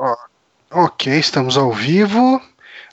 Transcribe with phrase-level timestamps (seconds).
[0.00, 0.16] Ó,
[0.70, 2.40] ok, estamos ao vivo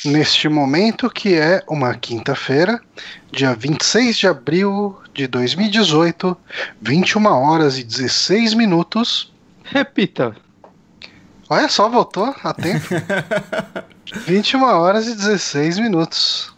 [0.04, 2.81] neste momento que é uma quinta-feira,
[3.31, 6.36] dia 26 de abril de 2018,
[6.81, 9.31] 21 horas e 16 minutos.
[9.63, 10.36] Repita.
[11.47, 12.88] Olha só, voltou a tempo.
[14.26, 16.55] 21 horas e 16 minutos.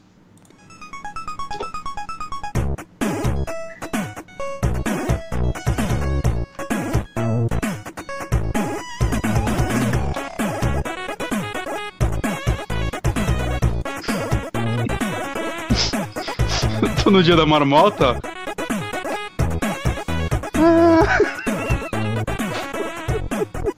[17.17, 18.19] No dia da marmota?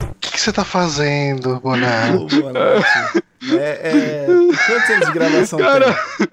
[0.04, 2.16] O que que você tá fazendo, Bonar?
[2.16, 3.24] Ô, boa noite.
[3.58, 4.26] É, é...
[4.66, 6.28] Quantos anos de gravação Cara, tem?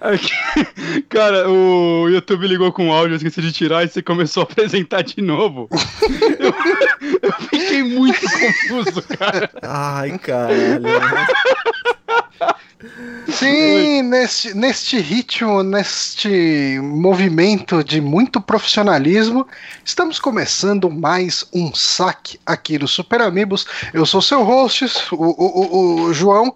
[0.00, 4.42] Aqui- cara, o YouTube ligou com o áudio, eu esqueci de tirar e você começou
[4.42, 5.68] a apresentar de novo.
[6.40, 6.54] Eu,
[7.22, 9.50] eu fiquei muito confuso, cara.
[9.62, 10.82] Ai, caralho.
[13.28, 19.46] Sim, neste, neste ritmo, neste movimento de muito profissionalismo,
[19.84, 23.66] estamos começando mais um saque aqui no Super Amigos.
[23.92, 26.50] Eu sou seu host, o, o, o- o João,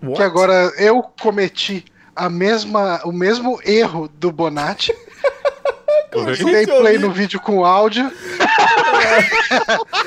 [0.00, 0.22] que What?
[0.22, 1.84] agora eu cometi
[2.24, 4.92] a mesma, o mesmo erro do Bonatti.
[6.12, 8.10] Eu dei play no vídeo com áudio.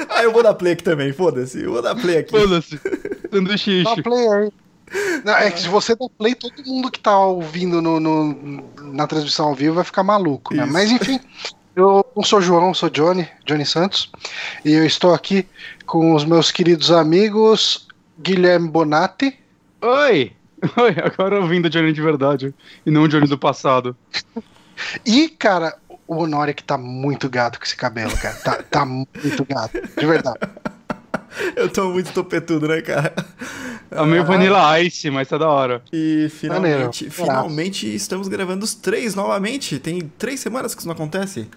[0.10, 1.62] Ah, eu vou dar play aqui também, foda-se.
[1.62, 2.32] Eu vou dar play aqui.
[2.32, 2.80] Foda-se.
[3.32, 3.84] Sanduíche.
[3.84, 4.52] Dá play aí.
[5.24, 9.08] Não, é que se você der play, todo mundo que tá ouvindo no, no- na
[9.08, 10.66] transmissão ao vivo vai ficar maluco, né?
[10.66, 11.20] Mas enfim,
[11.76, 14.12] eu não sou João, eu sou Johnny, Johnny Santos,
[14.64, 15.48] e eu estou aqui
[15.86, 17.88] com os meus queridos amigos
[18.20, 19.38] Guilherme Bonatti.
[19.82, 20.32] Oi!
[20.78, 22.54] Oi, agora eu vim do Johnny de verdade
[22.86, 23.96] e não o Johnny do passado.
[25.06, 25.76] E, cara,
[26.08, 28.36] o Honório que tá muito gato com esse cabelo, cara.
[28.36, 30.40] Tá, tá muito gato, de verdade.
[31.56, 33.14] Eu tô muito topetudo, né, cara?
[33.92, 35.82] É meio Vanilla Ice, mas tá da hora.
[35.92, 37.12] E finalmente, Maneiro.
[37.12, 39.80] finalmente estamos gravando os três novamente.
[39.80, 41.50] Tem três semanas que isso não acontece.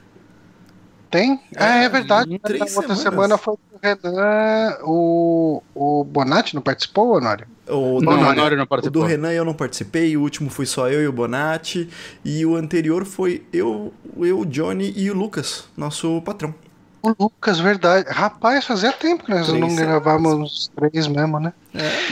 [1.11, 1.41] Tem?
[1.57, 2.39] Ah, é verdade.
[2.41, 3.03] três Na outra semanas.
[3.03, 3.55] semana foi
[3.95, 7.47] Renan, o, o Bonatti não participou, Honório?
[7.69, 9.03] O, Não, do- o Honório não o do participou.
[9.05, 11.89] Renan eu não participei, o último foi só eu e o Bonatti.
[12.25, 16.55] E o anterior foi eu, eu, o Johnny e o Lucas, nosso patrão.
[17.03, 18.09] O Lucas, verdade.
[18.11, 21.53] Rapaz, fazia tempo que nós Três não gravávamos os três mesmo, né?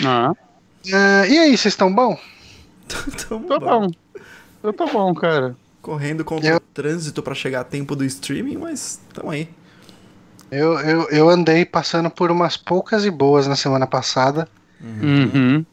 [0.04, 0.32] Ah,
[0.92, 2.16] Ah, e aí, vocês estão bom?
[3.28, 3.88] Tamo tá bom.
[3.88, 3.90] bom.
[4.62, 5.56] Eu tô bom, cara.
[5.82, 9.48] Correndo contra Eu- o trânsito pra chegar a tempo do streaming, mas tamo aí.
[10.50, 14.48] Eu, eu, eu andei passando por umas poucas e boas na semana passada.
[14.80, 15.64] Uhum.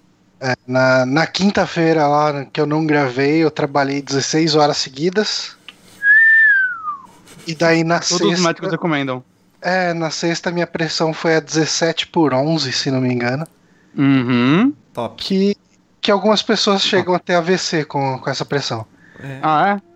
[0.66, 5.56] Na, na quinta-feira lá, que eu não gravei, eu trabalhei 16 horas seguidas.
[7.46, 8.72] E daí na Todos os médicos sexta.
[8.72, 9.24] recomendam.
[9.62, 13.46] É, na sexta minha pressão foi a 17 por 11, se não me engano.
[13.96, 14.74] Uhum.
[14.94, 15.24] Top.
[15.24, 15.56] Que,
[16.00, 18.86] que algumas pessoas chegam até AVC com, com essa pressão.
[19.20, 19.40] É.
[19.44, 19.92] Ah, é?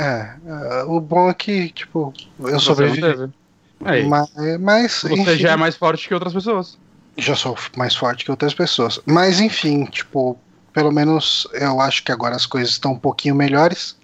[0.00, 3.30] É, é, o bom é que, tipo, eu Você sobrevivi.
[3.84, 4.28] Aí, Mas,
[4.60, 6.76] mas você enfim, já é mais forte que outras pessoas.
[7.16, 9.00] já sou mais forte que outras pessoas.
[9.06, 10.38] Mas enfim, tipo,
[10.72, 13.96] pelo menos eu acho que agora as coisas estão um pouquinho melhores.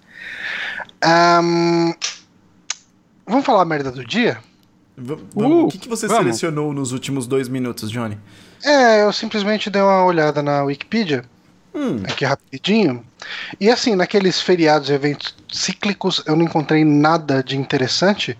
[1.03, 1.93] Ahn,
[3.27, 4.37] vamos falar a merda do dia?
[4.97, 6.23] V- vamos- Uh, o que, que você vamos.
[6.23, 8.17] selecionou nos últimos dois minutos, Johnny?
[8.63, 11.23] É, eu simplesmente dei uma olhada na Wikipedia,
[11.73, 13.05] Hum, aqui rapidinho.
[13.59, 18.37] E assim, naqueles feriados e eventos cíclicos, eu não encontrei nada de interessante.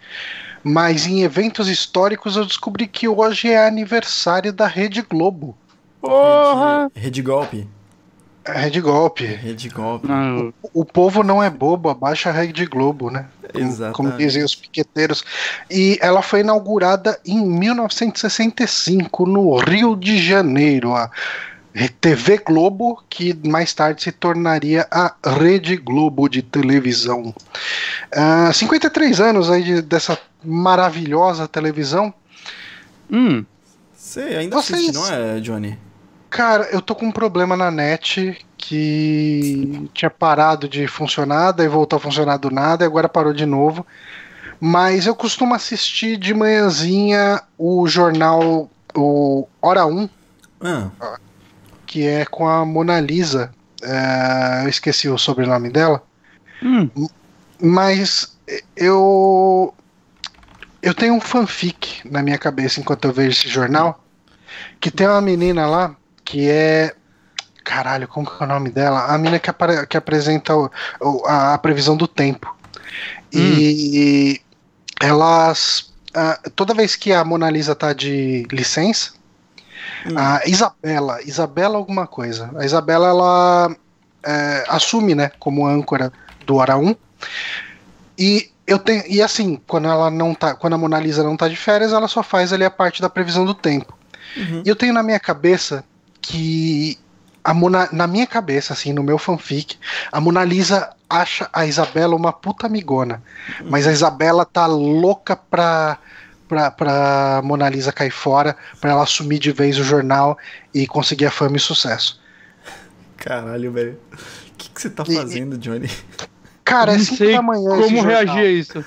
[0.67, 5.55] Mas em eventos históricos eu descobri que hoje é aniversário da Rede Globo.
[6.01, 6.89] Porra!
[6.95, 7.67] Rede, Rede Golpe.
[8.47, 9.25] Rede Golpe.
[9.25, 10.07] Rede Golpe.
[10.07, 13.25] Não, O povo não é bobo, abaixa a Rede Globo, né?
[13.53, 13.95] Como, Exatamente.
[13.95, 15.23] como dizem os piqueteiros.
[15.69, 20.93] E ela foi inaugurada em 1965, no Rio de Janeiro.
[20.95, 21.09] A
[21.99, 27.33] TV Globo, que mais tarde se tornaria a Rede Globo de televisão.
[28.15, 32.13] Ah, 53 anos aí de- dessa maravilhosa televisão.
[33.11, 33.43] Hum,
[33.95, 35.79] Você ainda Vocês- assiste, não é, Johnny?
[36.29, 41.97] Cara, eu tô com um problema na net que tinha parado de funcionar, daí voltou
[41.97, 43.85] a funcionar do nada e agora parou de novo.
[44.59, 50.09] Mas eu costumo assistir de manhãzinha o jornal o Hora 1,
[50.61, 51.17] Ah,
[51.85, 53.51] que é com a Mona Lisa.
[53.83, 56.01] É, eu esqueci o sobrenome dela.
[56.63, 56.89] hum.
[57.61, 58.35] Mas
[58.75, 59.73] eu.
[60.85, 64.03] Eu tenho um fanfic na minha cabeça enquanto eu vejo esse jornal.
[64.79, 66.95] Que tem uma menina lá que é.
[67.63, 69.05] Caralho, como que é o nome dela?
[69.07, 70.69] A menina que, apare- que apresenta o-
[71.01, 72.55] o- a, previsão do tempo.
[73.33, 74.39] E
[75.01, 75.91] elas.
[76.13, 79.13] ah, toda vez que a Mona Lisa tá de licença,
[80.15, 82.51] A Isabela, Isabela alguma coisa.
[82.57, 83.75] A Isabela, ela
[84.23, 86.13] é, assume, né, como âncora
[86.45, 86.95] do Hora 1.
[88.17, 89.03] E eu tenho.
[89.07, 90.55] E assim, quando ela não tá.
[90.55, 93.09] Quando a Mona Lisa não tá de férias, ela só faz ali a parte da
[93.09, 93.97] previsão do tempo.
[94.37, 94.63] Uhum.
[94.65, 95.83] E eu tenho na minha cabeça
[96.21, 96.97] que.
[97.43, 99.77] A Mona, na minha cabeça, assim, no meu fanfic,
[100.11, 103.21] a Mona Lisa acha a Isabela uma puta amigona.
[103.65, 105.99] Mas a Isabela tá louca pra,
[106.49, 110.35] pra, pra Mona Lisa cair fora, pra ela assumir de vez o jornal
[110.73, 112.19] e conseguir a fama e sucesso.
[113.15, 113.99] Caralho, velho.
[114.11, 115.87] O que, que você tá E- fazendo, Johnny?
[116.65, 117.69] Cara, é não 5 sei da manhã.
[117.69, 118.11] esse como jornal.
[118.25, 118.85] reagir a isso.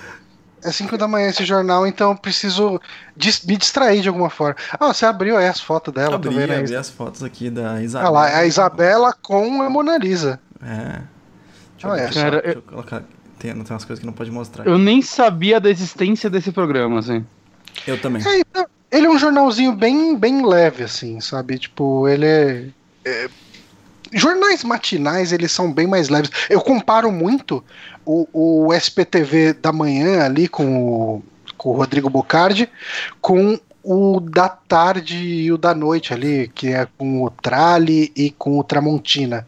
[0.65, 2.81] É 5 da manhã esse jornal, então eu preciso
[3.17, 4.57] dis- me distrair de alguma forma.
[4.79, 6.59] Ah, você abriu aí as fotos dela, Abri, vendo aí.
[6.59, 8.11] abri as fotos aqui da Ah Isabela.
[8.11, 10.41] lá, é a Isabela com a Mona Lisa.
[10.61, 11.01] É.
[11.75, 13.03] Deixa eu, Olha deixa, Cara, deixa eu colocar.
[13.39, 14.67] Tem, tem umas coisas que não pode mostrar.
[14.67, 17.25] Eu nem sabia da existência desse programa, assim.
[17.87, 18.21] Eu também.
[18.27, 21.57] É, então, ele é um jornalzinho bem, bem leve, assim, sabe?
[21.57, 22.65] Tipo, ele é,
[23.05, 23.29] é-
[24.12, 26.31] Jornais matinais, eles são bem mais leves.
[26.49, 27.64] Eu comparo muito
[28.05, 31.22] o, o SPTV da manhã ali com o,
[31.56, 32.69] com o Rodrigo Bocardi
[33.20, 38.31] com o da tarde e o da noite ali, que é com o Trali e
[38.31, 39.46] com o Tramontina.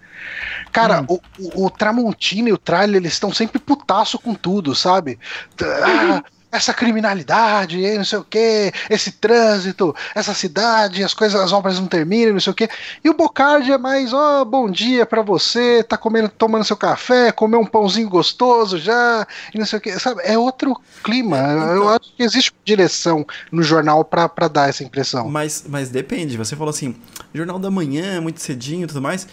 [0.73, 5.19] Cara, o, o, o Tramontina e o Trali, eles estão sempre putaço com tudo, sabe?
[5.63, 6.23] Ah,
[6.53, 11.87] essa criminalidade, não sei o que, esse trânsito, essa cidade, as coisas, as obras não
[11.87, 12.69] terminam, não sei o que.
[13.05, 17.31] E o Bocardi é mais, ó, bom dia pra você, tá comendo, tomando seu café,
[17.31, 20.23] comeu um pãozinho gostoso já, e não sei o que, sabe?
[20.25, 21.39] É outro clima.
[21.39, 25.29] Eu acho que existe direção no jornal pra, pra dar essa impressão.
[25.29, 26.37] Mas, mas depende.
[26.37, 26.97] Você falou assim,
[27.33, 29.27] Jornal da Manhã, muito cedinho e tudo mais.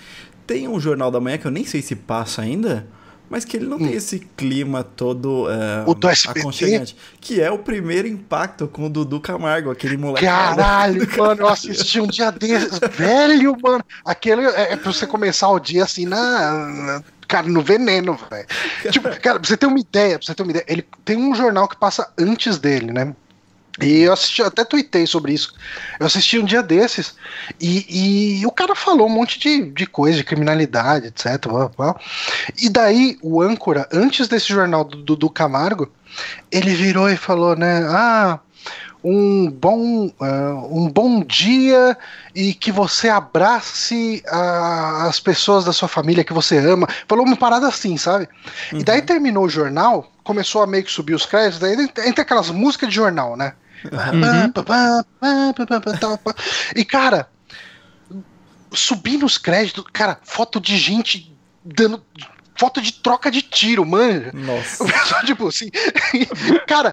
[0.45, 2.87] Tem um Jornal da Manhã que eu nem sei se passa ainda,
[3.29, 5.83] mas que ele não tem esse clima todo Hum.
[5.87, 6.39] O do SBT?
[6.39, 6.97] aconchegante.
[7.19, 10.25] Que é o primeiro impacto com o Dudu Camargo, aquele moleque.
[10.25, 12.79] Caralho, mano, eu assisti um dia desses.
[12.91, 13.83] Velho, mano.
[14.05, 16.51] Aquele é, é pra você começar o dia assim na.
[16.67, 18.47] na- Cara, no veneno, velho.
[18.89, 21.35] Tipo, cara, pra você ter uma ideia, pra você ter uma ideia, ele tem um
[21.35, 23.13] jornal que passa antes dele, né?
[23.81, 25.53] E eu assisti, até tuitei sobre isso.
[25.99, 27.15] Eu assisti um dia desses
[27.59, 31.47] e, e o cara falou um monte de, de coisa, de criminalidade, etc.
[31.47, 31.95] blá, blá.
[32.59, 35.91] E daí o âncora, antes desse jornal do Dudu Camargo,
[36.51, 37.85] ele virou e falou, né?
[37.87, 38.39] Ah,
[39.03, 41.95] um bom, ah, um bom dia
[42.35, 46.87] e que você abrace ah, as pessoas da sua família que você ama.
[47.07, 48.27] Falou uma parada assim, sabe?
[48.73, 52.49] E daí terminou o jornal, começou a meio que subir os créditos, daí entra aquelas
[52.49, 53.53] músicas de jornal, né?
[56.17, 56.35] Pá.
[56.75, 57.29] E cara,
[58.71, 62.03] subindo os créditos, cara, foto de gente dando.
[62.59, 64.31] Foto de troca de tiro, manja.
[64.33, 64.81] Nossa.
[64.83, 65.69] O pessoal, tipo assim,
[66.65, 66.91] cara,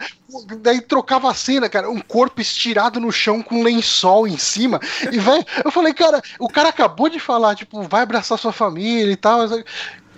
[0.59, 4.79] daí trocava a cena, cara, um corpo estirado no chão com um lençol em cima.
[5.11, 9.11] E, velho, eu falei, cara, o cara acabou de falar, tipo, vai abraçar sua família
[9.11, 9.41] e tal.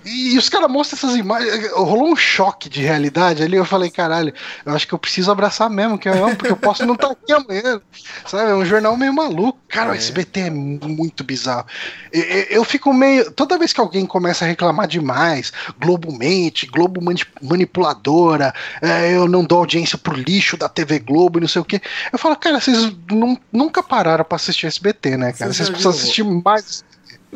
[0.07, 1.71] E, os caras mostram essas imagens.
[1.73, 3.57] Rolou um choque de realidade ali.
[3.57, 4.33] Eu falei, caralho,
[4.65, 7.11] eu acho que eu preciso abraçar mesmo, que eu amo, porque eu posso não estar
[7.11, 7.81] aqui amanhã.
[8.27, 8.51] Sabe?
[8.51, 9.59] É um jornal meio maluco.
[9.69, 9.97] Cara, o É.
[9.97, 11.67] SBT é muito bizarro.
[12.13, 13.31] E- e- Eu fico meio.
[13.33, 19.27] Toda vez que alguém começa a reclamar demais, Globo mente, Globo mani- manipuladora, é, eu
[19.29, 21.81] não dou audiência pro lixo da TV Globo e não sei o quê.
[22.13, 25.53] Eu falo, cara, vocês nun- nunca pararam pra assistir SBT, né, cara?
[25.53, 26.85] Vocês precisam assistir mais.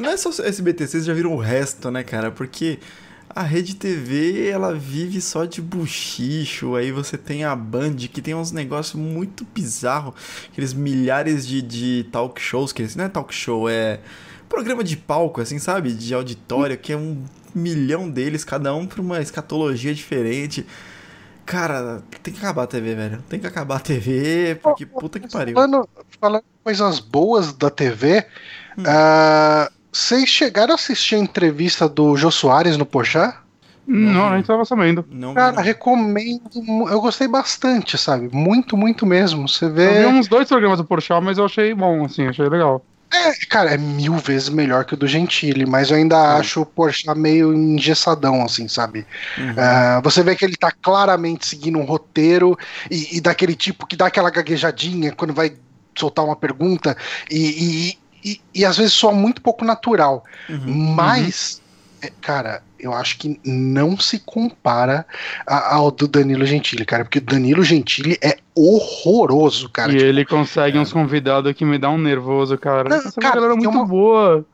[0.00, 2.30] Não é só SBT, vocês já viram o resto, né, cara?
[2.30, 2.78] Porque
[3.28, 8.35] a Rede TV, ela vive só de buchicho, aí você tem a Band, que tem
[8.35, 10.14] uns negócios muito bizarros,
[10.50, 14.00] aqueles milhares de, de talk shows, que não é talk show, é
[14.49, 15.92] programa de palco, assim, sabe?
[15.92, 17.23] De auditório, que é um
[17.54, 20.66] milhão deles, cada um pra uma escatologia diferente.
[21.47, 23.25] Cara, tem que acabar a TV, velho.
[23.28, 25.54] Tem que acabar a TV, porque puta que pariu.
[25.54, 25.88] Falando,
[26.21, 28.25] falando coisas boas da TV,
[28.78, 28.85] Hum.
[28.87, 33.42] ah, vocês chegaram a assistir a entrevista do Jô Soares no Pochá?
[33.87, 35.04] Não, nem tava sabendo.
[35.11, 35.62] Não, Cara, não.
[35.62, 36.42] recomendo.
[36.88, 38.28] Eu gostei bastante, sabe?
[38.32, 39.49] Muito, muito mesmo.
[39.49, 40.06] Você Eu vi vê.
[40.06, 42.85] uns dois programas do Porchat, mas eu achei bom, assim, achei legal.
[43.12, 46.66] É, cara, é mil vezes melhor que o do Gentili, mas eu ainda acho o
[46.66, 49.04] Porsche meio engessadão, assim, sabe?
[49.37, 49.54] Uhum.
[49.56, 52.56] Ah, você vê que ele tá claramente seguindo um roteiro
[52.88, 55.52] e, e daquele tipo que dá aquela gaguejadinha quando vai
[55.99, 56.97] soltar uma pergunta
[57.28, 60.24] e, e, e, e às vezes soa muito pouco natural.
[60.48, 60.94] Uhum.
[60.94, 61.60] Mas,
[62.02, 65.06] é, cara, eu acho que não se compara
[65.46, 69.90] a- ao do Danilo Gentili, cara, porque o Danilo Gentili é horroroso, cara.
[69.92, 72.88] e Tipo, ele consegue uns convidados que me dá um nervoso, cara.
[72.88, 74.44] Não, Essa é uma cara, galera tem muito uma- boa.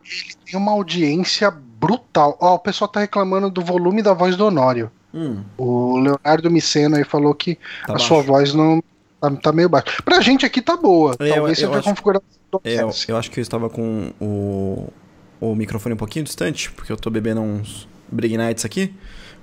[0.44, 2.36] tem uma audiência brutal.
[2.40, 4.90] Ó, o pessoal tá reclamando do volume da voz do Honório.
[5.14, 8.28] Hum, O Leonardo Miceno aí falou que tá a sua baixo.
[8.32, 8.82] voz não,
[9.20, 10.02] Tá, tá meio baixo.
[10.04, 11.16] Pra gente aqui tá boa.
[11.18, 13.42] É, eu- Talvez eu seja a acho- configuração do É, eu, eu acho que eu
[13.42, 14.88] estava com o,
[15.40, 18.94] o microfone um pouquinho distante, porque eu tô bebendo uns Brig Nights aqui.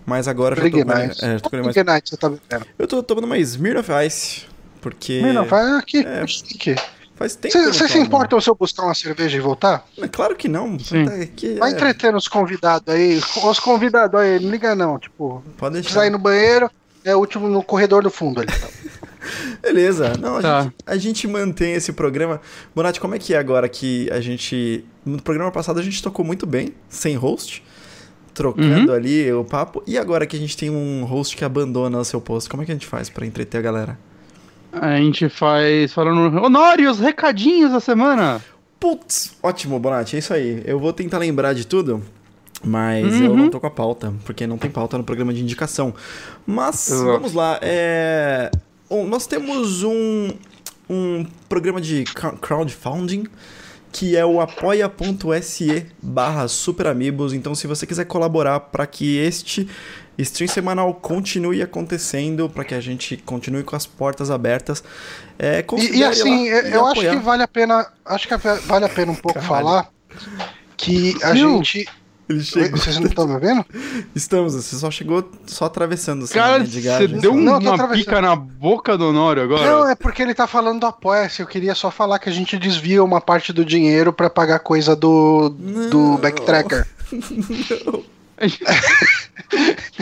[0.06, 1.24] Mas agora já Brig tô, comendo- Nights.
[1.24, 1.76] é, tô comendo mais.
[1.76, 2.66] Big Night você tá bebendo.
[2.78, 4.46] Eu tô tomando mais Smirnoff Ice,
[4.82, 6.06] porque Não, vai aqui.
[6.06, 6.28] É.
[6.28, 6.76] chique.
[7.16, 9.86] faz tempo Você se importa se eu buscar uma cerveja e voltar?
[9.98, 10.78] É Claro que não.
[10.78, 11.04] Sim.
[11.24, 13.22] Aqui, Vai é, entretendo os convidados aí.
[13.46, 15.00] Os convidados aí, não liga não.
[15.00, 16.12] Tipo, Pode precisar ir deixar.
[16.12, 16.70] no banheiro,
[17.06, 18.52] é o último no corredor do fundo ali.
[19.62, 20.14] Beleza.
[20.20, 20.62] Não, a, Tá.
[20.64, 22.42] gente, a gente mantém esse programa.
[22.76, 24.84] Bonatti, como é que é agora que a gente.
[25.06, 27.64] No programa passado a gente tocou muito bem, sem host.
[28.34, 28.96] Trocando Uhum.
[28.98, 29.84] ali o papo.
[29.86, 32.66] E agora que a gente tem um host que abandona o seu posto, como é
[32.66, 34.00] que a gente faz pra entreter a galera?
[34.72, 36.36] A gente faz falando.
[36.44, 38.42] Honório, os recadinhos da semana.
[38.80, 40.64] Putz, ótimo, Bonatti, é isso aí.
[40.66, 42.02] Eu vou tentar lembrar de tudo,
[42.66, 43.26] mas Uhum.
[43.26, 45.94] eu não tô com a pauta, porque não tem pauta no programa de indicação.
[46.46, 47.06] Mas, Exato.
[47.06, 48.50] vamos lá, é...
[48.94, 50.30] bom, nós temos um,
[50.88, 52.04] um programa de
[52.40, 53.26] crowdfunding,
[53.92, 57.34] que é o apoia.se barra superamigos.
[57.34, 59.68] Então, se você quiser colaborar para que este
[60.16, 64.84] stream semanal continue acontecendo, para que a gente continue com as portas abertas,
[65.40, 67.16] é, E, e assim, lá eu, e acho apoiar.
[67.18, 67.88] que vale a pena.
[68.06, 69.66] Acho que vale a pena um pouco Caralho.
[69.66, 69.90] falar
[70.78, 71.58] que a Viu?
[71.64, 71.90] gente.
[72.30, 72.80] Ele chegou.
[72.80, 73.66] Vocês não estão me vendo?
[74.16, 78.36] Estamos, você só chegou só atravessando essa Cara, de você deu Não, uma pica na
[78.36, 79.70] boca do Honório agora.
[79.70, 81.42] Não, é porque ele tá falando do Apoia-se.
[81.42, 84.96] Eu queria só falar que a gente desvia uma parte do dinheiro pra pagar coisa
[84.96, 86.18] do, do Não.
[86.18, 86.88] Backtracker.
[88.36, 88.64] A gente,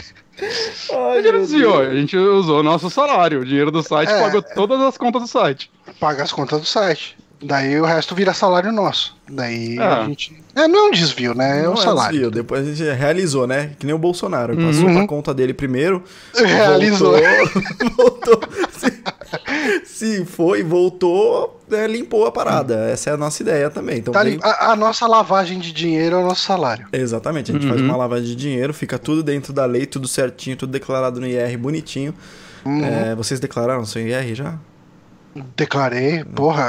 [0.91, 3.41] Ai, a gente desviou, a gente usou o nosso salário.
[3.41, 4.21] O dinheiro do site É.
[4.21, 5.69] pagou todas as contas do site.
[5.99, 7.17] Paga as contas do site.
[7.43, 9.15] Daí o resto vira salário nosso.
[9.29, 10.05] Daí a Ah.
[10.05, 10.39] gente.
[10.55, 11.61] É, não é um desvio, né?
[11.61, 12.11] É Não o é salário.
[12.11, 13.71] desvio, Depois a gente realizou, né?
[13.79, 14.55] Que nem o Bolsonaro.
[14.55, 14.95] Passou Uhum.
[14.95, 16.03] pra conta dele primeiro.
[16.35, 17.13] Realizou.
[17.17, 17.91] Voltou.
[17.97, 18.41] voltou
[18.77, 19.01] se,
[19.85, 22.89] se foi, voltou, é, limpou a parada.
[22.91, 23.99] Essa é a nossa ideia também.
[23.99, 26.87] Então, Tá a, a nossa lavagem de dinheiro é o nosso salário.
[26.93, 27.87] Exatamente, a gente faz Uhum.
[27.87, 31.57] uma lavagem de dinheiro, fica tudo dentro da lei, tudo certinho, tudo declarado no IR
[31.57, 32.13] bonitinho.
[32.65, 32.85] Uhum.
[32.85, 34.55] É, vocês declararam seu IR já?
[35.55, 36.23] Declarei.
[36.23, 36.63] Porra,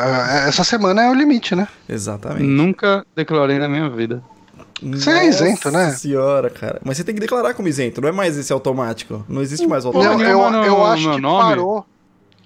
[0.47, 1.67] essa semana é o limite, né?
[1.89, 2.45] Exatamente.
[2.45, 4.23] Nunca declarei na minha vida.
[4.83, 5.87] Você é isento, né?
[5.87, 6.81] Nossa senhora, cara.
[6.85, 9.25] Mas você tem que declarar como isento, não é mais esse automático.
[9.29, 10.57] Não existe mais o Porra Não, automático.
[10.57, 11.49] eu, eu no acho meu que nome.
[11.49, 11.87] parou.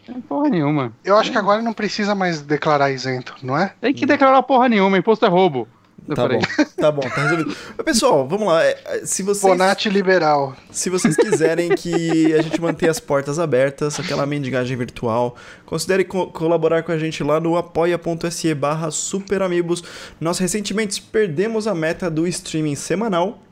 [0.07, 0.93] Tem porra nenhuma.
[1.05, 3.73] Eu acho que agora não precisa mais declarar isento, não é?
[3.81, 5.67] Tem que declarar porra nenhuma, imposto é roubo.
[6.15, 6.39] Tá Peraí.
[6.39, 7.57] bom, tá bom, tá resolvido.
[7.77, 8.63] Mas, Pessoal, vamos lá.
[8.65, 10.55] é, é, Se vocês, Bonatti liberal.
[10.71, 15.35] se vocês quiserem que a gente mantenha as portas abertas, aquela mendigagem virtual,
[15.65, 19.83] considere co- colaborar com a gente lá no apoia.se barra superamigos.
[20.21, 23.43] Nós recentemente perdemos a meta do streaming semanal.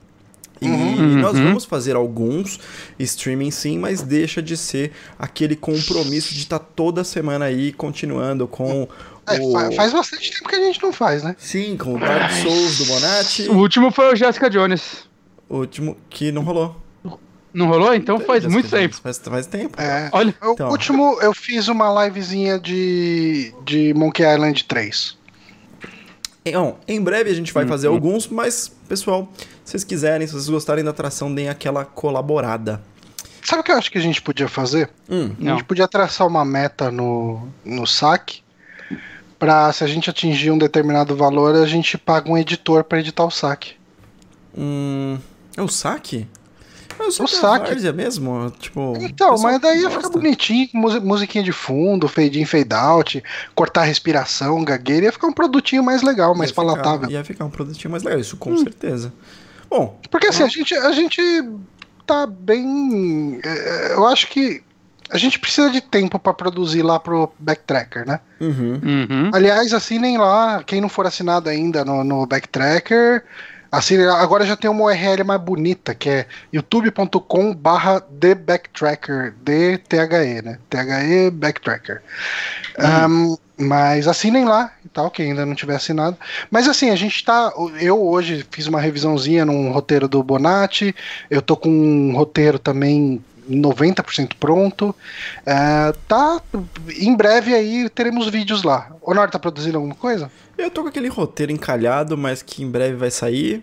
[0.61, 1.17] E Uhum.
[1.19, 2.61] nós vamos fazer alguns
[3.01, 8.87] streaming sim, mas deixa de ser aquele compromisso de estar toda semana aí continuando com
[9.27, 9.53] É, o...
[9.53, 11.35] fa- faz bastante tempo que a gente não faz, né?
[11.39, 13.49] Sim, com o Dark Souls do Bonatti.
[13.49, 15.09] O último foi o Jessica Jones.
[15.49, 16.77] O último que não rolou.
[17.53, 17.95] Não rolou?
[17.95, 18.97] Então faz Jessica muito Jones, tempo.
[19.03, 19.81] Faz, faz tempo.
[19.81, 20.09] É.
[20.13, 20.69] Olha, O Então.
[20.71, 25.17] último eu fiz uma livezinha de, de Monkey Island 3.
[26.45, 27.95] Então, em breve a gente vai fazer Uhum.
[27.95, 29.33] alguns, mas, pessoal,
[29.65, 32.83] se vocês quiserem, se vocês gostarem da atração, deem aquela colaborada.
[33.43, 34.91] Sabe o que eu acho que a gente podia fazer?
[35.09, 35.53] Hum, A não.
[35.57, 38.43] gente podia traçar uma meta no, no saque.
[39.45, 43.25] Pra se a gente atingir um determinado valor, a gente paga um editor pra editar
[43.25, 43.75] o saque.
[44.57, 45.19] hum,
[45.57, 46.27] é o saque?
[46.99, 47.71] É o saque, O saque.
[47.71, 48.51] várzea mesmo?
[48.59, 50.69] Tipo, Então, mas daí ia ficar bonitinho,
[51.03, 53.23] musiquinha de fundo, fade in, fade out,
[53.55, 57.11] cortar a respiração, gagueira, ia ficar um produtinho mais legal, mais Ia ficar- palatável.
[57.11, 58.59] Ia ficar um produtinho mais legal, isso com Hum.
[58.59, 59.13] certeza.
[59.69, 61.21] Bom, Porque assim, a gente, a gente
[62.07, 63.41] tá bem.
[63.45, 64.63] é, Eu acho que
[65.15, 68.19] a gente precisa de tempo pra produzir lá pro Backtracker, né?
[68.41, 68.81] uhum.
[68.83, 69.31] Uhum.
[69.33, 73.23] Aliás, assinem lá, quem não for assinado ainda no, no Backtracker.
[73.71, 80.59] Assine, agora já tem uma URL mais bonita, que é youtube.com barra TheBacktracker, D-T-H-E, né?
[80.69, 82.03] T-H-E Backtracker.
[82.77, 86.17] Ahn, mas assinem lá e tal, quem ainda não tiver assinado.
[86.51, 87.53] Mas assim, a gente tá.
[87.81, 90.95] Eu hoje fiz uma revisãozinha num roteiro do Bonatti.
[91.31, 94.95] Eu tô com um roteiro também 90% pronto.
[95.45, 96.41] É, tá.
[96.99, 98.91] Em breve aí teremos vídeos lá.
[99.01, 100.31] O Honor tá produzindo alguma coisa?
[100.57, 103.63] Eu tô com aquele roteiro encalhado, mas que em breve vai sair.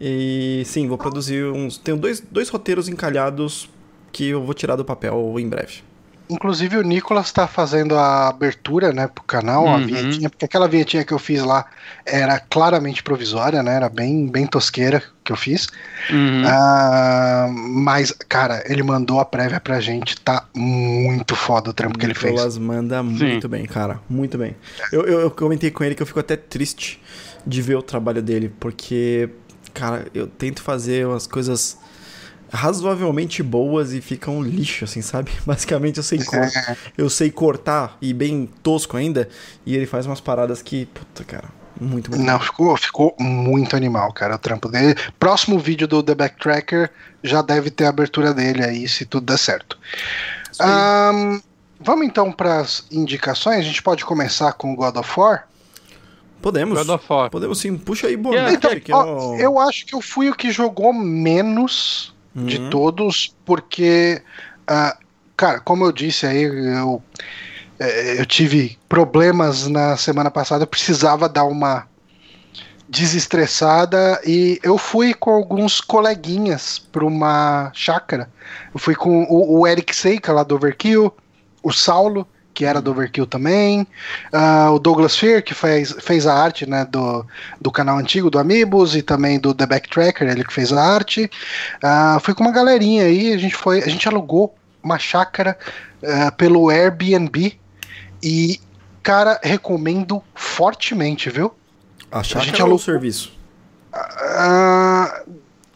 [0.00, 1.76] E sim, vou produzir uns.
[1.76, 3.68] Tenho dois, dois roteiros encalhados
[4.12, 5.87] que eu vou tirar do papel em breve.
[6.30, 9.86] Inclusive o Nicolas tá fazendo a abertura, né, pro canal, a Uhum.
[9.86, 11.64] vinhetinha, porque aquela vinhetinha que eu fiz lá
[12.04, 13.76] era claramente provisória, né?
[13.76, 15.68] Era bem, bem tosqueira que eu fiz.
[16.10, 16.42] Uhum.
[16.44, 22.04] Ah, mas, cara, ele mandou a prévia pra gente, tá muito foda o trampo que
[22.06, 22.32] ele fez.
[22.32, 24.00] Nicolas manda muito bem, cara.
[24.08, 24.56] Muito bem.
[24.92, 27.02] Eu, eu, eu comentei com ele que eu fico até triste
[27.46, 29.30] de ver o trabalho dele, porque,
[29.72, 31.78] cara, eu tento fazer umas coisas
[32.52, 35.30] razoavelmente boas e ficam um lixo, assim, sabe?
[35.46, 39.28] Basicamente eu sei, cor- É, eu sei cortar e bem tosco ainda,
[39.66, 41.48] e ele faz umas paradas que, puta, cara,
[41.80, 44.94] muito, muito Não, ficou, ficou muito animal, cara, o trampo dele.
[45.18, 46.90] Próximo vídeo do The Backtracker
[47.22, 49.78] já deve ter a abertura dele aí, se tudo der certo.
[50.58, 51.40] Ahn,
[51.80, 53.58] vamos então para as indicações.
[53.58, 55.46] A gente pode começar com God of War.
[56.42, 56.78] Podemos.
[56.78, 57.30] God of War.
[57.30, 57.76] Podemos sim.
[57.76, 59.40] Puxa aí, boa Yeah, Então, eu...
[59.40, 62.14] eu acho que eu fui o que jogou menos
[62.46, 62.70] de Uhum.
[62.70, 64.22] todos, porque,
[64.66, 64.96] ah,
[65.36, 67.02] cara, como eu disse aí, eu,
[67.78, 71.86] eh, eu tive problemas na semana passada, eu precisava dar uma
[72.88, 78.30] desestressada e eu fui com alguns coleguinhas para uma chácara.
[78.72, 81.14] Eu fui com o, o Eric Seika lá do Overkill,
[81.62, 82.26] o Saulo,
[82.58, 83.86] que era do Overkill também,
[84.32, 87.24] ah, o Douglas Fear, que fez, fez a arte né, do,
[87.60, 91.30] do canal antigo do Amigos e também do The Backtracker, ele que fez a arte.
[91.80, 95.56] Ah, fui com uma galerinha aí, a gente foi, a gente alugou uma chácara
[96.04, 97.56] ah, pelo Airbnb
[98.20, 98.60] e,
[99.04, 101.54] cara, recomendo fortemente, viu?
[102.10, 103.38] A chácara gente ou alugou- o serviço?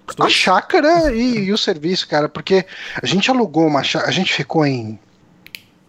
[0.09, 2.67] Os a chácara e, e o serviço, cara, porque
[3.01, 4.99] a gente alugou uma chácara, a gente ficou em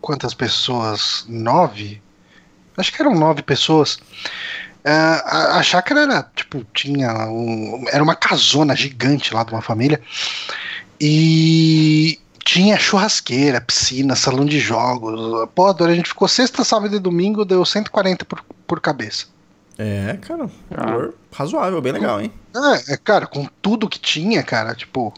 [0.03, 1.25] quantas pessoas?
[1.29, 2.01] Nove?
[2.75, 3.97] Acho que eram nove pessoas.
[4.83, 9.61] Ah, a, a chácara era, tipo, tinha um, era uma casona gigante lá de uma
[9.61, 10.01] família
[10.99, 15.47] e tinha churrasqueira, piscina, salão de jogos.
[15.55, 19.27] Pô, a gente ficou sexta, sábado e domingo, deu 140 por, por cabeça.
[19.77, 20.49] É, cara.
[20.71, 21.09] Ah.
[21.31, 22.31] razoável, bem legal, hein?
[22.53, 25.13] É, é, cara, com tudo que tinha, cara, tipo.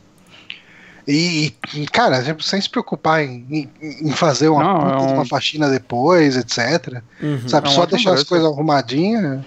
[1.07, 5.03] E, e, cara, tipo, sem se preocupar em, em- fazer uma, Não, puta é de
[5.03, 7.01] um- uma faxina depois, etc.
[7.21, 7.47] Uhum.
[7.47, 9.45] Sabe, É só deixar as coisas arrumadinhas.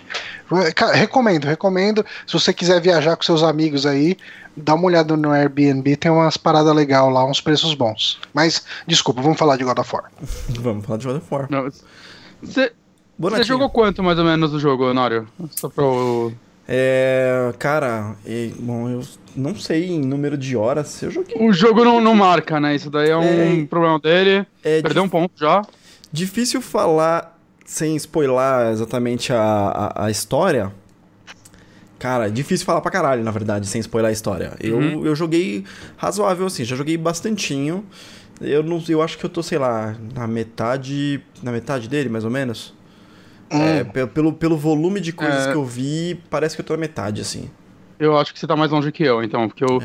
[0.77, 2.07] Cara, recomendo, recomendo.
[2.27, 4.17] Se você quiser viajar com seus amigos aí,
[4.57, 8.21] dá uma olhada no Airbnb, tem umas paradas legais lá, uns preços bons.
[8.33, 10.05] Mas, desculpa, vamos falar de God of War.
[10.61, 11.49] Vamos falar de God of War.
[13.19, 15.27] Você jogou quanto mais ou menos do jogo, Honório?
[15.57, 16.33] Só pra eu...
[16.71, 19.03] É, cara, e, bom, eu
[19.35, 21.03] não sei em número de horas.
[21.03, 21.35] Eu joguei.
[21.41, 22.75] O jogo não, não marca, né?
[22.75, 23.67] Isso daí é um É.
[23.67, 24.47] problema dele.
[24.63, 25.63] É Perdeu um ponto já.
[26.13, 30.71] difícil falar sem spoiler exatamente a, a, a história.
[31.99, 34.53] Cara, é difícil falar pra caralho, na verdade, sem spoiler a história.
[34.61, 35.07] Eu, Uhum.
[35.07, 35.65] eu joguei
[35.97, 37.85] razoável assim, já joguei bastantinho.
[38.41, 41.21] Eu não eu acho que eu tô, sei lá, na metade.
[41.43, 42.73] Na metade dele, mais ou menos.
[43.51, 45.51] É, Hum, pe- pelo, pelo volume de coisas É.
[45.51, 47.51] que eu vi, parece que eu tô na metade, assim.
[47.99, 49.83] Eu acho que você tá mais longe que eu, então, porque eu.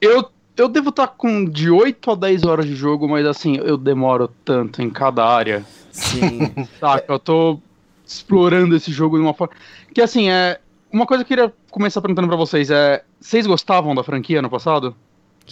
[0.00, 3.76] Eu, eu devo estar com de 8 a 10 horas de jogo, mas assim, eu
[3.76, 5.64] demoro tanto em cada área.
[5.90, 6.52] Sim.
[6.78, 7.04] Saca?
[7.12, 7.58] Eu tô
[8.06, 9.54] explorando esse jogo de uma forma.
[9.94, 10.58] Que assim, é.
[10.92, 13.02] Uma coisa que eu queria começar perguntando pra vocês é.
[13.20, 14.94] Vocês gostavam da franquia no passado?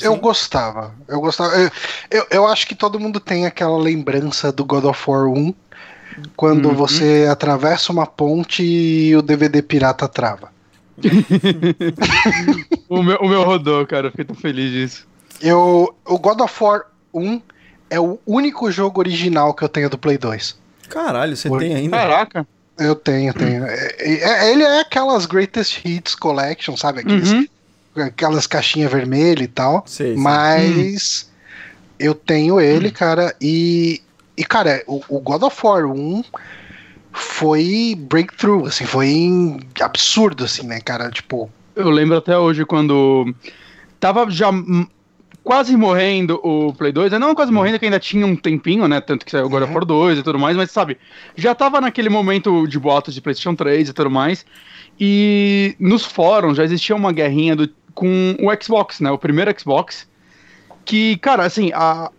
[0.01, 0.19] eu Sim.
[0.21, 0.95] gostava.
[1.09, 1.53] Eu gostava.
[1.57, 1.71] Eu,
[2.11, 5.53] eu, eu acho que todo mundo tem aquela lembrança do God of War 1.
[6.37, 6.75] Quando Uhum.
[6.75, 10.51] você atravessa uma ponte e o DVD pirata trava.
[12.89, 14.07] o, meu, o meu rodou, cara.
[14.09, 15.07] Eu fiquei tão feliz disso.
[15.41, 16.83] Eu, o God of War
[17.15, 17.41] 1
[17.91, 20.57] é o único jogo original que eu tenho do Play 2.
[20.89, 21.97] Caralho, você Por- tem ainda?
[21.97, 22.47] Caraca.
[22.79, 23.65] Eu tenho, tenho.
[23.67, 27.01] É- é- ele é aquelas Greatest Hits Collection, sabe?
[27.01, 27.47] Aqueles- Uhum.
[27.97, 29.83] Aquelas caixinhas vermelhas e tal.
[29.87, 30.17] Sei, sei.
[30.17, 31.29] Mas
[31.99, 34.01] eu tenho ele, cara, e.
[34.39, 36.23] E, cara, o, o God of War 1
[37.11, 41.11] foi breakthrough, assim, foi absurdo, assim, né, cara?
[41.11, 43.35] Tipo, Eu lembro até hoje quando
[43.99, 44.53] tava já
[45.43, 47.19] quase morrendo o Play 2, né?
[47.19, 49.01] não quase morrendo, que ainda tinha um tempinho, né?
[49.01, 50.99] Tanto que saiu o God of War 2 e tudo mais, mas sabe,
[51.35, 54.47] já tava naquele momento de boatos de PlayStation 3 e tudo mais.
[55.01, 59.11] E nos fóruns já existia uma guerrinha do, com o Xbox, né?
[59.11, 60.09] O primeiro Xbox.
[60.85, 62.11] Que, cara, assim, a,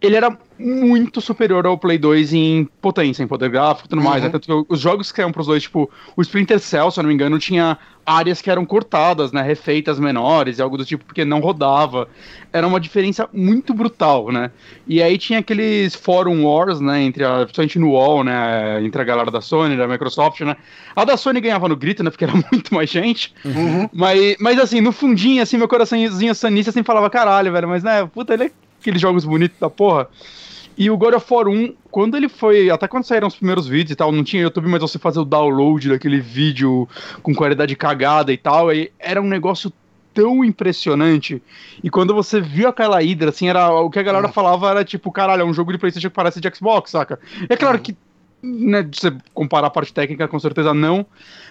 [0.00, 4.18] ele era muito superior ao Play 2 em potência, em poder gráfico e tudo mais.
[4.18, 4.28] Uhum.
[4.28, 4.30] Né?
[4.30, 7.08] Tanto que os jogos que saíram pros dois, tipo, o Splinter Cell, se eu não
[7.08, 9.42] me engano, tinha áreas que eram cortadas, né?
[9.42, 12.08] Refeitas menores e algo do tipo, porque não rodava.
[12.52, 14.50] Era uma diferença muito brutal, né?
[14.86, 17.02] E aí tinha aqueles Forum Wars, né?
[17.02, 18.82] Entre a, principalmente no UOL, né?
[18.84, 20.56] Entre a galera da Sony, da Microsoft, né?
[20.94, 22.10] A da Sony ganhava no grito, né?
[22.10, 23.32] Porque era muito mais gente.
[23.44, 23.88] uhum.
[23.92, 28.04] Mas, mas assim, no fundinho, assim, meu coraçãozinho sanista sempre falava, caralho, velho, mas né,
[28.06, 30.08] puta, ele é aqueles jogos bonitos da porra.
[30.76, 32.70] E o God of War 1, quando ele foi.
[32.70, 35.24] Até quando saíram os primeiros vídeos e tal, não tinha YouTube, mas você fazia o
[35.24, 36.88] download daquele vídeo
[37.22, 39.72] com qualidade cagada e tal, e era um negócio
[40.14, 41.42] tão impressionante.
[41.82, 45.10] E quando você viu aquela Hydra, assim, era o que a galera falava era tipo,
[45.12, 47.18] caralho, é um jogo de PlayStation que parece de Xbox, saca?
[47.48, 47.96] É claro que
[48.42, 51.06] né, se você comparar a parte técnica, com certeza não.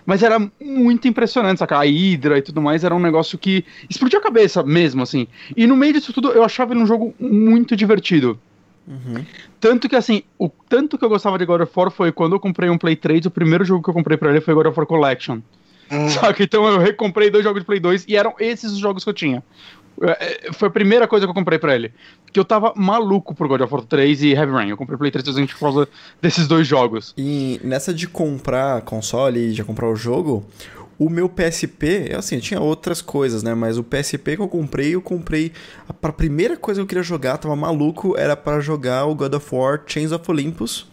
[0.06, 1.78] Mas era muito impressionante, saca?
[1.78, 5.28] A Hydra e tudo mais era um negócio que explodiu a cabeça mesmo, assim.
[5.56, 8.40] E no meio disso tudo, eu achava ele um jogo muito divertido.
[8.88, 9.26] Uhum.
[9.60, 12.40] Tanto que, assim, o tanto que eu gostava de God of War foi quando eu
[12.40, 14.80] comprei um Play 3, o primeiro jogo que eu comprei pra ele foi God of
[14.80, 15.40] War Collection.
[15.92, 16.08] Hum.
[16.08, 16.44] Saca?
[16.44, 19.14] Então eu recomprei dois jogos de Play 2 e eram esses os jogos que eu
[19.14, 19.44] tinha.
[20.02, 21.92] É, é, Foi a primeira coisa que eu comprei pra ele.
[22.32, 24.70] Que eu tava maluco por God of War 3 e Heavy Rain.
[24.70, 25.90] Eu comprei Play 3 justamente por causa
[26.22, 27.14] desses dois jogos.
[27.18, 30.46] E nessa de comprar console e já comprar o jogo,
[31.00, 33.56] o meu PSP, assim, eu tinha outras coisas, né?
[33.56, 35.54] Mas o PSP que eu comprei, eu comprei.
[35.88, 39.34] A a primeira coisa que eu queria jogar, tava maluco, era para jogar o God
[39.34, 40.86] of War Chains of Olympus.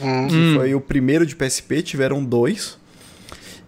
[0.00, 0.26] Hum.
[0.26, 2.76] Que foi o primeiro de PSP, tiveram dois.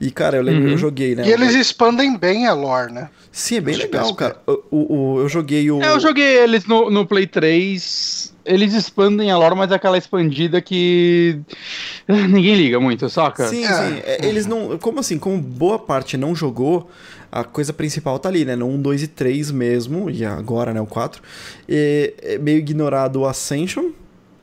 [0.01, 0.71] E, cara, eu lembro, Uhum.
[0.71, 1.27] eu joguei, né?
[1.27, 3.11] E eles expandem bem a lore, né?
[3.31, 4.37] Sim, é bem legal, cara.
[4.47, 5.81] O, o- o- eu joguei o.
[5.83, 8.33] É, eu joguei eles no, no Play 3.
[8.45, 11.39] Eles expandem a lore, mas é aquela expandida que.
[12.09, 13.47] Ninguém liga muito, saca?
[13.49, 13.69] Sim, É.
[13.69, 14.01] sim.
[14.05, 14.79] É, Eles não.
[14.79, 15.19] Como assim?
[15.19, 16.91] Como boa parte não jogou,
[17.31, 18.57] a coisa principal tá ali, né?
[18.57, 20.81] No 1, 2 e 3 mesmo, e agora, né?
[20.81, 21.23] O 4.
[21.69, 23.91] E, é meio ignorado o Ascension,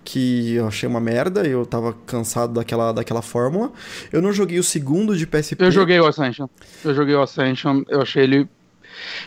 [0.07, 3.69] que eu achei uma merda, eu tava cansado daquela, daquela fórmula.
[4.09, 5.57] Eu não joguei o segundo de PSP.
[5.59, 6.47] Eu joguei o Ascension.
[6.85, 8.47] Eu joguei o Ascension, eu achei ele.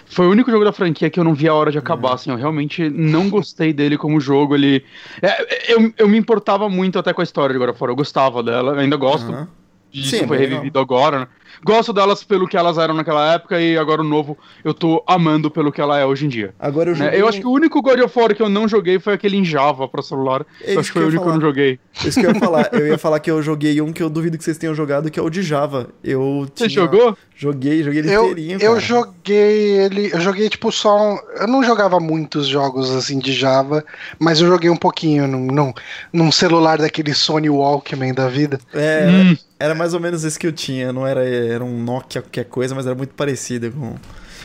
[0.06, 2.30] Foi o único jogo da franquia que eu não vi a hora de acabar, assim.
[2.30, 4.54] Eu realmente não gostei dele como jogo.
[4.54, 4.82] Ele.
[5.20, 7.90] É, eu, eu me importava muito até com a história de of War.
[7.90, 9.30] Eu gostava dela, ainda gosto.
[9.30, 9.48] Aham.
[9.92, 11.29] Sim, foi revivido agora, né?
[11.64, 15.50] Gosto delas pelo que elas eram naquela época e agora o novo eu tô amando
[15.50, 16.55] pelo que ela é hoje em dia.
[16.59, 17.05] Agora eu né?
[17.07, 17.20] joguei.
[17.20, 19.44] Eu acho que o único God of War que eu não joguei foi aquele em
[19.44, 20.46] Java pra celular.
[20.64, 21.79] É acho que foi o único que eu não joguei.
[22.05, 22.70] Isso que eu ia falar.
[22.72, 25.18] Eu ia falar que eu joguei um que eu duvido que vocês tenham jogado, que
[25.18, 25.90] é o de Java.
[26.03, 27.16] Eu Você tinha- jogou?
[27.40, 28.81] Joguei, joguei ele Eu, inteirinho, eu cara.
[28.81, 30.11] joguei ele.
[30.12, 31.14] Eu joguei tipo só.
[31.14, 33.83] um- eu não jogava muitos jogos assim de Java,
[34.18, 35.72] mas eu joguei um pouquinho num, num,
[36.12, 38.61] num celular daquele Sony Walkman da vida.
[38.74, 39.37] É, Hum.
[39.59, 40.92] era mais ou menos esse que eu tinha.
[40.92, 43.94] Não era, era um Nokia qualquer coisa, mas era muito parecido com.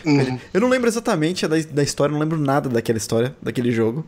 [0.06, 0.40] Hum.
[0.54, 4.06] Eu não lembro exatamente da, da história, não lembro nada daquela história, daquele jogo.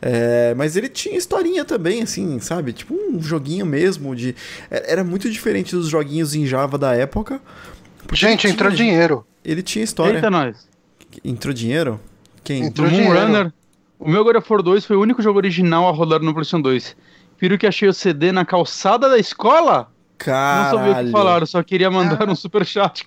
[0.00, 2.72] É, mas ele tinha historinha também, assim, sabe?
[2.72, 4.14] Tipo um joguinho mesmo.
[4.14, 4.34] de
[4.70, 7.40] Era muito diferente dos joguinhos em Java da época.
[8.06, 9.26] Porque Gente, ele entrou tinha- dinheiro.
[9.44, 10.16] Ele tinha história.
[10.16, 10.68] Eita, nós.
[11.24, 12.00] Entrou dinheiro?
[12.44, 12.64] Quem?
[12.66, 13.14] Entrou Do dinheiro.
[13.14, 13.52] Moonrunner.
[13.98, 16.60] O meu God of War 2 foi o único jogo original a rodar no PlayStation
[16.60, 16.96] 2.
[17.38, 19.90] Piro que achei o CD na calçada da escola?
[20.18, 20.78] Caralho.
[20.78, 23.06] Não sabia o que falar, eu só queria mandar um super chat.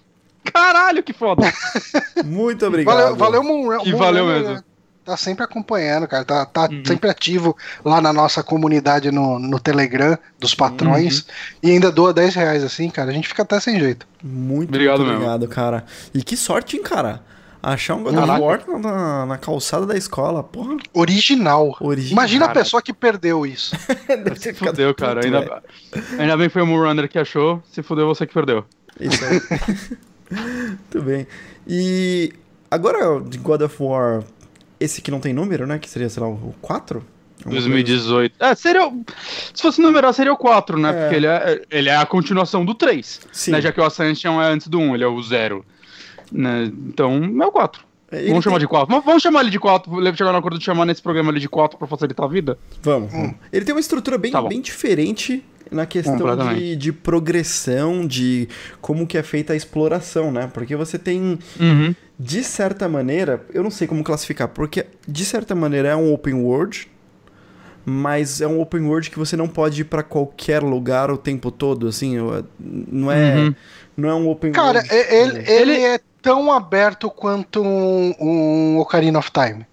[0.53, 1.41] Caralho, que foda!
[2.23, 2.95] Muito obrigado.
[2.95, 4.63] Valeu, valeu Que Moonrunner, valeu mesmo.
[5.05, 6.25] Tá sempre acompanhando, cara.
[6.25, 6.81] Tá, tá Uhum.
[6.83, 10.57] sempre ativo lá na nossa comunidade no, no Telegram dos Uhum.
[10.57, 11.25] patrões.
[11.61, 13.11] E ainda doa 10 reais assim, cara.
[13.11, 14.07] A gente fica até sem jeito.
[14.23, 15.25] Muito, Obrigado muito mesmo.
[15.31, 15.85] obrigado, cara.
[16.13, 17.21] E que sorte, hein, cara?
[17.61, 18.41] Achar um God of.
[18.41, 20.77] War na, na calçada da escola, porra.
[20.93, 21.75] Original.
[21.79, 22.11] Original.
[22.11, 23.75] Imagina a pessoa que perdeu isso.
[24.39, 25.23] Ficado Fudeu, cara.
[25.25, 25.63] Ainda,
[26.17, 27.61] ainda bem que foi o Moonrunner que achou.
[27.71, 28.65] Se fudeu, você que perdeu.
[28.99, 29.41] Isso aí.
[30.31, 31.27] Muito bem.
[31.67, 32.33] E
[32.69, 34.23] agora, de God of War,
[34.79, 35.79] esse que não tem número, né?
[35.79, 37.05] Que seria, sei lá, o 4?
[37.45, 38.35] 2018.
[38.39, 38.87] É, seria.
[38.87, 39.03] o-
[39.53, 40.89] Se fosse numerar, seria o 4, né?
[40.89, 41.01] É.
[41.01, 43.21] Porque ele é, ele é a continuação do 3.
[43.31, 43.51] Sim.
[43.51, 43.61] Né?
[43.61, 45.63] Já que o Ascension é antes do 1, ele é o 0.
[46.31, 46.71] Né?
[46.87, 47.83] Então, é o 4.
[48.11, 48.95] Ele Vamos chamar tem- de 4.
[48.95, 49.91] Mas Vamos chamar ele de 4.
[49.91, 52.57] Vou chegar no acordo de chamar nesse programa ele de 4 pra facilitar a vida.
[52.81, 53.11] Vamos.
[53.11, 53.35] vamos.
[53.51, 56.17] Ele tem uma estrutura bem, Tá bem diferente na questão
[56.55, 58.47] de, de progressão, de
[58.79, 60.49] como que é feita a exploração, né?
[60.53, 61.95] Porque você tem, Uhum.
[62.17, 66.33] De certa maneira, eu não sei como classificar, porque de certa maneira é um open
[66.35, 66.87] world,
[67.85, 71.51] mas é um open world que você não pode ir pra qualquer lugar o tempo
[71.51, 73.55] todo, assim, eu- não é, Uhum.
[73.97, 74.93] não é um open Cara, world.
[74.93, 79.65] e- ele, tipo, ele é tão aberto quanto um, um Ocarina of Time.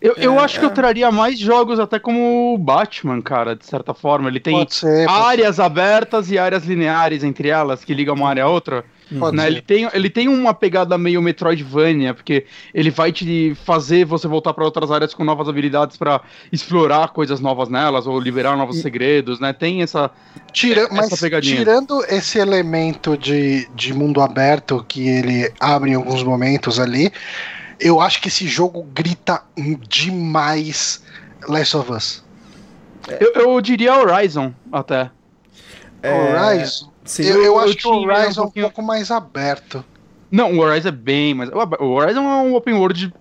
[0.00, 0.68] Eu, eu É, acho que é.
[0.68, 4.28] eu traria mais jogos até como o Batman, cara, de certa forma.
[4.28, 5.08] Ele tem ser.
[5.08, 8.84] Áreas abertas e áreas lineares entre elas que ligam uma área a outra.
[9.18, 9.46] Pode né?
[9.46, 14.52] Ele, tem, ele tem uma pegada meio Metroidvania, porque ele vai te fazer você voltar
[14.54, 19.40] para outras áreas com novas habilidades para explorar coisas novas nelas ou liberar novos segredos,
[19.40, 19.52] né?
[19.52, 20.10] Tem essa.
[20.52, 21.56] Tira, essa mas pegadinha.
[21.56, 27.12] tirando esse elemento de, de mundo aberto que ele abre em alguns momentos ali,
[27.80, 29.42] eu acho que esse jogo grita
[29.88, 31.02] demais
[31.48, 32.24] Last of Us.
[33.20, 35.10] Eu, eu diria Horizon até.
[36.02, 36.90] É, Horizon.
[37.04, 39.84] sim, eu, eu eu acho que o um Horizon é um pouquinho- pouco mais aberto.
[40.30, 41.48] Não, o Horizon é bem, mas.
[41.80, 43.12] O Horizon é um open world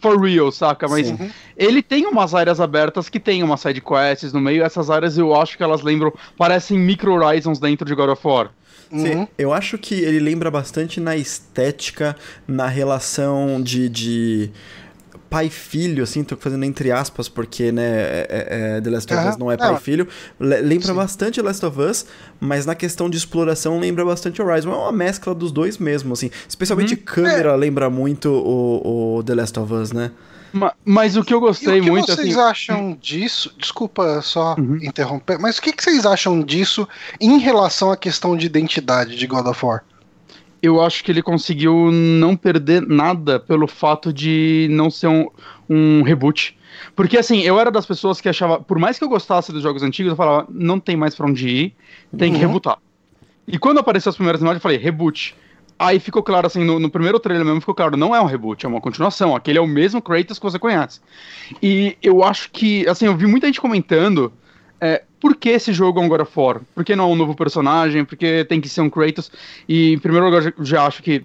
[0.00, 0.88] for real, saca?
[0.88, 1.30] Mas Sim.
[1.56, 4.62] ele tem umas áreas abertas que tem umas side quests no meio.
[4.64, 8.50] Essas áreas eu acho que elas lembram, parecem micro horizons dentro de God of War.
[8.90, 9.28] Uhum.
[9.38, 12.16] Eu acho que ele lembra bastante na estética,
[12.48, 14.50] na relação de, de
[15.30, 19.28] pai filho, assim, tô fazendo entre aspas, porque, né, é, é, é The Last of
[19.28, 20.08] Us não é pai filho.
[20.40, 20.94] Lembra Sim.
[20.94, 22.04] bastante Last of Us,
[22.40, 24.72] mas na questão de exploração lembra bastante Horizon.
[24.72, 26.30] É uma mescla dos dois mesmo, assim.
[26.48, 27.56] Especialmente hum, câmera é.
[27.56, 30.10] lembra muito o, o The Last of Us, né?
[30.52, 32.06] Mas, mas, o que eu gostei e o que muito.
[32.06, 32.40] vocês assim...
[32.40, 33.54] acham disso?
[33.56, 34.78] Desculpa só uhum.
[34.82, 36.88] interromper, mas o que, que vocês acham disso
[37.20, 39.84] em relação à questão de identidade de God of War?
[40.62, 45.28] Eu acho que ele conseguiu não perder nada pelo fato de não ser um,
[45.68, 46.56] um reboot.
[46.94, 49.82] Porque assim, eu era das pessoas que achava, por mais que eu gostasse dos jogos
[49.82, 51.74] antigos, eu falava, não tem mais pra onde ir,
[52.16, 52.38] tem uhum.
[52.38, 52.78] que rebootar.
[53.46, 55.34] E quando apareceu as primeiras imagens, eu falei, reboot.
[55.78, 58.66] Aí ficou claro, assim, no, no, primeiro trailer mesmo ficou claro, não é um reboot,
[58.66, 59.34] é uma continuação.
[59.34, 61.00] Aquele é o mesmo Kratos que você conhece.
[61.62, 64.30] E eu acho que, assim, eu vi muita gente comentando
[65.20, 66.60] por que esse jogo é um God of War?
[66.74, 68.04] Por que não é um novo personagem?
[68.04, 69.30] Por que tem que ser um Kratos?
[69.68, 71.24] E, em primeiro lugar, já, já acho que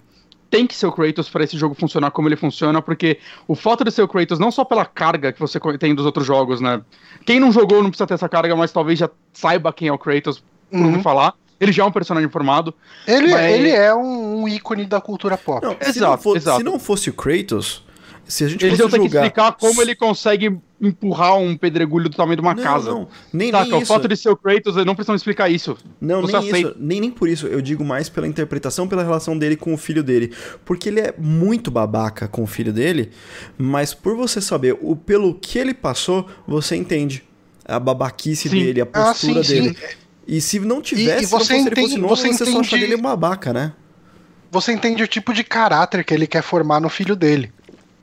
[0.50, 3.84] tem que ser o Kratos para esse jogo funcionar como ele funciona, porque o fato
[3.84, 6.82] de ser o Kratos, não só pela carga que você tem dos outros jogos, né?
[7.26, 9.98] Quem não jogou não precisa ter essa carga, mas talvez já saiba quem é o
[9.98, 11.02] Kratos por uhum.
[11.02, 11.34] falar.
[11.60, 12.74] Ele já é um personagem formado.
[13.08, 13.54] Ele, mas...
[13.54, 15.66] ele é um, um, ícone da cultura pop.
[15.66, 16.58] Não, exato, se não, for, exato.
[16.58, 17.86] Se não fosse o Kratos,
[18.26, 22.36] se a gente Eles ter que explicar como ele consegue empurrar um pedregulho do tamanho
[22.36, 22.92] de uma não, casa.
[22.92, 25.78] Não, nem, Saca, nem o fato de ser o Kratos, não precisam explicar isso.
[26.02, 26.70] Não, Você nem aceita.
[26.70, 26.78] isso.
[26.80, 27.48] Nem, nem por isso.
[27.48, 30.34] Eu digo mais pela interpretação, pela relação dele com o filho dele.
[30.66, 33.12] Porque ele é muito babaca com o filho dele,
[33.58, 37.24] mas por você saber o pelo que ele passou, você entende
[37.64, 38.60] a babaquice sim.
[38.60, 39.78] dele, a ah, postura ah, sim, dele.
[39.80, 39.96] Sim.
[40.28, 42.28] E se não tivesse, e, e você se não fosse entende, ele fosse novo, você,
[42.28, 42.52] você entende...
[42.52, 43.74] só acharia ele babaca, né?
[44.52, 47.52] Você entende o tipo de caráter que ele quer formar no filho dele.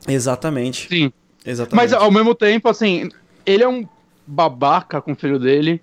[0.07, 0.87] Exatamente.
[0.87, 1.11] Sim.
[1.45, 1.75] Exatamente.
[1.75, 3.09] Mas ao mesmo tempo, assim,
[3.45, 3.87] ele é um
[4.25, 5.81] babaca com o filho dele,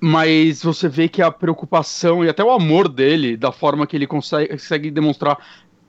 [0.00, 4.06] mas você vê que a preocupação e até o amor dele, da forma que ele
[4.06, 5.38] consegue, consegue demonstrar,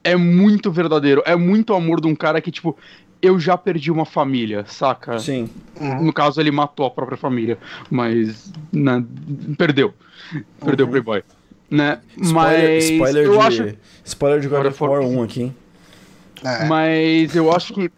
[0.04, 1.22] é muito verdadeiro.
[1.26, 2.78] É muito amor de um cara que, tipo,
[3.22, 5.20] eu já perdi uma família, saca?
[5.20, 5.50] Sim.
[5.80, 6.06] Uhum.
[6.06, 7.58] No caso, ele matou a própria família,
[7.90, 9.04] mas né,
[9.58, 9.94] perdeu.
[10.64, 10.90] Perdeu uhum.
[10.90, 11.24] o Playboy.
[11.70, 12.00] Né?
[12.22, 13.78] Spoiler, mas spoiler eu de, acho...
[14.04, 15.52] spoiler de God of War 1 aqui.
[16.44, 16.66] É.
[16.66, 17.90] Mas eu acho que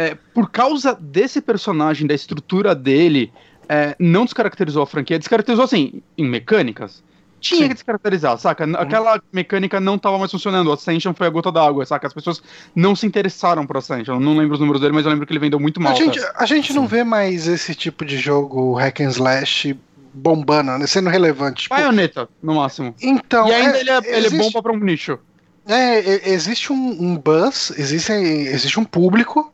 [0.00, 3.30] é, por causa desse personagem, da estrutura dele,
[3.68, 5.18] é, não descaracterizou a franquia.
[5.18, 7.02] Descaracterizou, assim, em mecânicas.
[7.38, 7.68] Tinha Sim.
[7.68, 8.66] que descaracterizar, saca?
[8.66, 8.76] Uhum.
[8.76, 10.68] Aquela mecânica não estava mais funcionando.
[10.68, 12.06] O Ascension foi a gota d'água, saca?
[12.06, 12.42] As pessoas
[12.74, 14.14] não se interessaram pro Ascension.
[14.14, 15.92] Eu não lembro os números dele, mas eu lembro que ele vendeu muito mal.
[15.92, 19.78] A gente, a gente não vê mais esse tipo de jogo hack and slash
[20.14, 20.86] bombando, né?
[20.86, 21.64] sendo relevante.
[21.64, 21.74] Tipo...
[21.74, 22.94] Bayonetta, no máximo.
[23.02, 24.14] Então, e ainda é, ele, é, existe...
[24.14, 25.18] ele é bom pra um nicho.
[25.66, 29.52] É, existe um, um buzz, existe, existe um público,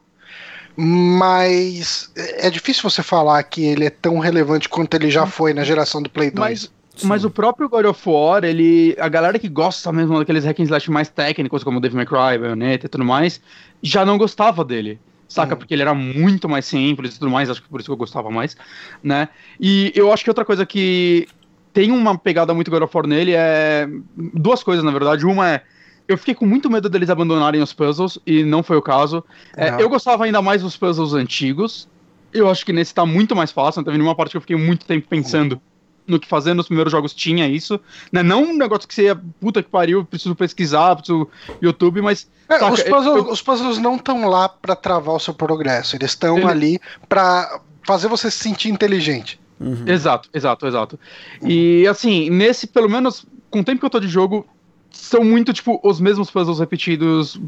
[0.76, 5.64] mas é difícil você falar que ele é tão relevante quanto ele já foi na
[5.64, 6.70] geração do Play 2.
[6.94, 10.60] Mas, mas o próprio God of War, ele, a galera que gosta mesmo daqueles hack
[10.60, 13.40] and slash mais técnicos, como Devil May Cry, Bayonetta e tudo mais,
[13.82, 15.54] já não gostava dele saca?
[15.54, 15.58] Hum.
[15.58, 17.96] Porque ele era muito mais simples e tudo mais, acho que por isso que eu
[17.96, 18.56] gostava mais,
[19.02, 19.28] né?
[19.60, 21.26] E eu acho que outra coisa que
[21.72, 23.88] tem uma pegada muito God of War nele é.
[24.16, 25.26] Duas coisas, na verdade.
[25.26, 25.62] Uma é
[26.09, 29.25] eu fiquei com muito medo deles abandonarem os puzzles, e não foi o caso.
[29.57, 31.88] É, eu gostava ainda mais dos puzzles antigos.
[32.33, 33.83] Eu acho que nesse tá muito mais fácil.
[33.83, 35.61] Teve uma parte que eu fiquei muito tempo pensando uhum.
[36.07, 36.55] no que fazer.
[36.55, 37.81] Nos primeiros jogos tinha isso.
[38.12, 38.23] Né?
[38.23, 41.29] Não um negócio que você ia, puta que pariu, preciso pesquisar, preciso
[41.61, 42.29] YouTube, mas.
[42.49, 43.31] É, os, puzzles, eu...
[43.31, 45.97] os, puzzles, não estão lá para travar o seu progresso.
[45.97, 46.47] Eles estão Ele...
[46.47, 49.40] ali para fazer você se sentir inteligente.
[49.59, 49.85] Uhum.
[49.87, 51.01] Exato, exato, exato.
[51.42, 54.47] E assim, nesse, pelo menos, com o tempo que eu tô de jogo,
[54.96, 57.40] são muito, tipo, os mesmos puzzles repetidos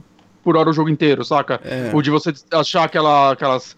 [0.43, 1.61] por hora o jogo inteiro, saca?
[1.65, 1.91] É.
[1.93, 3.77] O de você achar aquela, aquelas.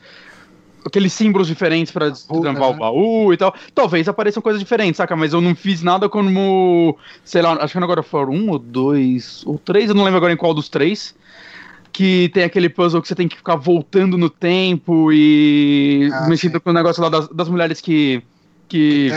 [0.87, 3.55] Aqueles símbolos diferentes pra destrampar o baú e tal.
[3.75, 5.15] Talvez apareçam coisas diferentes, saca?
[5.15, 6.97] Mas eu não fiz nada como.
[7.25, 10.33] Sei lá, acho que agora foram um ou dois ou três, eu não lembro agora
[10.33, 11.15] em qual dos três.
[11.93, 16.53] Que tem aquele puzzle que você tem que ficar voltando no tempo e ah, mexendo
[16.53, 16.61] sim.
[16.61, 18.23] com o negócio lá das, das mulheres que
[18.71, 19.11] que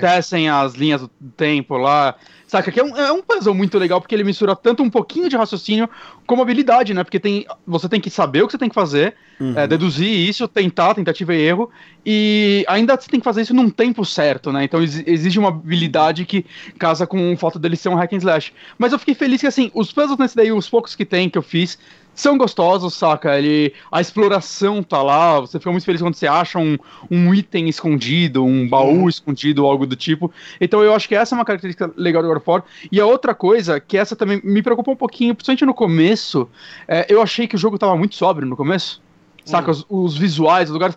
[0.00, 2.14] tecem as linhas do tempo lá.
[2.46, 2.70] Saca?
[2.70, 5.36] Que é um, é um puzzle muito legal, porque ele mistura tanto um pouquinho de
[5.36, 5.88] raciocínio
[6.26, 7.04] como habilidade, né?
[7.04, 9.58] Porque tem, você tem que saber o que você tem que fazer, uhum.
[9.58, 11.70] é, deduzir isso, tentar, tentativa e erro,
[12.04, 14.64] e ainda você tem que fazer isso num tempo certo, né?
[14.64, 16.44] Então exige uma habilidade que
[16.78, 18.52] casa com o fato dele ser um hack and slash.
[18.78, 21.38] Mas eu fiquei feliz que, assim, os puzzles nesse daí, os poucos que tem, que
[21.38, 21.78] eu fiz,
[22.14, 23.38] são gostosos, saca?
[23.38, 26.76] Ele, a exploração tá lá, você fica muito feliz quando você acha um,
[27.10, 29.08] um item escondido, um baú uhum.
[29.08, 30.30] escondido, algo do tipo.
[30.60, 32.64] Então eu acho que essa é uma característica legal do God of War.
[32.90, 36.48] E a outra coisa, que essa também me preocupa um pouquinho, principalmente no começo,
[36.86, 39.00] é, eu achei que o jogo tava muito sóbrio no começo.
[39.44, 39.70] saca?
[39.70, 40.96] Os, os visuais, os lugares.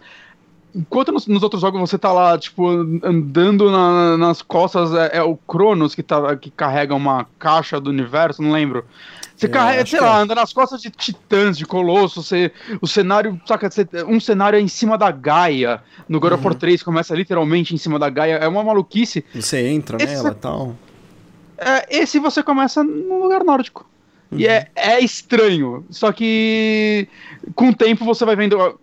[0.76, 2.68] Enquanto nos, nos, outros jogos você tá lá, tipo,
[3.02, 7.90] andando na, nas costas, é, é, o Cronos que, tá, que carrega uma caixa do
[7.90, 8.84] universo, não lembro.
[9.36, 10.22] Você é, carrega, sei lá, é.
[10.22, 14.62] anda nas costas de titãs, de colossos, você, o cenário, saca, você, um cenário é
[14.62, 16.86] em cima da Gaia, no God of War 3 uhum.
[16.86, 19.26] começa literalmente em cima da Gaia, é uma maluquice.
[19.34, 20.76] E você entra esse, nela e tal.
[21.58, 23.86] É, esse você começa num lugar nórdico.
[24.32, 24.40] Uhum.
[24.40, 27.08] E é, é estranho, só que
[27.54, 28.80] com o tempo você vai vendo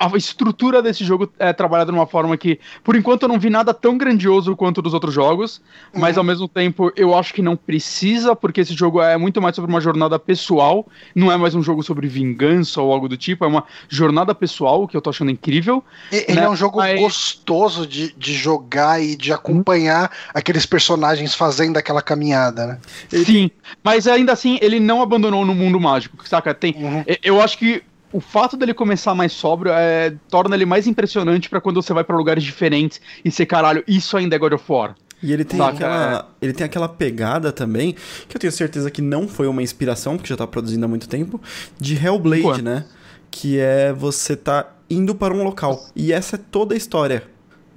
[0.00, 3.50] a estrutura desse jogo é trabalhada de uma forma que, por enquanto, eu não vi
[3.50, 5.60] nada tão grandioso quanto dos outros jogos,
[5.92, 6.00] uhum.
[6.00, 9.54] mas ao mesmo tempo eu acho que não precisa, porque esse jogo é muito mais
[9.54, 13.44] sobre uma jornada pessoal, não é mais um jogo sobre vingança ou algo do tipo,
[13.44, 15.84] é uma jornada pessoal que eu tô achando incrível.
[16.10, 16.46] Ele né?
[16.46, 16.98] é um jogo mas...
[16.98, 20.30] gostoso de, de jogar e de acompanhar uhum.
[20.32, 22.78] aqueles personagens fazendo aquela caminhada, né?
[23.10, 23.50] Sim,
[23.84, 26.54] mas ainda assim ele não abandonou no mundo mágico, saca?
[26.54, 27.04] Tem, uhum.
[27.22, 31.60] Eu acho que o fato dele começar mais sóbrio é, torna ele mais impressionante para
[31.60, 34.94] quando você vai para lugares diferentes e ser caralho, isso ainda é God of War.
[35.22, 36.44] E ele tem, aquela, é.
[36.44, 37.94] ele tem aquela pegada também,
[38.26, 41.08] que eu tenho certeza que não foi uma inspiração, porque já tá produzindo há muito
[41.08, 41.40] tempo,
[41.78, 42.64] de Hellblade, Quanto?
[42.64, 42.86] né?
[43.30, 45.86] Que é você tá indo para um local.
[45.94, 47.22] E essa é toda a história.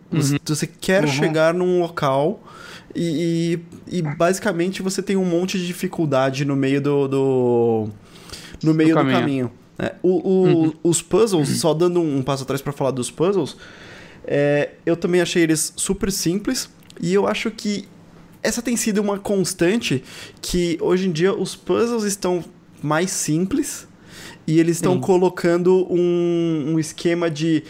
[0.09, 0.37] Uhum.
[0.45, 1.11] Você quer uhum.
[1.11, 2.41] chegar num local
[2.95, 7.07] e, e, e, basicamente você tem um monte de dificuldade no meio do.
[7.07, 7.89] do
[8.63, 9.51] no meio do, do caminho.
[9.77, 9.93] Caminho.
[9.93, 10.73] É, o, o, uhum.
[10.83, 13.57] Os puzzles, só dando um passo atrás para falar dos puzzles,
[14.25, 16.69] é, eu também achei eles super simples
[17.01, 17.85] e eu acho que
[18.41, 20.03] essa tem sido uma constante
[20.41, 22.43] que hoje em dia os puzzles estão
[22.81, 23.87] mais simples
[24.45, 27.63] e eles estão colocando um, um, esquema de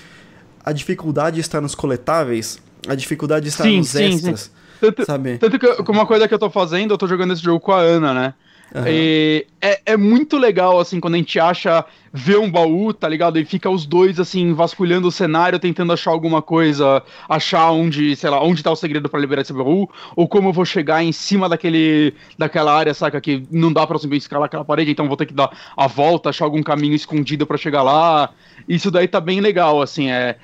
[0.66, 4.42] a dificuldade está nos coletáveis, a dificuldade está sim, nos sim, extras.
[4.42, 4.50] Sim.
[4.80, 5.38] Tanto, sabe?
[5.38, 7.80] tanto que uma coisa que eu tô fazendo, eu tô jogando esse jogo com a
[7.80, 8.34] Ana, né?
[8.74, 8.84] Uhum.
[8.88, 13.38] E é, é muito legal, assim, quando a gente acha, vê um baú, tá ligado?
[13.38, 18.32] E fica os dois, assim, vasculhando o cenário, tentando achar alguma coisa, achar onde, sei
[18.32, 21.12] lá, onde tá o segredo para liberar esse baú, ou como eu vou chegar em
[21.12, 25.18] cima daquele, daquela área, saca, que não dá pra simplesmente escalar aquela parede, então vou
[25.18, 28.32] ter que dar a volta, achar algum caminho escondido para chegar lá.
[28.68, 30.38] Isso daí tá bem legal, assim, é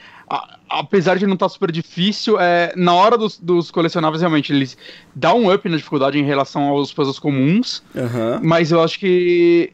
[0.70, 4.78] apesar de não estar tá super difícil, é, na hora dos, dos, colecionáveis, realmente, eles
[5.16, 7.84] dão um up na dificuldade em relação aos puzzles comuns.
[7.96, 8.40] Uhum.
[8.44, 9.74] Mas eu acho que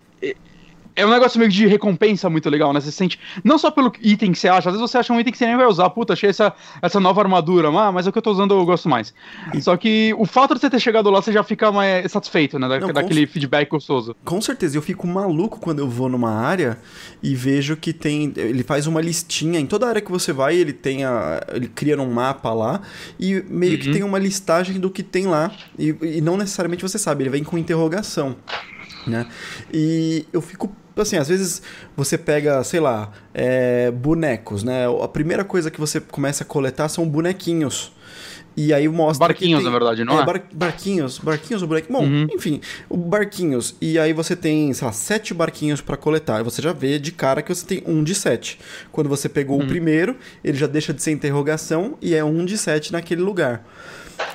[0.96, 2.80] é um negócio meio de recompensa muito legal, né?
[2.80, 5.32] Você sente, não só pelo item que você acha, às vezes você acha um item
[5.32, 8.12] que você nem vai usar, puta, achei essa, essa nova armadura, ah, mas é o
[8.14, 9.14] que eu tô usando eu gosto mais.
[9.62, 12.68] Só que o fato de você ter chegado lá, você já fica mais satisfeito, né?
[12.68, 14.16] Da, não, daquele feedback gostoso.
[14.24, 16.78] Com certeza, eu fico maluco quando eu vou numa área
[17.22, 18.32] e vejo que tem.
[18.36, 21.42] Ele faz uma listinha, em toda área que você vai, ele tem a.
[21.54, 22.82] Ele cria um mapa lá
[23.20, 23.80] e meio uhum.
[23.80, 25.52] que tem uma listagem do que tem lá.
[25.78, 28.36] E, e não necessariamente você sabe, ele vem com interrogação.
[29.08, 29.28] Né?
[29.72, 31.62] E eu fico assim, às vezes
[31.96, 34.86] você pega, sei lá, é, bonecos, né?
[35.02, 37.92] A primeira coisa que você começa a coletar são bonequinhos.
[38.58, 39.28] E aí mostra.
[39.28, 40.22] Barquinhos, tem, na verdade, não é?
[40.22, 40.26] é?
[40.26, 42.02] Bar, barquinhos, barquinhos ou bonequinhos.
[42.02, 42.28] Bom, uhum.
[42.34, 43.76] enfim, barquinhos.
[43.82, 46.40] E aí você tem, sei lá, sete barquinhos para coletar.
[46.40, 48.58] E você já vê de cara que você tem um de sete.
[48.92, 49.66] Quando você pegou uhum.
[49.66, 53.68] o primeiro, ele já deixa de ser interrogação e é um de sete naquele lugar.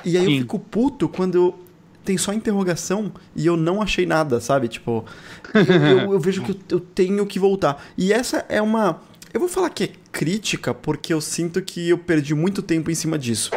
[0.05, 0.33] E aí Sim.
[0.33, 1.55] eu fico puto quando
[2.03, 4.67] tem só interrogação e eu não achei nada, sabe?
[4.67, 5.05] Tipo,
[5.53, 7.83] eu, eu, eu vejo que eu, eu, tenho que voltar.
[7.97, 9.01] E essa é uma.
[9.33, 12.95] Eu vou falar que é crítica porque eu sinto que eu perdi muito tempo em
[12.95, 13.51] cima disso.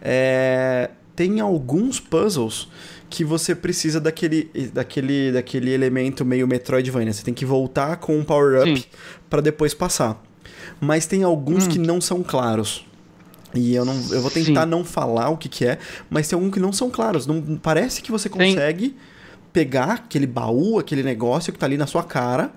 [0.00, 2.68] É, tem alguns puzzles
[3.10, 7.12] que você precisa daquele, daquele, daquele elemento meio Metroidvania.
[7.12, 8.86] Você tem que voltar com um power-up
[9.28, 10.22] para depois passar.
[10.80, 11.68] Mas tem alguns hum.
[11.68, 12.86] que não são claros.
[13.54, 14.68] E eu não eu vou tentar Sim.
[14.68, 17.26] não falar o que, que é, mas tem alguns que não são claros.
[17.26, 18.98] Não parece que você consegue tem.
[19.52, 22.50] pegar aquele baú, aquele negócio que tá ali na sua cara.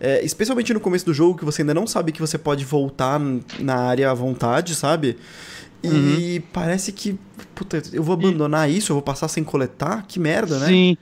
[0.00, 3.20] É, especialmente no começo do jogo, que você ainda não sabe que você pode voltar
[3.58, 5.16] na área à vontade, sabe?
[5.82, 6.42] E uhum.
[6.52, 7.18] parece que,
[7.54, 8.76] puta, eu vou abandonar e...
[8.76, 10.04] isso, eu vou passar sem coletar?
[10.06, 10.66] Que merda, né?
[10.66, 10.96] Sim.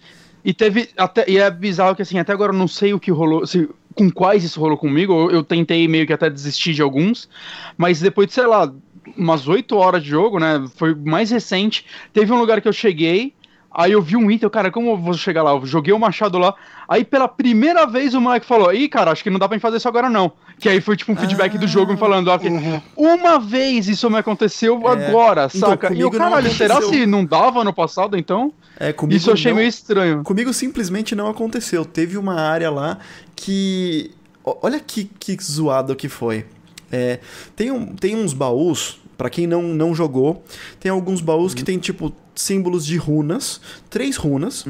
[0.45, 0.89] E teve.
[0.97, 3.47] Até, e é bizarro que assim, até agora eu não sei o que rolou.
[3.47, 5.13] Se, com quais isso rolou comigo.
[5.13, 7.29] Eu, eu, tentei meio que até desistir de alguns.
[7.77, 8.73] Mas depois de, sei lá,
[9.17, 10.65] umas 8 horas de jogo, né?
[10.77, 11.85] Foi mais recente.
[12.13, 13.35] Teve um lugar que eu cheguei,
[13.71, 15.53] aí eu vi um item, cara, como eu vou chegar lá?
[15.53, 16.55] Eu joguei o machado lá.
[16.89, 19.77] Aí pela primeira vez o moleque falou: Ih, cara, acho que não dá pra fazer
[19.77, 20.33] isso agora não.
[20.59, 22.81] Que aí foi tipo um feedback ah, do jogo me falando: ó, uhum.
[22.97, 24.91] Uma vez isso me aconteceu é.
[24.91, 25.93] agora, então, saca?
[25.93, 28.53] E o caralho, será se não dava no passado então?
[28.79, 30.23] É, comigo Isso eu achei não, meio estranho.
[30.23, 31.85] Comigo simplesmente não aconteceu.
[31.85, 32.99] Teve uma área lá
[33.35, 34.11] que.
[34.45, 36.47] Olha que, que zoado que foi.
[36.91, 37.21] É,
[37.55, 40.45] tem, um, tem uns baús Pra quem não, não jogou,
[40.79, 44.67] tem alguns baús que tem, tipo, símbolos de runas, três runas,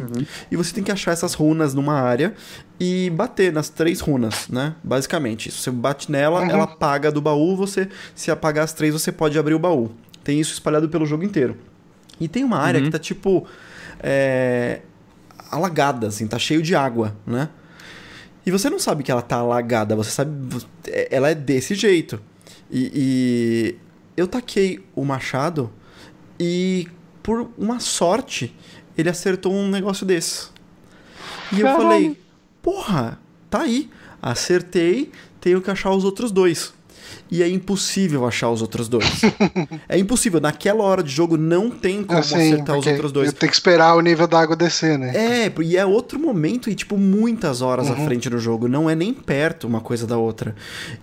[0.50, 2.32] e você tem que achar essas runas numa área
[2.78, 4.76] e bater nas três runas, né?
[4.84, 6.50] Basicamente, se você bate nela, Uhum.
[6.50, 9.90] ela apaga do baú, você se apagar as três, você pode abrir o baú.
[10.22, 11.56] Tem isso espalhado pelo jogo inteiro.
[12.20, 13.46] E tem uma área que tá tipo
[13.98, 14.80] é,
[15.50, 17.48] alagada, assim, tá cheio de água, né?
[18.46, 20.30] E você não sabe que ela tá alagada, você sabe.
[20.86, 22.20] é- Ela é desse jeito.
[22.70, 23.76] E, e
[24.16, 25.70] eu taquei o machado
[26.38, 26.86] e,
[27.22, 28.54] por uma sorte,
[28.96, 30.48] ele acertou um negócio desse.
[31.52, 32.20] E eu falei,
[32.62, 33.20] porra,
[33.50, 33.90] tá aí.
[34.22, 36.72] Acertei, tenho que achar os outros dois.
[37.30, 39.04] E é impossível achar os outros dois.
[39.88, 40.40] é impossível.
[40.40, 43.32] Naquela hora de jogo não tem como Assim, acertar os outros dois.
[43.32, 45.12] Tem que esperar o nível da água descer, né?
[45.46, 47.92] É, e é outro momento e, tipo, muitas horas Uhum.
[47.94, 48.68] à frente do jogo.
[48.68, 50.54] Não é nem perto uma coisa da outra.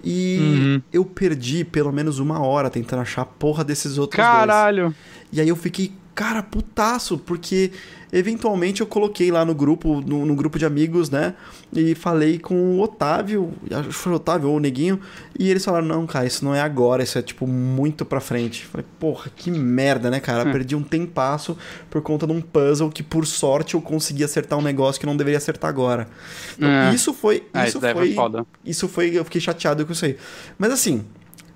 [0.03, 0.81] E Uhum.
[0.91, 4.27] eu perdi pelo menos uma hora tentando achar a porra desses outros dois.
[4.37, 4.95] Caralho.
[5.31, 7.71] E aí eu fiquei, cara, putaço, porque
[8.13, 11.33] eventualmente eu coloquei lá no grupo, no, no grupo de amigos, né?
[11.75, 14.99] E falei com o Otávio, acho que foi o Otávio ou o Neguinho,
[15.37, 18.65] e eles falaram, não, cara, isso não é agora, isso é tipo muito pra frente.
[18.67, 20.47] Falei, porra, que merda, né, cara?
[20.47, 20.51] Hum.
[20.51, 21.57] Perdi um tempasso
[21.89, 25.17] por conta de um puzzle que, por sorte, eu consegui acertar um negócio que não
[25.17, 26.07] deveria acertar agora.
[26.55, 26.93] Então, É.
[26.93, 27.43] Isso foi.
[27.53, 28.05] É, isso isso daí foi.
[28.07, 28.45] foi foda.
[28.63, 29.17] Isso foi.
[29.17, 30.15] Eu fiquei chateado com isso aí.
[30.57, 31.03] Mas assim.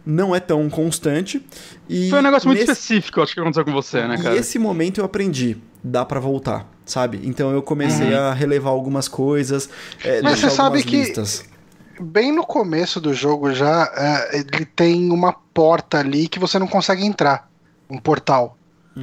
[0.09, 1.45] Não é tão constante.
[1.89, 4.35] E Foi um negócio muito nesse- específico, acho que aconteceu com você, né, e cara?
[4.37, 5.57] esse momento eu aprendi.
[5.83, 7.19] Dá pra voltar, sabe?
[7.23, 8.19] Então eu comecei Uhum.
[8.19, 9.69] a relevar algumas coisas.
[10.03, 11.43] é, Mas deixar você sabe que- listas.
[11.99, 16.67] Bem no começo do jogo já, é, ele tem uma porta ali que você não
[16.67, 17.49] consegue entrar.
[17.89, 18.57] Um portal.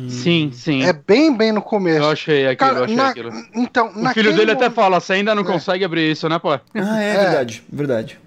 [0.08, 0.82] Sim, sim.
[0.82, 1.98] É bem, bem no começo.
[2.04, 3.30] Eu achei aquilo, eu Cara, achei na- aquilo.
[3.54, 5.46] então, O naquele filho dele até momento- fala, você ainda não É.
[5.46, 6.52] consegue abrir isso, né, pô?
[6.52, 7.18] Ah, é, É.
[7.18, 8.18] verdade, verdade.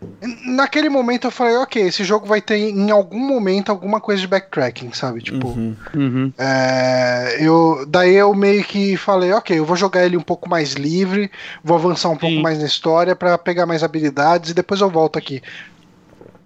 [0.45, 4.27] Naquele momento eu falei, ok, esse jogo vai ter em algum momento alguma coisa de
[4.27, 5.21] backtracking, sabe?
[5.21, 5.75] Tipo, Uhum.
[5.93, 6.33] Uhum.
[6.37, 10.73] é, eu, daí eu meio que falei, ok, eu vou jogar ele um pouco mais
[10.73, 11.29] livre,
[11.63, 12.41] vou avançar um pouco Sim.
[12.41, 15.41] mais na história pra pegar mais habilidades e depois eu volto aqui.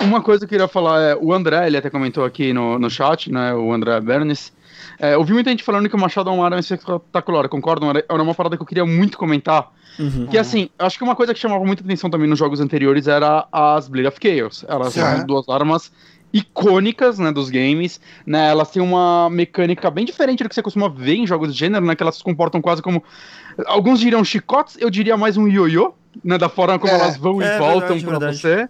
[0.03, 2.89] Uma coisa que eu queria falar é, o André, ele até comentou aqui no, no
[2.89, 4.51] chat, né, o André Bernes,
[4.99, 8.03] é, eu vi muita gente falando que o Machado é uma arma espetacular, concordo, era
[8.09, 10.25] era uma parada que eu queria muito comentar, Uhum.
[10.27, 13.45] que assim, acho que uma coisa que chamava muita atenção também nos jogos anteriores era
[13.51, 15.91] as Blade of Chaos, elas são duas armas
[16.33, 20.87] icônicas, né, dos games, né, elas têm uma mecânica bem diferente do que você costuma
[20.87, 23.03] ver em jogos de gênero, né, que elas se comportam quase como,
[23.67, 25.93] alguns diriam chicotes, eu diria mais um ioiô,
[26.23, 26.95] né, da forma como É.
[26.95, 28.37] elas vão É, e voltam verdade.
[28.37, 28.69] você,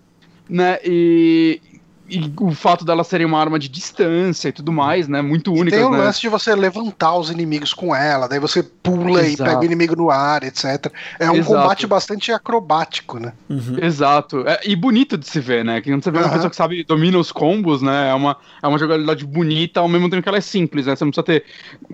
[0.51, 1.61] né, e,
[2.09, 5.59] e o fato delas serem uma arma de distância e tudo mais, né, muito E
[5.61, 5.97] únicas, tem o né.
[5.97, 9.43] lance de você levantar os inimigos com ela, daí você pula e Exato.
[9.49, 10.91] pega o inimigo no ar, etc.
[11.17, 11.55] É um Exato.
[11.55, 13.31] combate bastante acrobático, né?
[13.49, 13.77] Uhum.
[13.81, 14.43] Exato.
[14.45, 15.79] É, e bonito de se ver, né?
[15.79, 16.33] Que quando você vê uma Aham.
[16.33, 18.09] pessoa que sabe, domina os combos, né?
[18.09, 20.95] É uma, é uma jogabilidade bonita, ao mesmo tempo que ela é simples, né?
[20.95, 21.45] Você não precisa ter,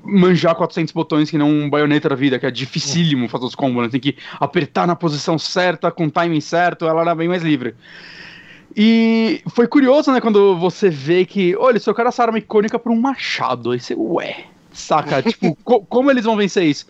[0.04, 3.84] manjar 400 botões que não um baioneta da vida, que é dificílimo fazer os combos,
[3.84, 3.90] né?
[3.90, 7.76] Tem que apertar na posição certa, com o timing certo, ela era bem mais livre.
[8.80, 12.92] E foi curioso, né, quando você vê que, olha, seu cara essa arma icônica por
[12.92, 13.72] um machado.
[13.72, 15.22] Aí você, ué, saca?
[15.24, 16.86] tipo, co- como eles vão vencer isso?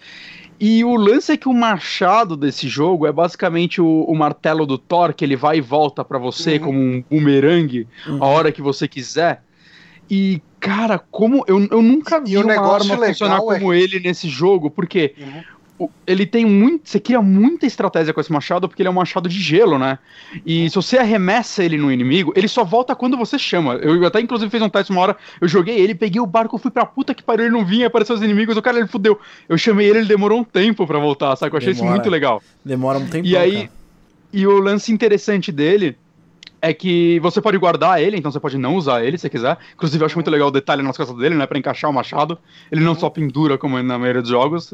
[0.59, 4.77] E o lance é que o machado desse jogo é basicamente o, o martelo do
[4.77, 6.59] Thor, que ele vai e volta pra você Uhum.
[6.59, 8.21] como um bumerangue Uhum.
[8.21, 9.43] a hora que você quiser.
[10.09, 13.99] E, cara, como eu, eu nunca vi o uma negócio arma funcionar é- como ele
[13.99, 15.43] nesse jogo, porque Uhum.
[16.05, 16.89] Ele tem muito.
[16.89, 19.99] Você cria muita estratégia com esse machado, porque ele é um machado de gelo, né?
[20.45, 23.75] E se você arremessa ele no inimigo, ele só volta quando você chama.
[23.75, 26.71] Eu até, inclusive, fiz um teste uma hora, eu joguei ele, peguei o barco, fui
[26.71, 29.19] pra puta que pariu, ele não vinha, apareceu os inimigos, o cara ele fudeu.
[29.47, 31.53] Eu chamei ele, ele demorou um tempo pra voltar, sabe?
[31.53, 31.97] Eu achei isso Demora.
[31.97, 32.41] muito legal.
[32.63, 33.27] Demora um tempo.
[33.27, 33.69] E aí,
[34.33, 35.97] e o lance interessante dele
[36.61, 39.57] é que você pode guardar ele, então você pode não usar ele se quiser.
[39.75, 41.45] Inclusive, eu acho muito legal o detalhe nas costas dele, né?
[41.45, 42.37] Pra encaixar o machado.
[42.71, 44.73] Ele não só pendura, como na maioria dos jogos.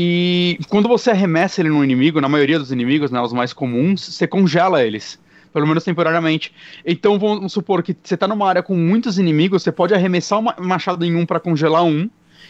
[0.00, 4.00] E quando você arremessa ele no inimigo, na maioria dos inimigos, né, os mais comuns,
[4.00, 5.18] você congela eles.
[5.52, 6.54] Pelo menos temporariamente.
[6.86, 10.62] Então vamos supor que você tá numa área com muitos inimigos, você pode arremessar o
[10.62, 12.08] machado em um pra congelar um.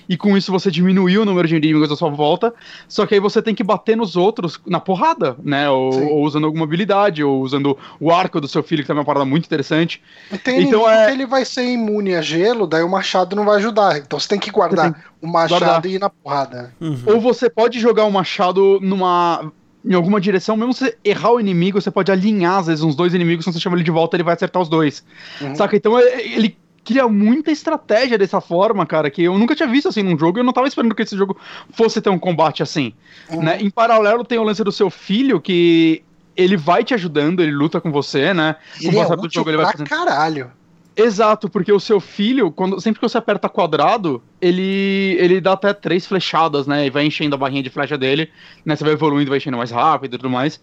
[0.09, 2.55] E com isso você diminuiu o número de inimigos à sua volta.
[2.89, 5.69] Só que aí você tem que bater nos outros na porrada, né?
[5.69, 9.03] Ou, ou usando alguma habilidade, ou usando o arco do seu filho, que também é
[9.03, 10.03] uma parada muito interessante.
[10.43, 13.57] Tem Então é- que ele vai ser imune a gelo, daí o machado não vai
[13.59, 13.99] ajudar.
[13.99, 15.87] Então você tem que guardar Você o machado guardar.
[15.87, 16.73] e ir na porrada.
[16.81, 16.99] Uhum.
[17.07, 19.53] Ou você pode jogar o machado numa.
[19.85, 22.97] Em alguma direção, mesmo se você errar o inimigo, você pode alinhar, às vezes, uns
[22.97, 25.05] dois inimigos, quando você chama ele de volta, ele vai acertar os dois.
[25.41, 25.55] Uhum.
[25.55, 25.77] Saca?
[25.77, 26.57] Então é- ele
[26.89, 30.41] cria muita estratégia dessa forma, cara, que eu nunca tinha visto assim num jogo e
[30.41, 31.37] eu não tava esperando que esse jogo
[31.71, 32.95] fosse ter um combate assim.
[33.29, 33.43] Uhum.
[33.43, 33.61] Né?
[33.61, 36.03] Em paralelo, tem o lance do seu filho, que
[36.35, 38.57] ele vai te ajudando, ele luta com você, né?
[38.81, 39.87] Com o Ele é do jogo, ele vai fazendo.
[39.87, 40.51] caralho.
[40.97, 45.75] Exato, porque o seu filho, quando, sempre que você aperta quadrado, ele, ele dá até
[45.75, 46.87] três flechadas, né?
[46.87, 48.31] E vai enchendo a barrinha de flecha dele,
[48.65, 48.75] né?
[48.75, 50.59] Você vai evoluindo, vai enchendo mais rápido e tudo mais.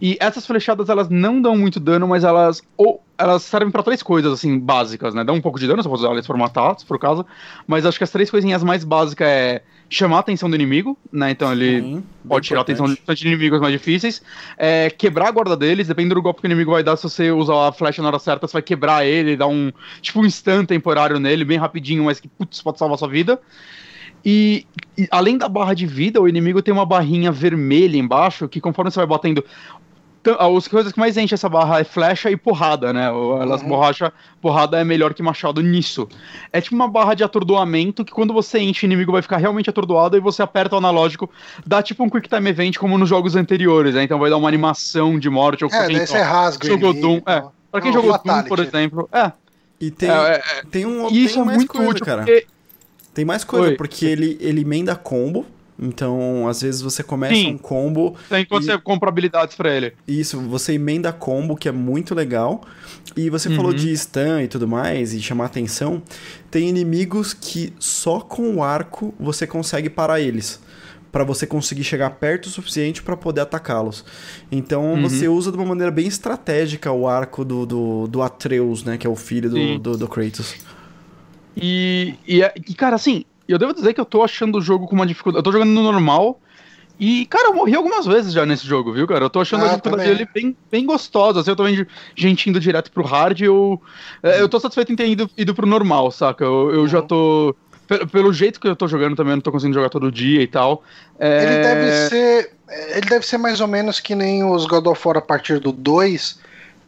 [0.00, 4.02] E essas flechadas, elas não dão muito dano, mas elas ou elas servem para três
[4.02, 5.22] coisas, assim, básicas, né?
[5.22, 7.26] Dão um pouco de dano, você pode usar elas por matar, se for o caso.
[7.66, 11.32] Mas acho que as três coisinhas mais básicas é chamar a atenção do inimigo, né?
[11.32, 13.26] Então ele Sim, pode tirar a atenção de importante.
[13.26, 14.22] inimigos mais difíceis.
[14.56, 17.30] É, quebrar a guarda deles, dependendo do golpe que o inimigo vai dar, se você
[17.30, 19.70] usar a flecha na hora certa, você vai quebrar ele, dar um,
[20.00, 23.38] tipo, um stun temporário nele, bem rapidinho, mas que, putz, pode salvar sua vida.
[24.24, 28.60] E, e além da barra de vida, o inimigo tem uma barrinha vermelha embaixo, que
[28.60, 29.44] conforme você vai batendo.
[30.38, 33.10] As coisas que mais enchem essa barra é flecha e porrada, né?
[33.10, 33.68] Ou Elas Uhum.
[33.68, 36.06] borracha, porrada é melhor que machado nisso.
[36.52, 39.70] É tipo uma barra de atordoamento que quando você enche, o inimigo vai ficar realmente
[39.70, 41.30] atordoado e você aperta o analógico,
[41.66, 44.02] dá tipo um quick time event como nos jogos anteriores, né?
[44.02, 47.42] Então vai dar uma animação de morte ou É, daí você rasga jogou Doom, é.
[47.72, 49.08] Pra quem jogou Doom, por exemplo.
[49.12, 49.32] É,
[49.80, 52.24] E tem, é, é, tem um e isso tem é mais muito coisa, útil, cara.
[52.24, 52.46] porque
[53.14, 53.76] Tem mais coisa, Oi.
[53.76, 55.46] porque ele, ele emenda combo.
[55.82, 57.54] Então, às vezes você começa Sim.
[57.54, 59.94] um combo enquanto E- você compra habilidades pra ele.
[60.06, 62.60] Isso, você emenda combo, que é muito legal.
[63.16, 63.56] E você Uhum.
[63.56, 66.02] falou de stun e tudo mais, e chamar atenção.
[66.50, 70.60] Tem inimigos que só com o arco você consegue parar eles.
[71.10, 74.04] Pra você conseguir chegar perto o suficiente pra poder atacá-los.
[74.52, 75.02] Então Uhum.
[75.02, 78.96] você usa de uma maneira bem estratégica o arco do, do, do Atreus, né?
[78.96, 80.54] Que é o filho do, do, do Kratos.
[81.56, 84.86] E, e, é- e, cara, assim, eu devo dizer que eu tô achando o jogo
[84.86, 85.40] com uma dificuldade.
[85.40, 86.40] Eu tô jogando no normal.
[86.98, 89.24] E, cara, eu morri algumas vezes já nesse jogo, viu, cara?
[89.24, 90.18] Eu tô achando Ah, a dificuldade também.
[90.18, 91.40] dele bem, bem gostosa.
[91.40, 93.40] Assim, eu tô vendo gente indo direto pro hard.
[93.40, 93.80] Eu,
[94.22, 96.44] é, eu tô satisfeito em ter ido, ido pro normal, saca?
[96.44, 97.06] Eu, eu já Uhum.
[97.06, 97.56] tô.
[97.88, 100.42] Pelo, pelo jeito que eu tô jogando também, eu não tô conseguindo jogar todo dia
[100.42, 100.84] e tal.
[101.18, 102.50] É, Ele deve ser.
[102.94, 105.72] Ele deve ser mais ou menos que nem os God of War a partir do
[105.72, 106.38] 2,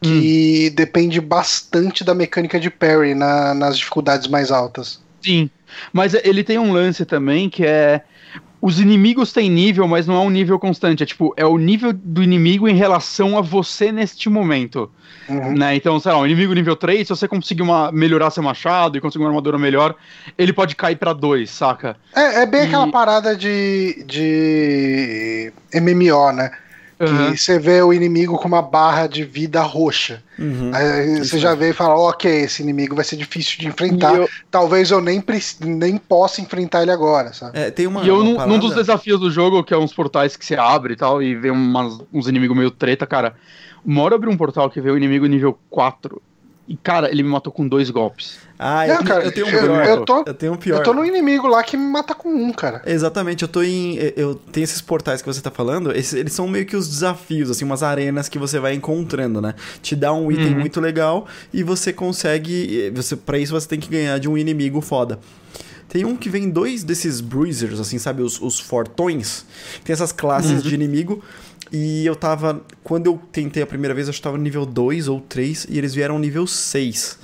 [0.03, 0.75] que Hum.
[0.77, 5.01] depende bastante da mecânica de parry na- nas dificuldades mais altas.
[5.23, 5.51] Sim.
[5.93, 8.03] Mas ele tem um lance também que é.
[8.61, 11.03] Os inimigos têm nível, mas não é um nível constante.
[11.03, 14.89] É tipo, é o nível do inimigo em relação a você neste momento.
[15.29, 15.55] Uhum.
[15.55, 15.75] Né?
[15.75, 19.01] Então, sei lá, um inimigo nível 3, se você conseguir uma, melhorar seu machado e
[19.01, 19.97] conseguir uma armadura melhor,
[20.39, 21.97] ele pode cair pra 2, saca?
[22.14, 26.51] É, é bem E- aquela parada de, de MMO, né?
[27.07, 30.22] Que você vê o inimigo com uma barra de vida roxa.
[30.38, 30.70] Uhum.
[30.72, 31.57] Aí Isso você já é.
[31.57, 34.14] vê e fala, ok, esse inimigo vai ser difícil de enfrentar.
[34.14, 35.22] Eu- Talvez eu nem,
[35.61, 37.59] nem possa enfrentar ele agora, sabe?
[37.59, 38.53] É, tem uma, E eu, uma num, parada...
[38.53, 41.34] num dos desafios do jogo, que é uns portais que você abre e tal, e
[41.34, 43.34] vê umas- uns inimigos meio treta, cara.
[43.84, 46.20] Uma hora eu abri um portal que veio um inimigo nível 4.
[46.68, 48.38] E, cara, ele me matou com dois golpes.
[48.65, 49.85] Ah, eu, Não, cara, eu tenho um eu, pior.
[49.87, 50.77] eu tô, Eu tenho um pior.
[50.79, 52.81] eu tô no inimigo lá que me mata com um, cara.
[52.87, 53.97] Exatamente, eu tô em.
[54.17, 57.51] Eu tenho esses portais que você tá falando, esses- eles são meio que os desafios,
[57.51, 59.55] assim, umas arenas que você vai encontrando, né?
[59.83, 60.61] Te dá um item Uhum.
[60.61, 62.91] muito legal e você consegue.
[62.95, 65.19] Você, pra isso você tem que ganhar de um inimigo foda.
[65.89, 68.23] Tem um que vem dois desses bruisers, assim, sabe?
[68.23, 69.45] Os, os fortões.
[69.85, 71.23] Tem essas classes de inimigo.
[71.71, 72.61] E eu tava.
[72.85, 75.67] Quando eu tentei a primeira vez, eu acho que tava no nível 2 ou 3
[75.69, 77.19] e eles vieram nível 6.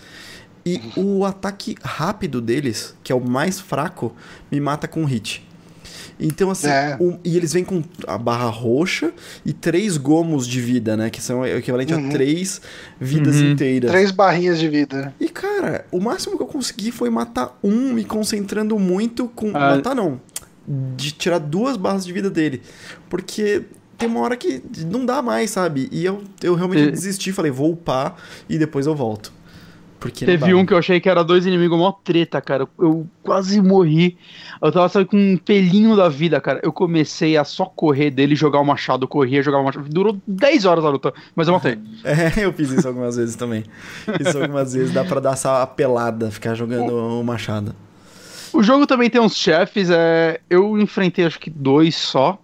[0.77, 4.15] E o ataque rápido deles, que é o mais fraco,
[4.51, 5.47] me mata com hit.
[6.21, 6.97] Então, assim, É.
[6.99, 9.13] o- e eles vêm com a barra roxa
[9.47, 11.11] e três gomos de vida, né?
[11.11, 12.09] Que são o equivalente Uhum.
[12.09, 12.61] a três
[13.01, 13.53] vidas Uhum.
[13.53, 13.89] inteiras.
[13.91, 15.15] Três barrinhas de vida.
[15.21, 19.51] E, cara, o máximo que eu consegui foi matar um, me concentrando muito com.
[19.55, 19.77] Ah.
[19.77, 20.21] Matar não.
[20.97, 22.63] De tirar duas barras de vida dele.
[23.09, 23.63] Porque
[23.97, 25.89] tem uma hora que não dá mais, sabe?
[25.93, 28.17] E eu, eu realmente E- desisti, falei, vou upar
[28.49, 29.33] e depois eu volto.
[30.01, 32.69] Porque Teve um que eu achei que era dois inimigos mó treta, cara.
[32.79, 34.17] Eu quase morri.
[34.63, 36.61] Eu tava sabe, com um pelinho da vida, cara.
[36.63, 39.89] Eu comecei a só correr dele, jogar o machado, corria, jogar o machado.
[39.89, 41.79] Durou 10 horas a luta, mas eu matei.
[42.05, 43.65] É, eu fiz isso algumas vezes também.
[44.21, 47.75] Isso algumas vezes dá pra dar essa apelada, ficar jogando o machado.
[48.53, 50.41] O jogo também tem uns chefes, é...
[50.49, 52.41] eu enfrentei acho que dois só.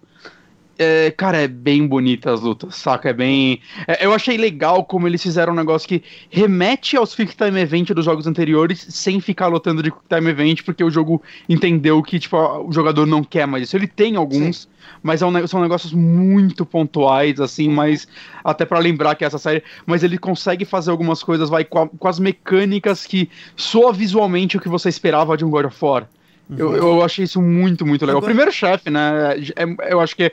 [0.77, 3.07] É, cara, é bem bonita as lutas, saca?
[3.09, 3.61] É bem.
[3.87, 7.91] é, eu achei legal como eles fizeram um negócio que remete aos Quick Time Event
[7.91, 12.19] dos jogos anteriores, sem ficar lotando de Quick Time Event, porque o jogo entendeu que
[12.19, 13.77] tipo, o jogador não quer mais isso.
[13.77, 14.67] Ele tem alguns,
[15.01, 18.05] mas é um são negócios muito pontuais, assim, mas
[18.43, 19.63] até pra lembrar que é essa série.
[19.85, 24.57] Mas ele consegue fazer algumas coisas, vai, com, a- com as mecânicas que soa visualmente
[24.57, 26.09] o que você esperava de um God of War.
[26.57, 28.17] Eu, eu achei isso muito, muito legal.
[28.17, 29.35] Agora- O primeiro chefe, né?
[29.55, 30.31] é- eu acho que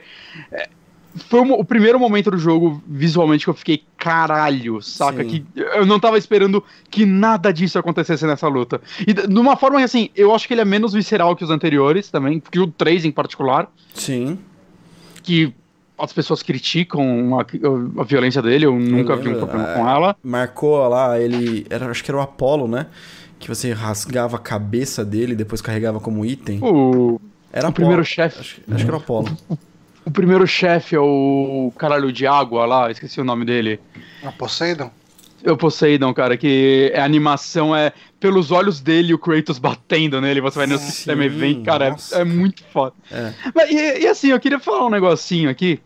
[0.51, 0.69] é-
[1.29, 5.23] foi o, primeiro momento do jogo visualmente que eu fiquei caralho, saca?
[5.23, 5.29] Sim.
[5.29, 8.81] Que eu não tava esperando que nada disso acontecesse nessa luta.
[9.07, 11.49] E de uma forma que, assim, eu acho que ele é menos visceral que os
[11.51, 14.39] anteriores também, que o 3 em particular, Sim.
[15.21, 15.53] que
[15.99, 20.15] as pessoas criticam a, a violência dele, eu nunca eu vi um problema com ela.
[20.23, 21.65] Marcou lá, ele.
[21.69, 22.87] Era, acho que era o Apollo, né?
[23.43, 26.59] Que você rasgava a cabeça dele e depois carregava como item.
[26.61, 27.19] O,
[27.51, 28.39] era o primeiro chefe.
[28.39, 29.37] Acho, acho, que era o Apollo.
[29.49, 29.57] O,
[30.05, 33.79] o primeiro chefe é o caralho de água lá, esqueci o nome dele.
[34.23, 34.89] A Poseidon?
[35.51, 40.57] o Poseidon, cara, que a animação é pelos olhos dele o Kratos batendo nele, você
[40.57, 42.95] vai no sim, sistema e vem, cara, é, é, muito foda.
[43.11, 43.33] É.
[43.53, 45.81] Mas, e, e, assim, eu queria falar um negocinho aqui,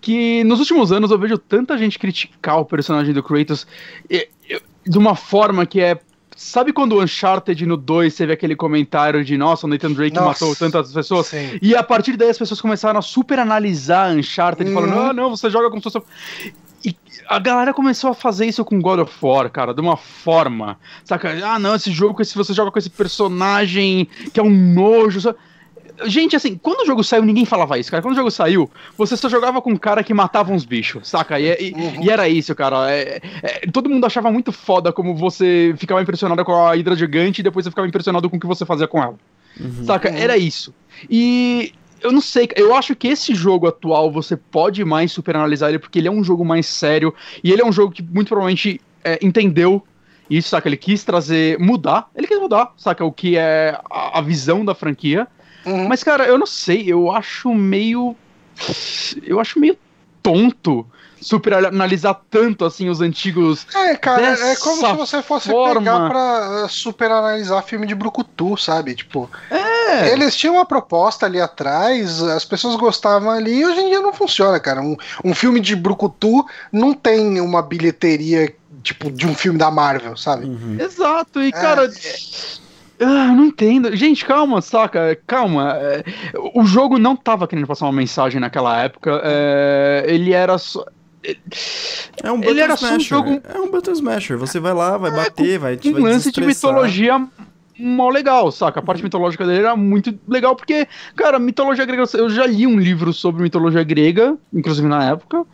[0.00, 3.66] que nos últimos anos eu vejo tanta gente criticar o personagem do Kratos
[4.08, 5.98] e, e, de uma forma que é
[6.40, 10.44] Sabe quando o Uncharted no 2 teve aquele comentário de nossa, o Nathan Drake nossa,
[10.44, 11.26] matou tantas pessoas?
[11.26, 11.58] Sim.
[11.60, 14.74] E a partir daí as pessoas começaram a super analisar Uncharted, uhum.
[14.74, 16.06] falando, ah, não, você joga como se fosse.
[16.84, 16.94] E
[17.28, 20.78] a galera começou a fazer isso com God of War, cara, de uma forma.
[21.04, 21.44] Saca?
[21.44, 25.20] Ah, não, esse jogo, se você joga com esse personagem que é um nojo.
[25.20, 25.34] Só...
[26.06, 28.02] Gente, assim, quando o jogo saiu, ninguém falava isso, cara.
[28.02, 31.38] Quando o jogo saiu, você só jogava com um cara que matava uns bichos, saca?
[31.40, 32.04] E, e, uhum.
[32.04, 32.90] e era isso, cara.
[32.90, 37.40] É, é, todo mundo achava muito foda como você ficava impressionado com a Hidra Gigante
[37.40, 39.14] e depois você ficava impressionado com o que você fazia com ela.
[39.58, 39.84] Uhum.
[39.84, 40.08] Saca?
[40.08, 40.74] Era isso.
[41.08, 45.78] E eu não sei, eu acho que esse jogo atual você pode mais superanalisar ele
[45.78, 48.80] porque ele é um jogo mais sério e ele é um jogo que muito provavelmente
[49.02, 49.82] é, entendeu
[50.30, 50.68] isso, saca?
[50.68, 53.04] Ele quis trazer, mudar, ele quis mudar, saca?
[53.04, 55.26] O que é a, a visão da franquia.
[55.68, 55.88] Uhum.
[55.88, 58.16] Mas, cara, eu não sei, eu acho meio.
[59.22, 59.78] Eu acho meio
[60.22, 60.86] tonto
[61.20, 63.66] super analisar tanto assim os antigos.
[63.74, 65.80] É, cara, é como se você fosse forma.
[65.80, 68.94] pegar pra eh, super analisar filme de Brucutu, sabe?
[68.94, 70.12] Tipo, é.
[70.12, 74.12] eles tinham uma proposta ali atrás, as pessoas gostavam ali e hoje em dia não
[74.12, 74.80] funciona, cara.
[74.80, 80.16] Um, um filme de Brucutu não tem uma bilheteria tipo de um filme da Marvel,
[80.16, 80.46] sabe?
[80.46, 80.78] Uhum.
[80.80, 81.52] Exato, e é.
[81.52, 81.90] cara.
[83.00, 83.94] Ah, não entendo.
[83.94, 85.18] Gente, calma, saca?
[85.26, 85.76] Calma.
[85.76, 86.04] É,
[86.54, 89.20] o jogo não tava querendo passar uma mensagem naquela época.
[89.24, 90.84] É, ele era só.
[92.22, 92.40] É um
[92.76, 93.40] só um jogo.
[93.44, 94.38] É um Button Smasher.
[94.38, 97.28] Você vai lá, vai é, bater, vai Um vai lance de mitologia
[97.78, 98.80] mó legal, saca?
[98.80, 102.04] A parte mitológica dele era muito legal, porque, cara, mitologia grega.
[102.14, 105.46] Eu já li um livro sobre mitologia grega, inclusive na época.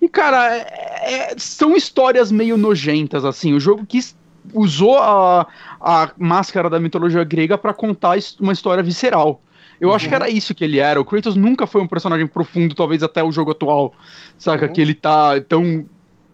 [0.00, 3.52] E, cara, é, é, são histórias meio nojentas, assim.
[3.52, 4.14] O jogo quis
[4.52, 5.46] usou a,
[5.80, 9.40] a máscara da mitologia grega para contar uma história visceral.
[9.80, 9.94] Eu uhum.
[9.94, 11.00] acho que era isso que ele era.
[11.00, 13.94] O Kratos nunca foi um personagem profundo, talvez até o jogo atual.
[14.38, 14.66] Saca?
[14.66, 14.72] Uhum.
[14.72, 15.84] Que ele tá tão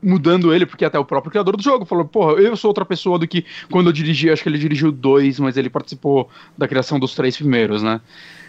[0.03, 3.19] mudando ele, porque até o próprio criador do jogo falou, porra, eu sou outra pessoa
[3.19, 7.01] do que quando eu dirigi, acho que ele dirigiu dois, mas ele participou da criação
[7.01, 8.01] dos três primeiros, né?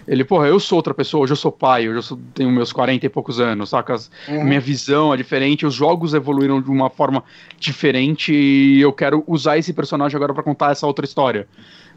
[0.10, 2.74] Ele, porra, eu sou outra pessoa, hoje eu sou pai, hoje eu sou, tenho meus
[2.74, 3.95] 40 e poucos anos, saca?
[4.28, 4.43] Uhum.
[4.43, 7.24] Minha visão é diferente, os jogos evoluíram de uma forma
[7.60, 11.47] diferente e eu quero usar esse personagem agora para contar essa outra história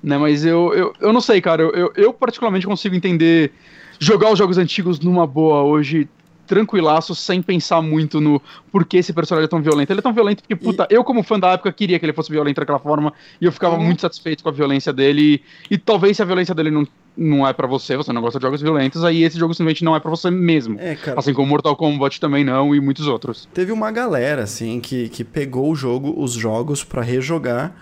[0.03, 0.19] né?
[0.19, 1.63] Mas eu, eu, eu não sei, cara.
[1.63, 3.53] Eu, eu, particularmente consigo entender
[3.99, 6.09] jogar os jogos antigos numa boa hoje,
[6.47, 8.43] tranquilaço, sem pensar muito no
[8.73, 9.91] porquê esse personagem é tão violento.
[9.91, 10.95] Ele é tão violento porque, puta, e...
[10.95, 13.77] eu como fã da época queria que ele fosse violento daquela forma e eu ficava
[13.77, 13.85] uhum.
[13.85, 15.41] muito satisfeito com a violência dele.
[15.71, 16.87] E, e talvez se a violência dele não,
[17.17, 19.95] não é para você, você não gosta de jogos violentos, aí esse jogo simplesmente não
[19.95, 20.79] é para você mesmo.
[20.81, 21.19] É, cara.
[21.19, 23.49] Assim como Mortal Kombat também não e muitos outros.
[23.53, 27.75] Teve uma galera, assim, que, que pegou o jogo, os jogos para rejogar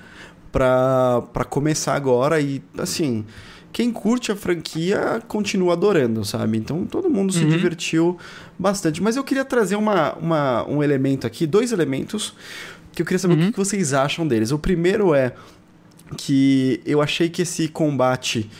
[0.50, 3.24] para começar agora e assim,
[3.72, 6.58] quem curte a franquia continua adorando, sabe?
[6.58, 7.50] Então todo mundo se uhum.
[7.50, 8.18] divertiu
[8.58, 9.02] bastante.
[9.02, 12.34] Mas eu queria trazer uma, uma, um elemento aqui, dois elementos,
[12.92, 13.48] que eu queria saber uhum.
[13.48, 14.50] o que vocês acham deles.
[14.50, 15.32] O primeiro é
[16.16, 18.50] que eu achei que esse combate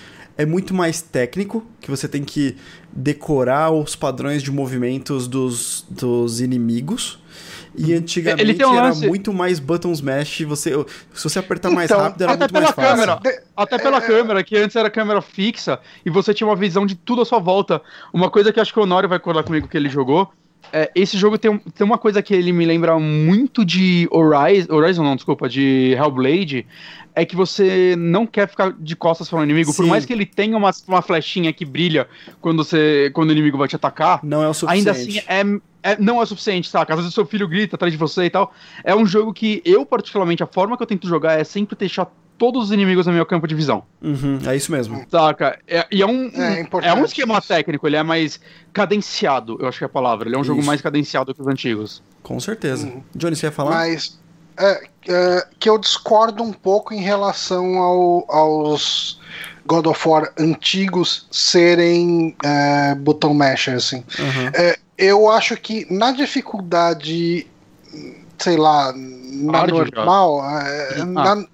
[0.41, 2.57] é muito mais técnico, que você tem que
[2.91, 7.19] decorar os padrões de movimentos dos, dos inimigos.
[7.77, 9.01] E antigamente ele tem um lance...
[9.01, 10.73] era muito mais button smash, você,
[11.13, 13.07] se você apertar então, mais rápido era muito mais fácil.
[13.07, 13.21] Câmera,
[13.55, 14.01] até pela é...
[14.01, 17.39] câmera, que antes era câmera fixa, e você tinha uma visão de tudo à sua
[17.39, 17.83] volta.
[18.13, 20.33] Uma coisa que acho que o Honório vai acordar comigo que ele jogou,
[20.73, 25.03] é, esse jogo tem, tem uma coisa que ele me lembra muito de Horizon, Horizon
[25.03, 26.67] não, desculpa, de Hellblade,
[27.15, 29.83] é que você não quer ficar de costas para o inimigo, Sim.
[29.83, 32.09] por mais que ele tenha uma, uma flechinha que brilha
[32.41, 34.89] quando, você, quando o inimigo vai te atacar, não é o suficiente.
[34.89, 35.19] Ainda assim,
[35.83, 36.93] é, é, não é o suficiente, saca?
[36.93, 38.53] Às vezes o seu filho grita atrás de você e tal.
[38.85, 42.07] É um jogo que eu, particularmente, a forma que eu tento jogar é sempre deixar
[42.41, 43.83] todos os inimigos no meu campo de visão.
[44.01, 45.05] Uhum, é isso mesmo.
[45.11, 45.59] Saca?
[45.69, 48.41] É, e é um, é, é um esquema técnico, ele é mais
[48.73, 50.27] cadenciado, eu acho que é a palavra.
[50.27, 50.49] Ele é um isso.
[50.49, 52.03] jogo mais cadenciado que os antigos.
[52.23, 52.87] Com certeza.
[52.87, 53.03] Uhum.
[53.15, 53.73] Johnny, você ia falar?
[53.73, 54.19] Mas
[54.59, 59.21] é, é, que eu discordo um pouco em relação ao, aos
[59.67, 64.03] God of War antigos serem é, botão masher, assim.
[64.19, 64.51] Uhum.
[64.55, 67.47] É, eu acho que na dificuldade,
[68.41, 70.43] sei lá, na normal.
[70.61, 71.05] É, ah.
[71.05, 71.45] na,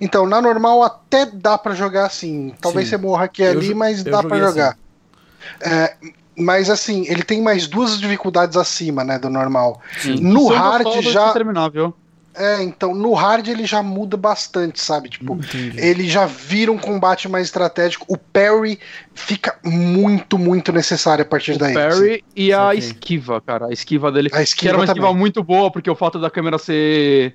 [0.00, 2.54] então, na normal até dá para jogar assim.
[2.60, 2.96] Talvez Sim.
[2.96, 4.70] você morra aqui ali, mas dá para jogar.
[4.70, 5.74] Assim.
[5.74, 5.94] É,
[6.36, 9.80] mas assim, ele tem mais duas dificuldades acima, né, do normal.
[10.00, 10.20] Sim.
[10.20, 11.94] No São hard já- terminar, viu?
[12.34, 15.10] É, então, no hard ele já muda bastante, sabe?
[15.10, 15.78] Tipo, Entendi.
[15.78, 18.06] ele já vira um combate mais estratégico.
[18.08, 18.78] O parry
[19.14, 21.74] fica muito, muito necessário a partir O daí.
[21.74, 22.78] parry e a Saquei.
[22.78, 23.66] esquiva, cara.
[23.66, 24.30] A esquiva dele.
[24.32, 25.02] A que esquiva era uma também.
[25.02, 27.34] esquiva muito boa, porque o fato da câmera ser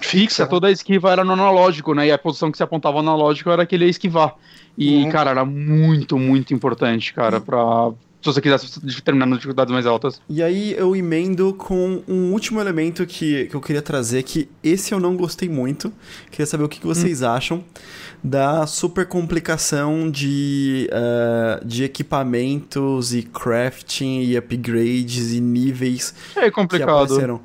[0.00, 0.48] fixa, né?
[0.50, 2.06] toda a esquiva era no analógico, né?
[2.06, 4.34] E a posição que se apontava no analógico era que ele ia esquivar.
[4.78, 5.10] E, Uhum.
[5.10, 7.90] cara, era muito, muito importante, cara, pra.
[8.32, 10.20] Se você quisesse terminar nas dificuldades mais altas.
[10.28, 14.92] E aí eu emendo com um último elemento que, que eu queria trazer, que esse
[14.92, 15.92] eu não gostei muito.
[16.30, 17.62] Queria saber o que, que vocês acham
[18.24, 26.50] da super complicação de, ah, de equipamentos e crafting e upgrades e níveis É que
[26.50, 26.90] complicado.
[26.90, 27.40] apareceram.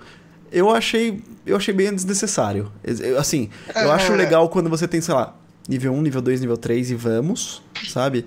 [0.51, 2.71] Eu achei, eu achei bem desnecessário.
[2.83, 3.91] Eu- Assim, eu É.
[3.91, 5.35] acho legal quando você tem, sei lá,
[5.69, 8.25] nível 1, nível 2, nível 3 e vamos, sabe?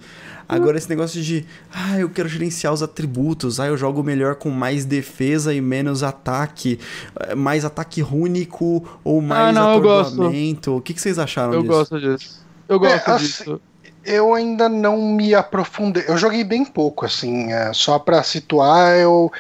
[0.49, 4.51] Agora esse negócio de, ah, eu quero gerenciar os atributos, ah, eu jogo melhor com
[4.51, 6.79] mais defesa e menos ataque,
[7.21, 10.13] eh, mais ataque único ou mais não, eu gosto.
[10.15, 10.77] atordoamento.
[10.77, 11.73] O que, que vocês acharam Eu disso?
[11.73, 12.45] gosto disso.
[12.69, 13.61] Eu gosto assim, disso.
[14.05, 16.05] Eu ainda não me aprofundei.
[16.07, 19.33] Eu joguei bem pouco, assim, é, só pra situar, eu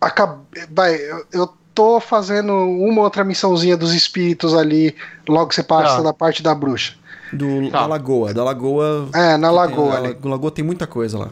[0.00, 0.64] acabei.
[0.70, 4.94] Vai, eu, eu tô fazendo uma outra missãozinha dos espíritos ali,
[5.26, 6.02] logo que você passa Tá.
[6.02, 6.94] da parte da bruxa.
[7.32, 7.80] Do, Tá.
[7.80, 8.34] Da Lagoa.
[8.34, 9.08] Da Lagoa.
[9.14, 10.18] É, na lagoa Tem- ali.
[10.22, 11.28] a Lagoa tem muita coisa lá.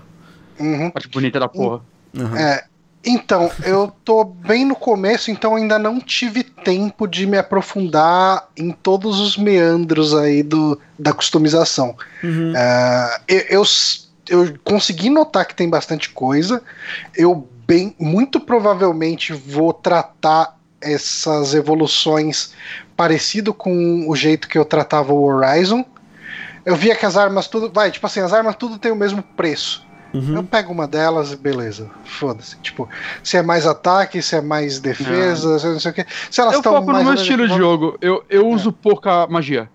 [0.59, 0.91] Uhum.
[0.91, 1.81] Parte bonita da porra.
[2.17, 2.39] Aham.
[2.39, 2.65] É,
[3.05, 8.71] então, eu tô bem no começo, então ainda não tive tempo de me aprofundar em
[8.73, 11.97] todos os meandros aí do, da customização.
[12.23, 12.53] Uhum.
[12.55, 13.63] É, eu, eu,
[14.29, 16.63] eu consegui notar que tem bastante coisa.
[17.17, 22.53] Eu bem, muito provavelmente vou tratar essas evoluções
[22.97, 25.85] parecido com o jeito que eu tratava o Horizon.
[26.65, 29.23] Eu via que as armas tudo, vai, tipo assim, as armas tudo tem o mesmo
[29.23, 29.87] preço.
[30.13, 30.37] Uhum.
[30.37, 32.57] Eu pego uma delas e beleza, foda-se.
[32.59, 32.89] Tipo,
[33.23, 36.07] se é mais ataque, se é mais defesa, se não sei o que.
[36.31, 37.97] Se elas Eu estão foco no mais meu estilo de jogo.
[38.01, 39.69] Eu, eu uso pouca magia.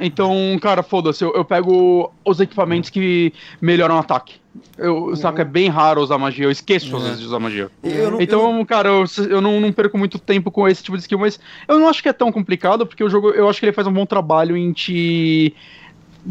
[0.00, 4.34] Então, cara, foda-se, eu, eu pego os equipamentos que melhoram o ataque.
[4.78, 7.04] Eu, Saca, é bem raro usar magia, eu esqueço às É.
[7.06, 7.70] vezes de usar magia.
[7.84, 11.02] Eu não- Então, cara, eu, eu não, não perco muito tempo com esse tipo de
[11.02, 11.38] skill, mas
[11.68, 13.86] eu não acho que é tão complicado, porque o jogo, eu acho que ele faz
[13.86, 15.54] um bom trabalho em te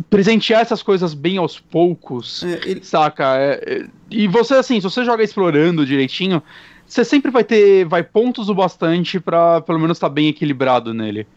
[0.09, 3.37] presentear essas coisas bem aos poucos, É, ele- saca?
[3.37, 6.41] É, é, e você, assim, se você joga explorando direitinho,
[6.85, 11.27] você sempre vai ter, vai pontos o bastante pra pelo menos estar bem equilibrado nele.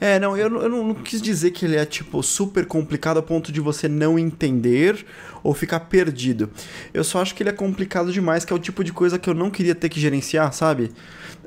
[0.00, 3.18] É, não, eu, não- eu não, não quis dizer que ele é, tipo, super complicado
[3.18, 5.04] a ponto de você não entender
[5.42, 6.50] ou ficar perdido.
[6.92, 9.28] Eu só acho que ele é complicado demais, que é o tipo de coisa que
[9.30, 10.90] eu não queria ter que gerenciar, sabe?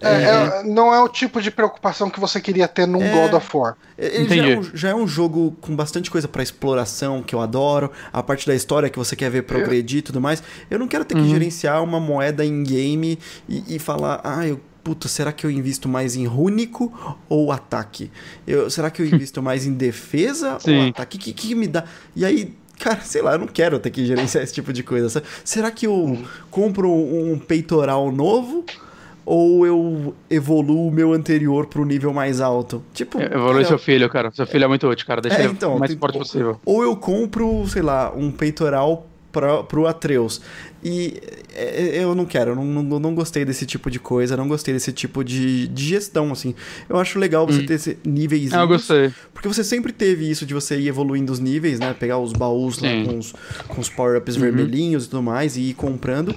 [0.02, 3.12] É, é, não é o tipo de preocupação que você queria ter num É.
[3.12, 3.76] God of War.
[3.98, 7.42] Ele já é, um, já é um jogo com bastante coisa pra exploração, que eu
[7.42, 10.42] adoro, a parte da história que você quer ver progredir e tudo mais.
[10.72, 11.30] Eu não quero ter que Uhum.
[11.30, 13.20] gerenciar uma moeda em game
[13.50, 14.62] e, e falar, ah, eu.
[14.84, 16.92] Puta, será que eu invisto mais em rúnico
[17.28, 18.10] ou ataque?
[18.48, 20.90] Eu, será que eu invisto mais em defesa ou Sim.
[20.90, 21.18] ataque?
[21.18, 21.84] O que, que me dá?
[22.16, 25.10] E aí, cara, sei lá, eu não quero ter que gerenciar esse tipo de coisa.
[25.10, 25.26] sabe?
[25.44, 26.18] Será que eu
[26.50, 28.64] compro um peitoral novo?
[29.26, 32.82] Ou eu evoluo o meu anterior pro nível mais alto?
[32.96, 34.32] Tipo, Evolui cara, seu filho, cara.
[34.32, 35.22] Seu filho é muito útil, cara.
[35.22, 36.60] Deixa É, ele então, o mais forte possível.
[36.66, 40.42] ou eu compro, sei lá, um peitoral pra, pro Atreus.
[40.84, 41.22] E
[41.54, 44.48] é, é, eu não quero, eu não, não, não gostei desse tipo de coisa, não
[44.48, 46.56] gostei desse tipo de, de gestão, assim.
[46.88, 48.54] Eu acho legal você ter esse níveis.
[48.54, 49.12] Ah, eu gostei.
[49.34, 51.94] Porque você sempre teve isso de você ir evoluindo os níveis, né?
[52.00, 53.34] Pegar os baús lá com os,
[53.68, 54.42] com os power-ups Uhum.
[54.42, 56.34] vermelhinhos e tudo mais e ir comprando.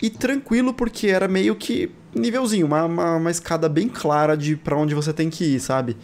[0.00, 4.76] E tranquilo, porque era meio que nívelzinho, uma, uma, uma escada bem clara de para
[4.76, 5.96] onde você tem que ir, sabe?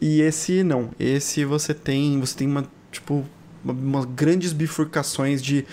[0.00, 0.90] E esse não.
[0.98, 2.18] Esse você tem.
[2.20, 2.64] Você tem uma.
[2.90, 3.24] Tipo.
[3.64, 5.64] Uma, umas grandes bifurcações de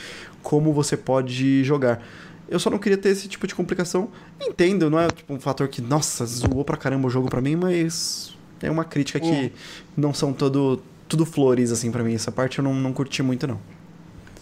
[0.42, 2.02] como você pode jogar.
[2.48, 4.10] Eu só não queria ter esse tipo de complicação.
[4.42, 7.56] Entendo, não é tipo, um fator que, nossa, zoou pra caramba o jogo pra mim,
[7.56, 9.52] mas é uma crítica que
[9.96, 12.16] não são todo, tudo flores, assim, pra mim.
[12.16, 13.60] Essa parte eu não, não curti muito, não.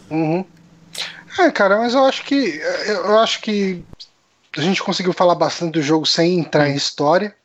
[0.09, 0.45] Uhum.
[1.39, 3.83] É, cara, mas eu acho que eu acho que
[4.57, 7.35] a gente conseguiu falar bastante do jogo sem entrar em história.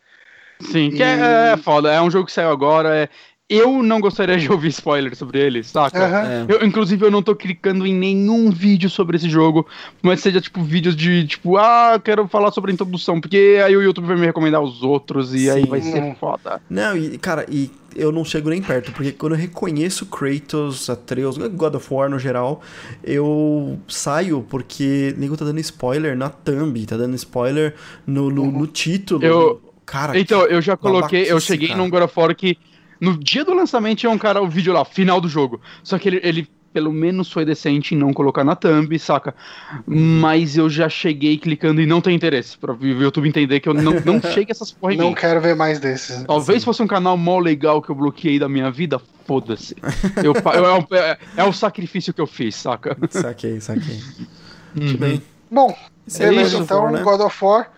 [0.71, 1.93] Sim, que E- é, é foda.
[1.93, 2.97] É um jogo que saiu agora.
[2.97, 3.09] É...
[3.55, 6.05] Eu não gostaria de ouvir spoiler sobre ele, saca?
[6.07, 6.27] Aham.
[6.27, 6.47] É.
[6.49, 9.67] Eu, inclusive, eu não tô clicando em nenhum vídeo sobre esse jogo,
[10.03, 13.83] mas seja tipo vídeos de tipo, ah, quero falar sobre a introdução, porque aí o
[13.83, 15.69] YouTube vai me recomendar os outros e aí Sim.
[15.69, 16.15] vai ser Hum.
[16.19, 16.61] foda.
[16.71, 21.37] Não, e, cara, e eu não chego nem perto, porque quando eu reconheço Kratos, Atreus,
[21.37, 22.63] God of War no geral,
[23.05, 27.75] eu saio porque nego tá dando spoiler na thumb, tá dando spoiler
[28.07, 29.25] no, no, no título.
[29.25, 31.79] Eu- Cara, Então, eu já coloquei, eu cheguei cara.
[31.79, 32.57] num God of War que
[33.03, 35.61] no dia do lançamento tinha um cara, o vídeo lá, final do jogo.
[35.83, 39.35] Só que ele, ele pelo menos foi decente em não colocar na thumb, saca?
[39.87, 43.75] Mas eu já cheguei clicando e não tem interesse, pra o YouTube entender que eu
[43.75, 45.15] não, não chego essas porra em Não mim.
[45.15, 46.23] quero ver mais desses.
[46.25, 49.77] Talvez fosse um canal mó legal que eu bloqueei da minha vida, foda-se.
[50.25, 52.97] Eu, eu- é, o- é- é o sacrifício que eu fiz, saca?
[53.11, 53.97] Saquei, saquei.
[53.97, 54.27] Uhum.
[54.75, 55.23] Muito bem.
[55.51, 55.77] Bom,
[56.07, 57.03] Isso é beleza, God of então né?
[57.03, 57.71] God of War.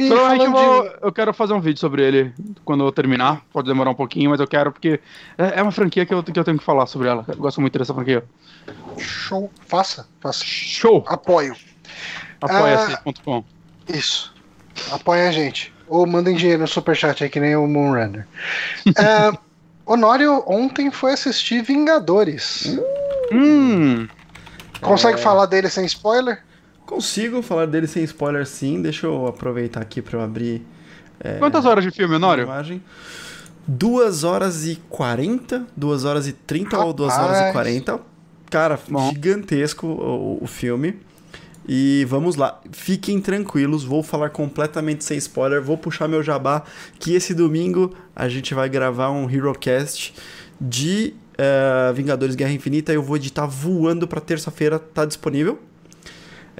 [0.00, 2.32] E Provavelmente eu, falando vou, eu quero fazer um vídeo sobre ele
[2.64, 3.42] quando eu terminar.
[3.52, 4.98] Pode demorar um pouquinho, mas eu quero porque
[5.36, 7.24] é, é uma franquia que eu, que eu tenho que falar sobre ela.
[7.28, 8.24] Eu gosto muito dessa franquia.
[8.96, 10.42] de show, faça, faça.
[10.44, 11.04] Show!
[11.06, 11.54] Apoio.
[12.40, 13.44] Apoia-se.com.
[13.92, 14.32] Isso.
[14.90, 15.72] Apoia a gente.
[15.86, 18.26] Ou mandem dinheiro no superchat aí, que nem o Moonrunner.
[18.96, 19.36] é,
[19.84, 22.78] Honório ontem foi assistir Vingadores.
[23.32, 24.08] Hum,
[24.80, 25.22] Consegue É.
[25.22, 26.42] falar dele sem spoiler?
[26.90, 28.82] Consigo falar dele sem spoiler sim.
[28.82, 30.60] Deixa eu aproveitar aqui pra eu abrir
[31.38, 32.42] quantas horas de filme, Honório?
[32.42, 32.82] imagem.
[33.68, 37.50] 2 horas e 40, 2 horas e 30 ou 2 horas Rapaz.
[37.50, 38.00] e 40.
[38.50, 39.08] Cara, Bom.
[39.10, 40.98] gigantesco o, o filme.
[41.68, 46.64] E vamos lá, fiquem tranquilos, vou falar completamente sem spoiler, vou puxar meu jabá,
[46.98, 50.12] que esse domingo a gente vai gravar um HeroCast
[50.60, 55.60] de eh, Vingadores Guerra Infinita, eu vou editar voando pra terça-feira, tá disponível.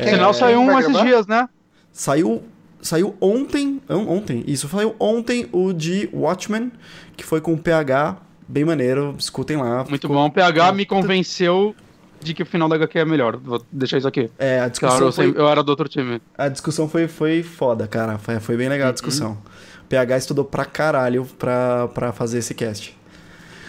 [0.00, 1.48] O sinal É, saiu um esses dias, né?
[1.92, 2.42] Saiu,
[2.80, 6.70] saiu ontem, on- ontem, isso, saiu ontem o de Watchmen,
[7.16, 8.16] que foi com o PH,
[8.48, 9.84] bem maneiro, escutem lá.
[9.88, 10.26] Muito ficou- bom.
[10.26, 11.74] O PH me convenceu
[12.22, 13.36] de que o final da HQ é melhor.
[13.38, 14.30] Vou deixar isso aqui.
[14.38, 16.20] É, a discussão, Claro, eu, foi, eu era do outro time.
[16.36, 19.38] a discussão foi, foi foda, cara, foi, foi bem legal a discussão.
[19.82, 22.96] O PH estudou pra caralho pra, pra fazer esse cast.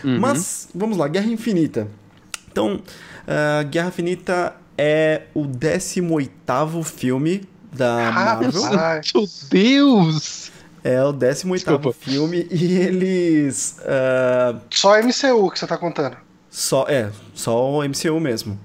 [0.03, 0.19] Uhum.
[0.19, 1.87] Mas, vamos lá, Guerra Infinita.
[2.51, 2.81] Então,
[3.27, 7.41] ah, Guerra Infinita é o 18º filme
[7.73, 8.61] da Marvel.
[8.63, 9.11] Rapaz.
[9.13, 10.51] Meu Deus!
[10.83, 11.93] É o 18º Desculpa.
[11.93, 13.77] filme e eles...
[13.85, 16.17] ah, Só MCU que você tá contando.
[16.49, 18.59] só, é, só o MCU mesmo.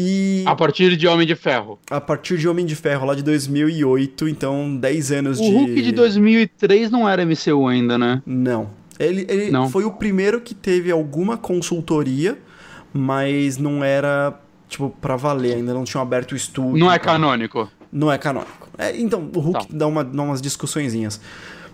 [0.00, 1.78] E A partir de Homem de Ferro.
[1.90, 5.50] a partir de Homem de Ferro, lá de 2008, então 10 anos O de...
[5.50, 8.22] Hulk de 2003 não era MCU ainda, né?
[8.24, 8.70] Não.
[8.98, 9.68] Ele, ele Não.
[9.68, 12.38] foi o primeiro que teve alguma consultoria,
[12.92, 16.76] mas não era, tipo, pra valer, ainda não tinham aberto o estúdio.
[16.78, 17.70] Não é canônico.
[17.90, 18.68] Não é canônico.
[18.76, 19.74] É, então, o Hulk Tá.
[19.76, 21.20] dá, uma, dá umas discussõezinhas.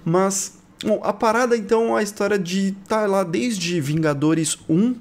[0.04, 4.94] Mas, bom, a parada, então, a história de tá lá desde Vingadores 1,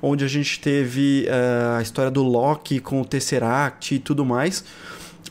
[0.00, 4.64] onde a gente teve eh, a história do Loki com o Tesseract e tudo mais.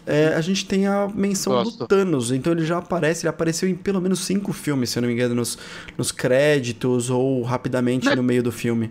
[0.05, 1.79] É, a gente tem a menção Gosto.
[1.79, 5.01] do Thanos, então ele já aparece, ele apareceu em pelo menos cinco filmes, se eu
[5.01, 5.57] não me engano, nos,
[5.97, 8.89] nos créditos ou rapidamente no meio do filme.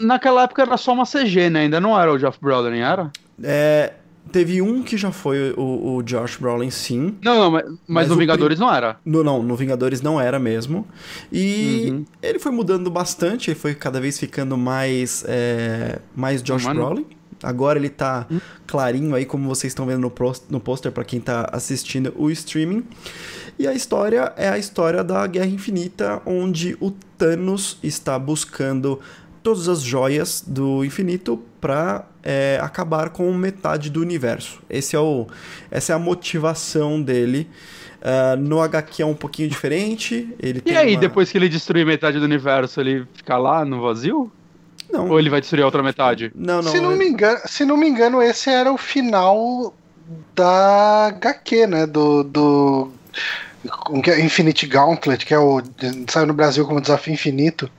[0.00, 1.60] Naquela época era só uma CG, né?
[1.60, 3.10] Ainda não era o Jeff Brolin, era?
[3.42, 3.92] É,
[4.32, 7.16] teve um que já foi o, o Josh Brolin, sim.
[7.22, 8.96] Não, não, mas, mas no Vingadores não era.
[9.04, 10.86] No, não, no Vingadores não era mesmo.
[11.32, 12.04] E Uhum.
[12.22, 16.80] ele foi mudando bastante, ele foi cada vez ficando mais, é, mais Josh Humano.
[16.86, 17.06] Brolin.
[17.42, 18.38] Agora ele tá Hum.
[18.66, 22.30] clarinho aí, como vocês estão vendo no, pros- no pôster, pra quem tá assistindo o
[22.30, 22.84] streaming.
[23.58, 29.00] E a história é a história da Guerra Infinita, onde o Thanos está buscando
[29.42, 34.60] todas as joias do infinito pra é, acabar com metade do universo.
[34.68, 35.26] Esse é o,
[35.70, 37.48] essa é a motivação dele.
[38.02, 40.34] Ah, no HQ é um pouquinho diferente.
[40.38, 43.64] Ele E tem aí, uma- depois que ele destruir metade do universo, ele fica lá
[43.64, 44.30] no vazio?
[44.90, 46.32] Não, Ou ele vai destruir a outra metade?
[46.34, 46.72] não, não.
[46.72, 49.72] se, não é- me engano, se não me engano, esse era o final
[50.34, 51.86] da HQ, né?
[51.86, 52.24] Do.
[52.24, 52.90] do
[54.06, 54.20] é?
[54.20, 55.62] Infinite Gauntlet, que é o.
[56.08, 57.70] saiu no Brasil como Desafio Infinito.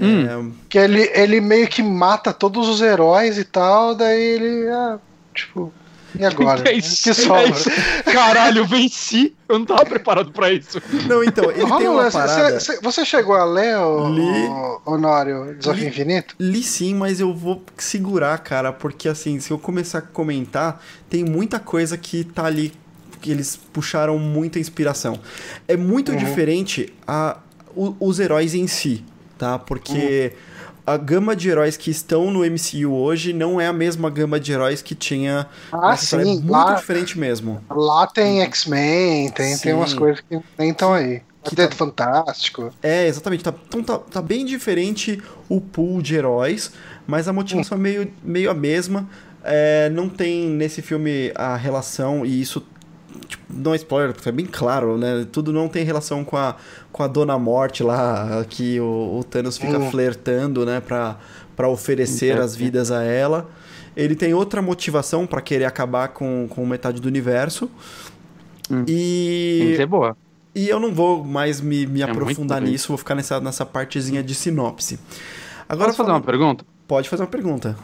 [0.00, 0.52] Hum.
[0.68, 4.68] Que ele, ele meio que mata todos os heróis e tal, daí ele.
[4.68, 4.98] Ah,
[5.34, 5.72] tipo.
[6.16, 6.62] E agora?
[6.62, 7.02] Que é isso?
[7.02, 7.40] que sobra?
[7.42, 7.68] É isso?
[8.04, 9.34] Caralho, eu venci!
[9.48, 10.80] Eu não tava preparado pra isso.
[11.08, 12.60] Não, então, ele tem uma você- parada.
[12.60, 14.20] você- você chegou a ler o, Li.
[14.46, 15.88] o Honório Desafio Li.
[15.88, 16.36] Infinito?
[16.38, 20.80] Li sim, mas eu vou segurar, cara, porque assim, se eu começar a comentar,
[21.10, 22.72] tem muita coisa que tá ali
[23.20, 25.18] que eles puxaram muita inspiração.
[25.66, 26.18] É muito Uhum.
[26.18, 27.38] diferente a,
[27.74, 29.02] o- os heróis em si,
[29.38, 29.58] tá?
[29.58, 30.32] Porque
[30.86, 34.52] a gama de heróis que estão no MCU hoje não é a mesma gama de
[34.52, 35.92] heróis que tinha Ah.
[35.92, 37.62] É sim, muito lá- diferente mesmo.
[37.70, 41.22] Lá tem X-Men, tem, tem umas coisas que nem estão aí.
[41.42, 42.70] Que Dedo tá- Fantástico.
[42.82, 43.44] É, exatamente.
[43.44, 46.72] Tá, então tá, tá bem diferente o pool de heróis,
[47.06, 49.06] mas a motivação é meio, meio a mesma.
[49.42, 52.64] É, não tem nesse filme a relação, e isso
[53.24, 55.26] tipo, não é spoiler, porque é bem claro, né?
[55.30, 56.56] Tudo não tem relação com a,
[56.92, 59.90] com a Dona Morte lá, que o, o Thanos fica Hum.
[59.90, 60.80] flertando, né?
[60.80, 61.16] Pra,
[61.56, 63.48] pra oferecer as vidas a ela.
[63.96, 67.70] Ele tem outra motivação pra querer acabar com, com metade do universo.
[68.70, 68.84] Hum.
[68.84, 70.16] Tem E que ser boa.
[70.54, 74.22] e eu não vou mais me, me É aprofundar nisso, vou ficar nessa, nessa partezinha
[74.22, 74.98] de sinopse.
[75.68, 76.64] Agora Posso fazer uma pergunta?
[76.88, 77.76] Pode fazer uma pergunta.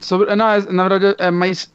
[0.00, 1.72] Sobre, não, é- na verdade, é mais.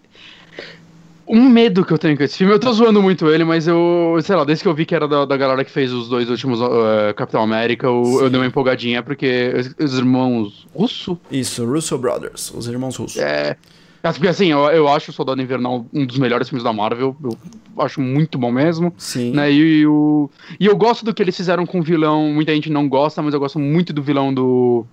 [1.28, 4.18] Um medo que eu tenho com esse filme, eu tô zoando muito ele, mas eu,
[4.22, 6.30] sei lá, desde que eu vi que era da, da galera que fez os dois
[6.30, 11.18] últimos uh, Capitão América, eu, eu dei uma empolgadinha, porque os, os irmãos Russo?
[11.32, 13.18] Isso, Russo Brothers, os irmãos russos.
[13.22, 13.56] É.
[14.02, 17.38] Porque assim, eu, eu acho o Soldado Invernal um dos melhores filmes da Marvel, eu
[17.82, 18.94] acho muito bom mesmo.
[18.98, 19.32] Sim.
[19.32, 19.50] Né?
[19.50, 22.70] E, e o, e eu gosto do que eles fizeram com o vilão, muita gente
[22.70, 24.86] não gosta, mas eu gosto muito do vilão do.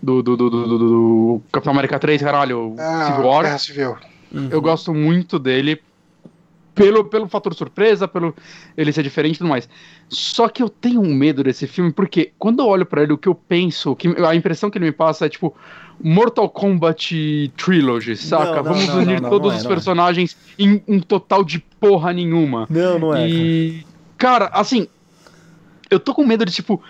[0.00, 3.42] Do, do, do, do, do- do Capitão América 3, caralho, Ah, Civil War.
[3.42, 3.96] Guerra Civil.
[4.32, 4.48] Uhum.
[4.50, 5.80] Eu gosto muito dele
[6.74, 8.34] pelo, pelo fator surpresa, pelo
[8.76, 9.68] ele ser diferente e tudo mais.
[10.08, 13.18] Só que eu tenho um medo desse filme, porque quando eu olho pra ele, o
[13.18, 15.54] que eu penso, que a impressão que ele me passa é tipo
[16.00, 18.44] Mortal Kombat Trilogy, saca?
[18.44, 19.68] Não, não, Vamos não, unir todos é, os é.
[19.68, 22.66] personagens em um total de porra nenhuma.
[22.70, 23.18] Não, não é.
[23.18, 23.28] cara.
[23.28, 24.86] E, cara, assim,
[25.90, 26.80] eu tô com medo de, tipo,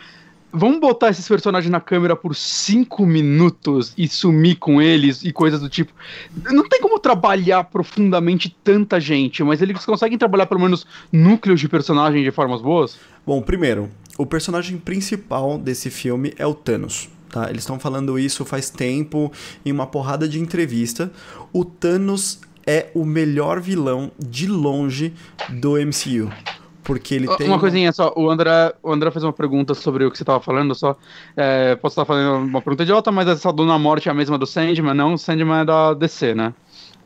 [0.52, 5.60] vamos botar esses personagens na câmera por cinco minutos e sumir com eles e coisas
[5.60, 5.92] do tipo.
[6.50, 11.68] Não tem como trabalhar profundamente tanta gente, mas eles conseguem trabalhar pelo menos núcleos de
[11.68, 12.98] personagem de formas boas?
[13.26, 17.08] Bom, primeiro, o personagem principal desse filme é o Thanos.
[17.30, 17.50] Tá?
[17.50, 19.30] Eles estão falando isso faz tempo
[19.64, 21.12] em uma porrada de entrevista.
[21.52, 25.14] O Thanos é o melhor vilão de longe
[25.48, 26.30] do MCU.
[26.88, 27.46] Porque ele tem.
[27.46, 30.40] Uma coisinha só, o André, o André fez uma pergunta sobre o que você tava
[30.40, 30.96] falando, só.
[31.36, 34.46] é, posso estar fazendo uma pergunta idiota, mas essa Dona Morte é a mesma do
[34.46, 35.12] Sandman, não?
[35.14, 36.54] O Sandman é da DC, né?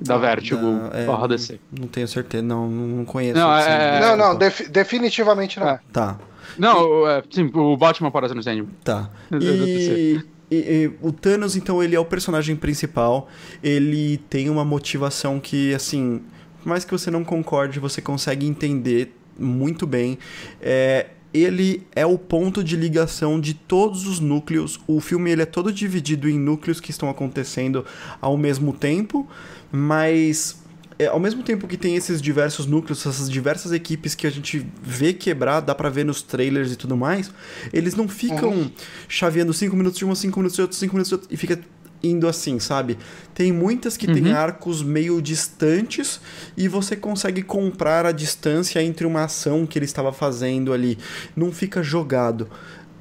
[0.00, 1.58] Da Ah, Vertigo da- é, barra DC.
[1.78, 3.38] Não tenho certeza, não, não conheço.
[3.38, 4.38] Não, é- não, não, desculpa.
[4.38, 5.68] defi- definitivamente não.
[5.68, 5.80] É.
[5.92, 6.16] Tá,
[6.56, 8.68] Não, é, sim, o Batman aparece no Sandman.
[8.84, 9.10] tá.
[9.40, 10.20] E,
[10.50, 13.28] e- e o Thanos, então, ele é o personagem principal.
[13.62, 16.20] Ele tem uma motivação que, assim,
[16.62, 20.18] por mais que você não concorde, você consegue entender muito bem.
[20.60, 24.78] É, ele é o ponto de ligação de todos os núcleos.
[24.86, 27.84] O filme ele é todo dividido em núcleos que estão acontecendo
[28.20, 29.26] ao mesmo tempo,
[29.70, 30.62] mas
[30.98, 34.66] é, ao mesmo tempo que tem esses diversos núcleos, essas diversas equipes que a gente
[34.82, 37.30] vê quebrar, dá pra ver nos trailers e tudo mais,
[37.72, 38.70] eles não ficam
[39.08, 41.58] chaveando 5 minutos de uma, 5 minutos de outro, 5 minutos de outro, e fica
[42.02, 42.98] indo assim, sabe?
[43.34, 46.20] Tem muitas que têm arcos meio distantes
[46.56, 50.98] e você consegue comprar a distância entre uma ação que ele estava fazendo ali.
[51.36, 52.48] Não fica jogado.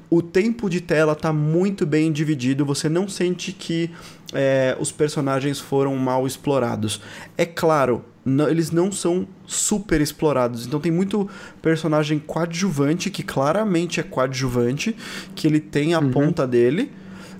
[0.08, 3.90] O tempo de tela tá muito bem dividido, você não sente que
[4.34, 7.00] é, os personagens foram mal explorados.
[7.36, 11.28] É claro, não- eles não são super explorados, então tem muito
[11.62, 14.94] personagem coadjuvante, que claramente é coadjuvante,
[15.34, 16.90] que ele tem a ponta dele,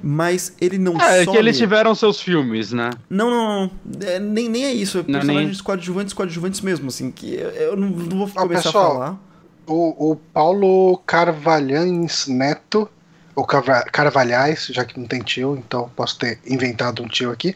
[0.02, 1.32] mas ele não É, é some.
[1.36, 2.90] que eles tiveram seus filmes, né?
[3.08, 4.06] Não, não, não.
[4.08, 4.98] É, nem, nem é isso.
[4.98, 8.62] É Não, personagens nem- coadjuvantes, coadjuvantes mesmo, assim, que eu, eu não, não vou começar
[8.64, 9.18] pessoal, a falar.
[9.66, 12.88] O, o Paulo Carvalhães Neto,
[13.34, 17.54] ou Carva- Carvalhais, já que não tem tio, então posso ter inventado um tio aqui.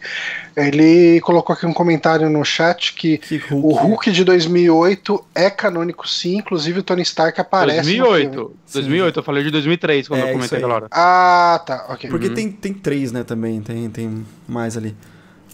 [0.57, 6.09] Ele colocou aqui um comentário no chat que Que o Hulk de 2008 é canônico
[6.09, 7.99] sim, inclusive o Tony Stark aparece.
[7.99, 8.27] no filme.
[8.29, 8.57] 2008.
[8.73, 10.87] 2008, eu falei de 2003 quando É, eu comentei aquela hora.
[10.91, 12.09] Ah, tá, ok.
[12.09, 13.61] Porque tem, tem três, né, também.
[13.61, 14.97] Tem, tem mais ali.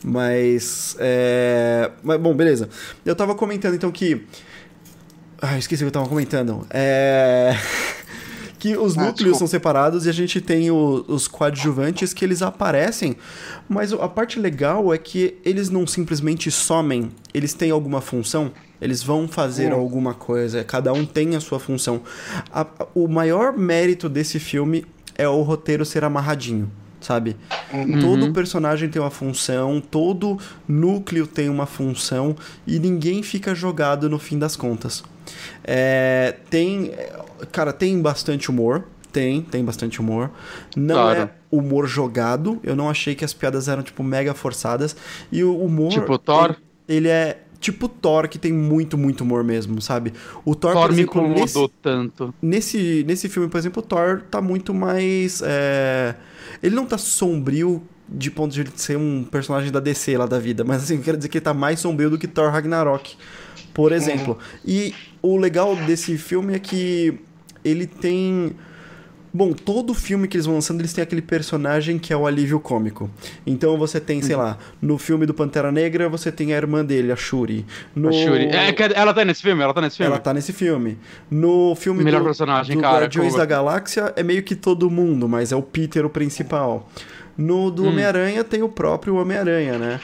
[0.04, 1.90] Mas, é...
[2.02, 2.68] Mas, bom, beleza.
[3.04, 4.24] Eu tava comentando, então, que...
[5.40, 6.66] Ah, esqueci o que eu tava comentando.
[6.70, 7.56] É...
[8.62, 9.38] que os Ah, núcleos desculpa.
[9.38, 13.16] são separados e a gente tem o- os coadjuvantes que eles aparecem.
[13.68, 17.08] Mas a parte legal é que eles não simplesmente somem.
[17.34, 18.52] Eles têm alguma função.
[18.80, 19.76] Eles vão fazer Hum.
[19.80, 20.62] alguma coisa.
[20.62, 22.02] Cada um tem a sua função.
[22.52, 24.84] A- o maior mérito desse filme
[25.18, 27.36] é o roteiro ser amarradinho, sabe?
[28.00, 30.38] Todo personagem tem uma função, todo
[30.68, 35.02] núcleo tem uma função e ninguém fica jogado no fim das contas.
[35.64, 36.92] É, tem,
[37.50, 40.30] cara, tem bastante humor, tem, tem bastante humor.
[40.76, 41.20] Não Claro.
[41.20, 42.58] é humor jogado.
[42.62, 44.96] Eu não achei que as piadas eram tipo mega forçadas
[45.30, 46.56] e o humor Tipo Thor?
[46.88, 50.12] Ele, ele é tipo Thor que tem muito, muito humor mesmo, sabe?
[50.44, 52.34] O Thor, Thor por me exemplo, incomodou nesse, tanto.
[52.40, 55.42] nesse, nesse filme, por exemplo, o Thor tá muito mais.
[55.44, 56.14] é,
[56.62, 60.64] Ele não tá sombrio de ponto de ser um personagem da DC lá da vida,
[60.64, 63.16] mas assim, eu quero dizer que ele tá mais sombrio do que Thor Ragnarok,
[63.72, 64.38] por exemplo.
[64.64, 67.14] E o legal desse filme é que
[67.64, 68.52] ele tem.
[69.34, 72.60] Bom, todo filme que eles vão lançando, eles têm aquele personagem que é o alívio
[72.60, 73.08] cômico.
[73.46, 77.10] Então você tem, sei lá, no filme do Pantera Negra, você tem a irmã dele,
[77.10, 77.64] a Shuri.
[77.96, 78.10] No...
[78.10, 78.44] A Shuri.
[78.48, 79.62] É, ela tá nesse filme?
[79.62, 80.12] Ela tá nesse filme?
[80.12, 80.98] Ela tá nesse filme.
[81.30, 84.90] No filme Melhor do, personagem, do cara, Guardiões como- da Galáxia é meio que todo
[84.90, 86.86] mundo, mas é o Peter o principal.
[87.34, 87.88] No do Hum.
[87.88, 89.98] Homem-Aranha tem o próprio Homem-Aranha, né?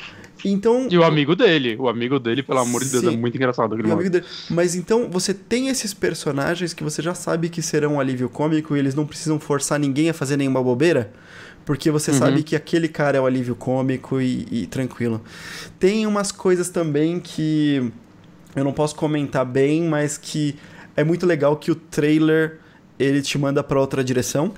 [0.45, 0.87] Então.
[0.91, 1.77] E o amigo dele.
[1.79, 3.15] O amigo dele, pelo amor de Deus, Sim.
[3.15, 4.25] é muito engraçado o amigo dele.
[4.51, 8.77] Mas então você tem esses personagens que você já sabe que serão um alívio cômico
[8.77, 11.13] e eles não precisam forçar ninguém a fazer nenhuma bobeira.
[11.65, 12.19] Porque você Uhum.
[12.19, 15.21] sabe que aquele cara é o alívio cômico e, e tranquilo.
[15.79, 17.93] Tem umas coisas também que
[18.57, 20.57] eu não posso comentar bem, mas que
[20.97, 22.59] é muito legal que o trailer
[22.99, 24.53] ele te manda pra outra direção.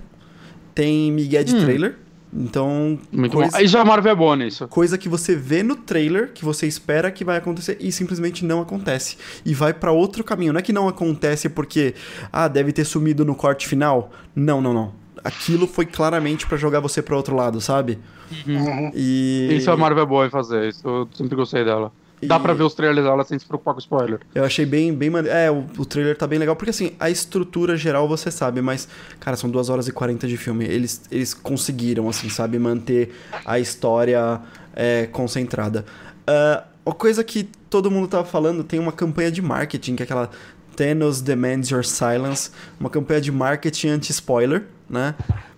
[0.75, 1.61] Tem migué de Hum.
[1.65, 1.97] trailer.
[2.33, 3.67] Então, Muito coisa, bom.
[3.67, 4.69] Já a Marvel é boa nisso.
[4.69, 8.61] coisa que você vê no trailer, que você espera que vai acontecer e simplesmente não
[8.61, 9.17] acontece.
[9.45, 10.53] E vai pra outro caminho.
[10.53, 11.95] Não é que não acontece porque,
[12.33, 14.13] ah, deve ter sumido no corte final.
[14.35, 14.93] Não, não, não.
[15.25, 17.99] Aquilo foi claramente pra jogar você pra outro lado, sabe?
[18.47, 18.91] Uhum.
[18.95, 19.49] E.
[19.53, 20.69] Isso a Marvel é boa em fazer.
[20.69, 21.93] Isso eu sempre gostei dela.
[22.23, 24.21] Dá E- pra ver os trailers dela sem se preocupar com spoiler.
[24.35, 25.37] Eu achei bem, bem maneiro.
[25.37, 28.87] É, o, o trailer tá bem legal, porque assim, a estrutura geral você sabe, mas,
[29.19, 30.65] cara, são 2 horas e 40 de filme.
[30.65, 33.15] Eles, eles conseguiram, assim, sabe, manter
[33.45, 34.41] a história
[34.77, 35.85] é, concentrada.
[36.27, 40.05] Ah, uma coisa que todo mundo tava falando, tem uma campanha de marketing, que é
[40.05, 40.31] aquela
[40.77, 45.15] Thanos Demands Your Silence, uma campanha de marketing anti-spoiler, né?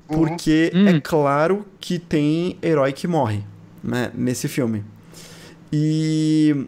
[0.07, 0.89] Porque Hum.
[0.89, 3.43] é claro que tem herói que morre,
[3.83, 4.85] né, nesse filme.
[5.73, 6.67] E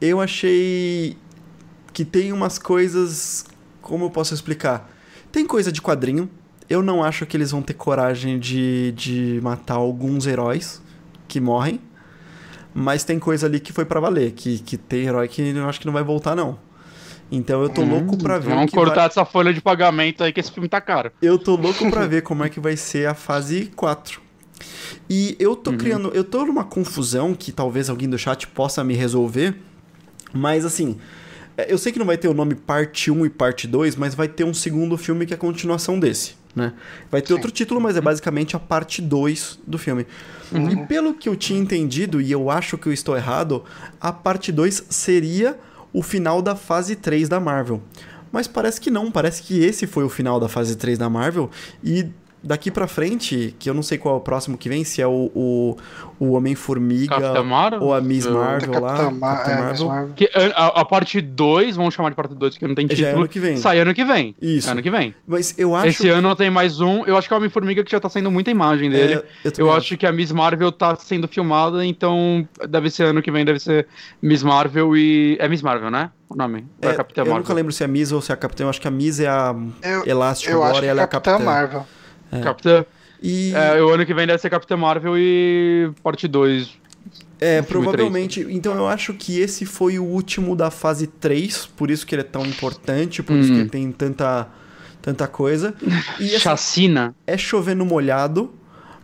[0.00, 1.16] eu achei
[1.92, 3.44] que tem umas coisas.
[3.80, 4.90] Como eu posso explicar?
[5.30, 6.28] Tem coisa de quadrinho.
[6.68, 10.80] Eu não acho que eles vão ter coragem de, de matar alguns heróis
[11.28, 11.80] que morrem.
[12.74, 14.32] Mas tem coisa ali que foi pra valer.
[14.32, 16.58] Que, que tem herói que eu acho que não vai voltar, não.
[17.30, 18.50] Então eu tô louco pra ver.
[18.54, 21.10] Vamos cortar vai- essa folha de pagamento aí que esse filme tá caro.
[21.22, 24.20] eu tô louco pra ver como é que vai ser a fase 4.
[25.08, 26.10] E eu tô criando.
[26.14, 29.54] Eu tô numa confusão que talvez alguém do chat possa me resolver.
[30.32, 30.96] Mas assim.
[31.56, 34.14] é, Eu sei que não vai ter o nome parte 1 e parte 2, mas
[34.14, 36.72] vai ter um segundo filme que é a continuação desse, né?
[37.10, 37.34] Vai ter Sim.
[37.34, 40.06] outro título, mas é basicamente a parte 2 do filme.
[40.54, 43.64] E pelo que eu tinha entendido, e eu acho que eu estou errado,
[44.00, 45.58] a parte 2 seria
[45.92, 47.82] o final da fase 3 da Marvel.
[48.30, 51.50] Mas parece que não, parece que esse foi o final da fase 3 da Marvel
[51.84, 52.06] e
[52.42, 55.06] daqui pra frente, que eu não sei qual é o próximo que vem, se é
[55.06, 55.76] o, o,
[56.18, 57.14] o Homem-Formiga
[57.80, 59.86] ou a Miss Eu- Marvel lá, Capitã Ma- Capitã é, Marvel.
[59.88, 60.14] Marvel.
[60.14, 63.18] Que a, parte 2, vamos chamar de parte 2 porque não tem Já é título.
[63.20, 63.56] ano que vem.
[63.56, 64.34] Sai ano que vem.
[64.40, 64.70] Isso.
[64.70, 65.14] Ano que vem.
[65.26, 67.04] Mas eu acho Esse ano tem mais um.
[67.04, 69.14] Eu acho que é o Homem-Formiga que já tá saindo muita imagem dele.
[69.14, 73.22] É, eu eu acho que a Miss Marvel tá sendo filmada, então deve ser ano
[73.22, 73.86] que vem, deve ser
[74.20, 75.36] Miss Marvel e.
[75.40, 76.10] É Miss Marvel, né?
[76.28, 76.66] O nome?
[76.80, 77.42] É, é Capitã eu Marvel?
[77.42, 78.64] nunca lembro se é a Miss ou se é a Capitã.
[78.64, 81.00] Eu acho que a Miss é a Eu, Elástico eu agora acho e que ela
[81.00, 81.50] é é a Capitã Capitã.
[81.50, 81.86] Marvel.
[82.40, 82.84] Capitã.
[83.22, 86.80] E É, o ano que vem deve ser Capitã Marvel e parte 2.
[87.40, 88.46] É, provavelmente.
[88.50, 92.22] Então eu acho que esse foi o último da fase 3, por isso que ele
[92.22, 93.54] é tão importante, por isso Hum.
[93.56, 94.48] que ele tem tanta,
[95.00, 95.74] tanta coisa.
[96.20, 97.14] E assim, Chacina.
[97.26, 98.52] é chover no molhado,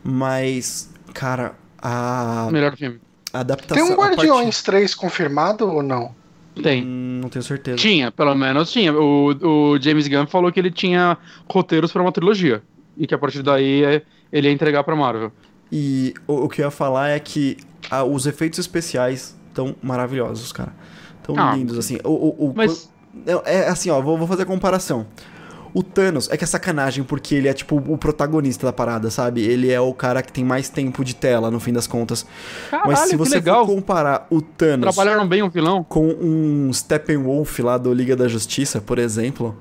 [0.04, 2.98] mas, cara, a, Melhor filme.
[3.32, 3.86] a adaptação.
[3.86, 6.14] Tem um a parte- Guardiões 3 confirmado ou não?
[6.62, 6.82] Tem.
[6.84, 7.76] Hum, não tenho certeza.
[7.76, 8.92] Tinha, pelo menos tinha.
[8.92, 11.16] O, o James Gunn falou que ele tinha
[11.48, 12.62] roteiros pra uma trilogia.
[12.98, 15.30] E que a partir daí é- ele ia entregar pra Marvel.
[15.70, 17.56] E o, o que eu ia falar é que
[17.90, 20.72] ah, os efeitos especiais estão maravilhosos, cara.
[21.22, 21.98] Tão Ah, lindos, assim.
[22.04, 22.90] O, o, o- Mas.
[23.44, 25.06] É, é assim, ó, vou, vou fazer a comparação.
[25.74, 29.42] O Thanos é que é sacanagem porque ele é tipo o protagonista da parada, sabe?
[29.42, 32.26] Ele é o cara que tem mais tempo de tela, no fim das contas.
[32.70, 35.84] Caralho, Mas se você comparar o Thanos Trabalharam bem o vilão.
[35.84, 39.54] com um Steppenwolf lá do Liga da Justiça, por exemplo,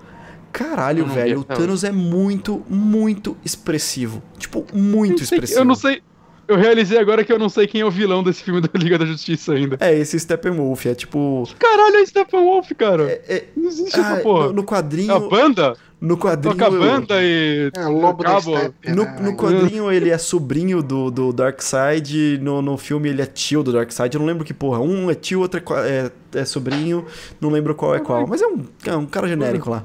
[0.51, 1.43] caralho, vi velho, o.
[1.43, 4.21] Thanos é muito, muito expressivo.
[4.37, 5.59] Tipo, muito que- expressivo.
[5.59, 6.01] Eu não sei.
[6.47, 8.97] Eu realizei agora que eu não sei quem é o vilão desse filme da Liga
[8.97, 9.75] da Justiça ainda.
[9.81, 11.43] É, esse Steppenwolf é tipo.
[11.59, 13.03] Caralho, é Steppenwolf, cara.
[13.03, 14.47] É, é- Não existe ah, essa porra.
[14.47, 15.29] no, no É a quadrinho.
[15.29, 15.75] banda?
[15.99, 16.55] No quadrinho.
[16.55, 17.69] Toca a banda e.
[17.75, 18.55] É o Lobo da Cabo.
[18.57, 18.91] Steppe.
[18.91, 19.17] No, né?
[19.19, 23.73] no quadrinho ele é sobrinho do, do Darkseid, no, no filme ele é tio do
[23.73, 24.79] Darkseid, eu não lembro que porra.
[24.79, 27.05] Um é tio, outro é, é, é sobrinho,
[27.41, 28.25] não lembro qual é qual.
[28.25, 29.83] Mas é um, é um cara genérico lá.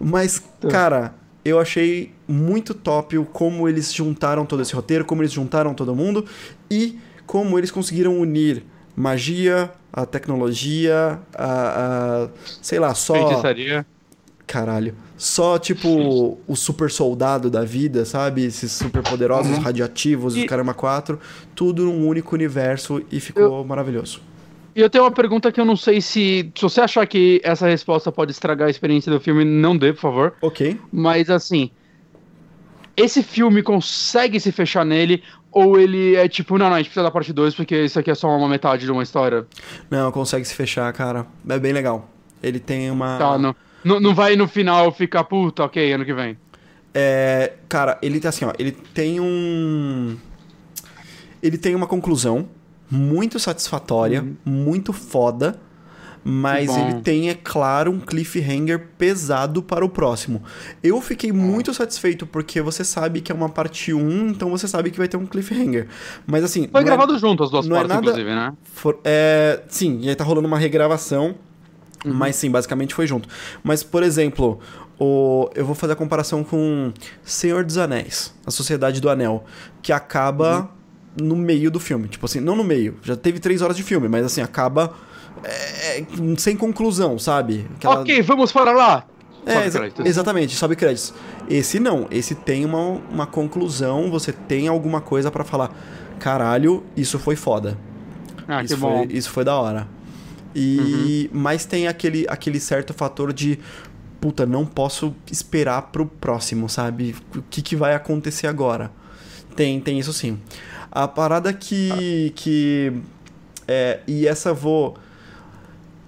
[0.00, 5.74] Mas, cara, eu achei muito top como eles juntaram todo esse roteiro, como eles juntaram
[5.74, 6.24] todo mundo
[6.70, 8.64] e como eles conseguiram unir
[8.96, 12.28] magia, a tecnologia, a, a
[12.62, 13.86] sei lá, só Feitiçaria.
[14.46, 14.94] Caralho.
[15.16, 18.44] Só, tipo, o super soldado da vida, sabe?
[18.44, 19.62] Esses super poderosos, Uhum.
[19.62, 21.18] radioativos, E- os Caramba 4.
[21.54, 24.22] Tudo num único universo e ficou maravilhoso.
[24.78, 26.52] E eu tenho uma pergunta que eu não sei se.
[26.54, 30.00] Se você achar que essa resposta pode estragar a experiência do filme, não dê, por
[30.00, 30.34] favor.
[30.40, 30.78] Ok.
[30.92, 31.72] Mas assim.
[32.96, 35.20] Esse filme consegue se fechar nele?
[35.50, 38.08] Ou ele é tipo, não, não, a gente precisa da parte 2 porque isso aqui
[38.08, 39.48] é só uma metade de uma história?
[39.90, 41.26] Não, consegue se fechar, cara.
[41.48, 42.08] É bem legal.
[42.40, 43.18] Ele tem uma.
[43.18, 46.38] Tá, não, não, não vai no final ficar puta, ok, ano que vem.
[46.94, 48.52] É, cara, ele tá assim, ó.
[48.56, 50.16] Ele tem um.
[51.42, 52.48] Ele tem uma conclusão
[52.90, 55.58] muito satisfatória, muito foda.
[56.24, 60.42] Mas ele tem, é claro, um cliffhanger pesado para o próximo.
[60.82, 64.90] Eu fiquei muito satisfeito porque você sabe que é uma parte 1, então você sabe
[64.90, 65.86] que vai ter um cliffhanger.
[66.26, 66.68] Mas assim.
[66.70, 68.52] Foi é- gravado junto as duas é partes, nada- inclusive, né?
[68.74, 71.34] For- é, sim, e aí tá rolando uma regravação,
[72.04, 72.12] Uhum.
[72.12, 73.26] mas sim, basicamente foi junto.
[73.62, 74.58] Mas, por exemplo,
[74.98, 76.92] o, eu vou fazer a comparação com
[77.22, 79.44] Senhor dos Anéis, a Sociedade do Anel,
[79.80, 80.68] que acaba Uhum.
[81.20, 82.08] No meio do filme.
[82.08, 84.94] Tipo assim, não no meio, já teve três horas de filme, mas assim, acaba
[85.44, 86.04] é,
[86.36, 87.66] sem conclusão, sabe?
[87.76, 89.04] Aquela- Ok, vamos para lá!
[89.46, 90.06] é, Sobe exa- créditos.
[90.06, 91.14] exatamente, sobe créditos.
[91.48, 95.70] Esse não, esse tem uma, uma conclusão, você tem alguma coisa pra falar.
[96.18, 97.78] Caralho, isso foi foda.
[98.46, 98.90] Ah, que isso, bom.
[99.02, 99.04] Uhum.
[99.06, 99.86] foi, isso foi da hora.
[100.54, 103.58] E mas tem aquele, aquele certo fator de
[104.20, 107.14] puta, não posso esperar pro próximo, sabe?
[107.36, 108.90] O que, que vai acontecer agora?
[109.54, 110.38] Tem, tem isso sim.
[110.90, 112.92] A parada que que
[113.66, 114.96] é, e essa vou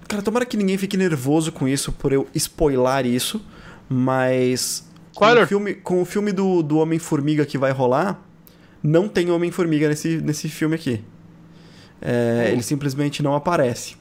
[0.09, 3.41] Cara, tomara que ninguém fique nervoso com isso por eu spoiler isso,
[3.89, 5.45] mas com Spoiler?
[5.45, 8.21] o filme, com o filme do, do Homem-Formiga que vai rolar,
[8.83, 11.05] não tem Homem-Formiga nesse, nesse filme aqui.
[12.03, 13.95] É, Ele simplesmente não aparece.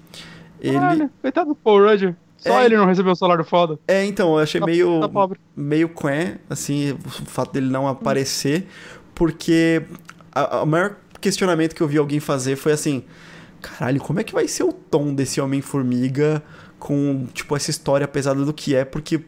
[0.61, 0.73] Ele.
[0.73, 2.15] Caralho, coitado do Paul Rudd.
[2.37, 2.65] Só É.
[2.65, 3.77] ele não recebeu o salário foda.
[3.87, 5.01] É, então, eu achei Tá- meio.
[5.01, 5.29] tá.
[5.55, 8.65] Meio quen, assim, o fato dele não aparecer,
[9.13, 9.83] porque
[10.33, 13.03] a- o maior questionamento que eu vi alguém fazer foi assim:
[13.61, 16.41] caralho, como é que vai ser o tom desse Homem-Formiga
[16.79, 18.85] com, tipo, essa história pesada do que é?
[18.85, 19.21] Porque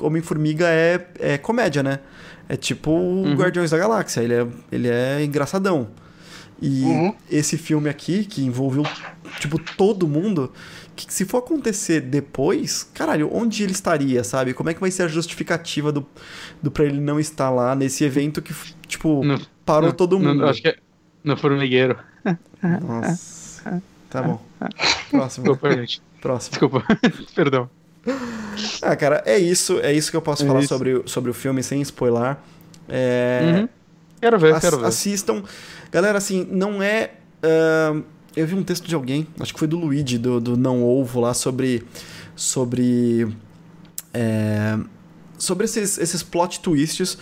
[0.00, 2.00] Homem-Formiga é, é comédia, né?
[2.48, 5.88] É tipo o Guardiões da Galáxia, ele é, ele é engraçadão.
[6.60, 7.14] E Uhum.
[7.30, 8.84] esse filme aqui, que envolveu,
[9.38, 10.52] tipo, todo mundo,
[10.96, 14.52] que se for acontecer depois, caralho, onde ele estaria, sabe?
[14.52, 16.04] Como é que vai ser a justificativa do,
[16.60, 18.52] do pra ele não estar lá nesse evento que,
[18.88, 20.46] tipo, No- parou no- todo no- mundo?
[20.46, 20.76] acho que é
[21.22, 21.96] no formigueiro.
[22.62, 23.82] Nossa.
[24.10, 24.42] Tá bom.
[25.10, 25.44] Próximo.
[25.46, 26.02] Desculpa, gente.
[26.20, 26.50] Próximo.
[26.50, 26.84] Desculpa.
[27.34, 27.70] Perdão.
[28.82, 29.78] Ah, cara, é isso.
[29.80, 30.68] É isso que eu posso É falar isso.
[30.68, 32.36] sobre, o- sobre o filme sem spoiler.
[32.88, 33.68] É, Uhum.
[34.20, 34.86] Quero ver, quero ver.
[34.86, 35.42] Assistam.
[35.90, 37.12] Galera, assim, não é.
[37.42, 38.00] ah,
[38.36, 41.20] eu vi um texto de alguém, acho que foi do Luigi, do, do Não Ovo,
[41.20, 41.84] lá, sobre.
[42.36, 43.28] Sobre.
[44.14, 44.78] é,
[45.38, 47.18] sobre esses, esses plot twists.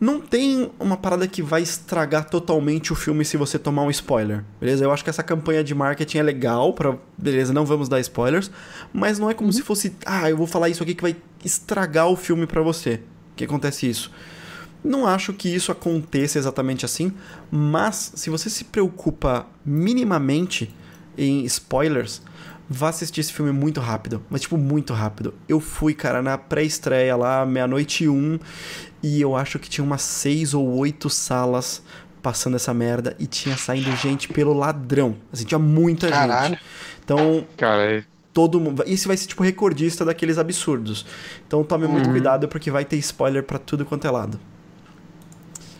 [0.00, 4.44] Não tem uma parada que vai estragar totalmente o filme se você tomar um spoiler,
[4.60, 4.84] beleza?
[4.84, 6.96] Eu acho que essa campanha de marketing é legal pra...
[7.16, 8.50] Beleza, não vamos dar spoilers,
[8.92, 9.96] mas não é como se fosse...
[10.04, 13.00] Ah, eu vou falar isso aqui que vai estragar o filme pra você.
[13.36, 14.10] Que acontece isso.
[14.84, 17.10] Não acho que isso aconteça exatamente assim,
[17.50, 20.74] mas se você se preocupa minimamente
[21.16, 22.20] em spoilers,
[22.68, 24.22] vá assistir esse filme muito rápido.
[24.28, 25.32] Mas, tipo, muito rápido.
[25.48, 28.38] Eu fui, cara, na pré-estreia lá, meia-noite e um,
[29.02, 31.82] e eu acho que tinha umas seis ou oito salas
[32.22, 35.16] passando essa merda e tinha saindo gente pelo ladrão.
[35.32, 36.48] Assim, tinha muita Caralho.
[36.54, 36.62] gente.
[37.04, 38.82] Então, Cara, é- todo mundo.
[38.86, 41.04] Esse vai ser, tipo, recordista daqueles absurdos.
[41.46, 44.40] Então, tome muito cuidado porque vai ter spoiler pra tudo quanto é lado.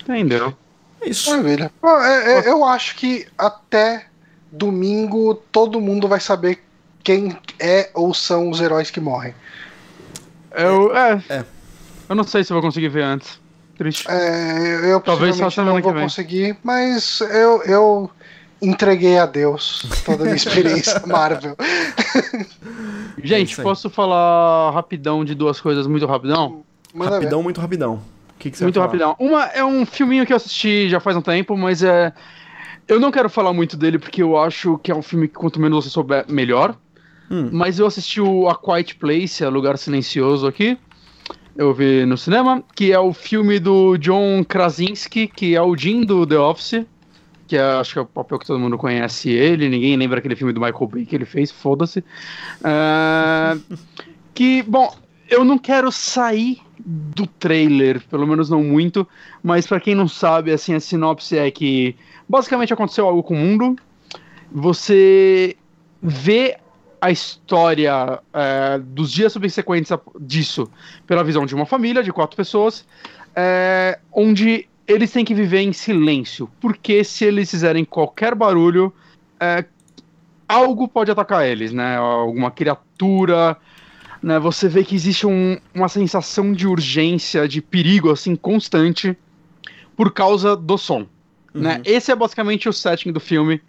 [0.08, 0.54] Entendeu?
[1.00, 1.30] É isso.
[1.30, 1.70] Maravilha.
[1.82, 4.06] É- é- eu acho que até
[4.50, 6.62] domingo todo mundo vai saber
[7.02, 9.34] quem é ou são os heróis que morrem.
[10.52, 11.44] Eu, é, É.
[12.08, 13.38] eu não sei se eu vou conseguir ver antes.
[13.76, 14.06] Triste.
[14.08, 16.04] É, eu Talvez só semana não que vou vem.
[16.04, 18.10] conseguir, mas eu, eu
[18.62, 21.56] entreguei a Deus toda a minha experiência Marvel.
[23.22, 26.62] Gente, posso falar rapidão de duas coisas muito rapidão?
[26.94, 27.16] Manda ver.
[27.16, 28.00] rapidão, muito rapidão.
[28.44, 29.16] Que, que você Muito rapidão.
[29.18, 32.12] Uma é um filminho que eu assisti já faz um tempo, mas é.
[32.86, 35.58] Eu não quero falar muito dele porque eu acho que é um filme que quanto
[35.58, 36.76] menos você souber, melhor.
[37.30, 37.48] Hum.
[37.50, 40.76] Mas eu assisti o A Quiet Place, é Lugar Silencioso aqui.
[41.56, 46.02] Eu vi no cinema, que é o filme do John Krasinski, que é o Jim
[46.02, 46.84] do The Office.
[47.46, 49.70] Que é, acho que é o papel que todo mundo conhece ele.
[49.70, 52.04] Ninguém lembra aquele filme do Michael Bay que ele fez, foda-se.
[52.62, 53.56] É,
[54.34, 54.94] que, bom,
[55.30, 59.06] eu não quero sair do trailer, pelo menos não muito,
[59.42, 61.96] mas pra quem não sabe, assim, a sinopse é que
[62.28, 63.76] basicamente aconteceu algo com o mundo.
[64.50, 65.56] Você
[66.02, 66.56] vê
[67.00, 70.70] a história é, dos dias subsequentes disso
[71.06, 72.86] pela visão de uma família de quatro pessoas,
[73.36, 78.92] é, onde eles têm que viver em silêncio, porque se eles fizerem qualquer barulho,
[79.40, 79.64] é,
[80.48, 81.96] algo pode atacar eles, né?
[81.96, 83.56] Alguma criatura,
[84.24, 84.38] né?
[84.38, 89.14] Você vê que existe um- uma sensação de urgência, de perigo assim constante
[89.94, 91.06] por causa do som,
[91.52, 91.82] né?
[91.84, 93.60] Esse é basicamente o setting do filme.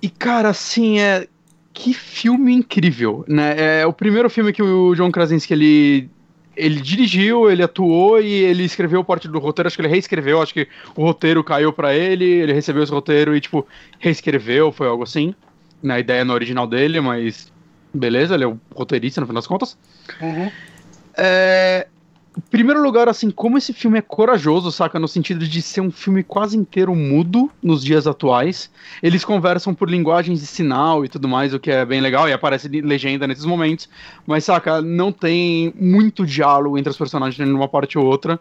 [0.00, 1.26] E cara, assim é
[1.74, 3.80] que filme incrível, né?
[3.80, 6.08] É o primeiro filme que o John Krasinski ele
[6.56, 10.52] ele dirigiu, ele atuou e ele escreveu parte do roteiro, acho que ele reescreveu, acho
[10.52, 13.66] que o roteiro caiu pra ele, ele recebeu esse roteiro e tipo
[13.98, 15.34] reescreveu, foi algo assim.
[15.82, 17.50] Na ideia no original dele, mas
[17.92, 19.76] Beleza, ele é o roteirista, no final das contas.
[20.20, 20.50] Uhum.
[21.16, 21.88] É,
[22.50, 24.98] primeiro lugar, assim, como esse filme é corajoso, saca?
[24.98, 28.70] No sentido de ser um filme quase inteiro mudo nos dias atuais.
[29.02, 32.32] Eles conversam por linguagens de sinal e tudo mais, o que é bem legal, e
[32.32, 33.88] aparece legenda nesses momentos.
[34.26, 38.38] Mas, saca, não tem muito diálogo entre os personagens numa parte ou outra.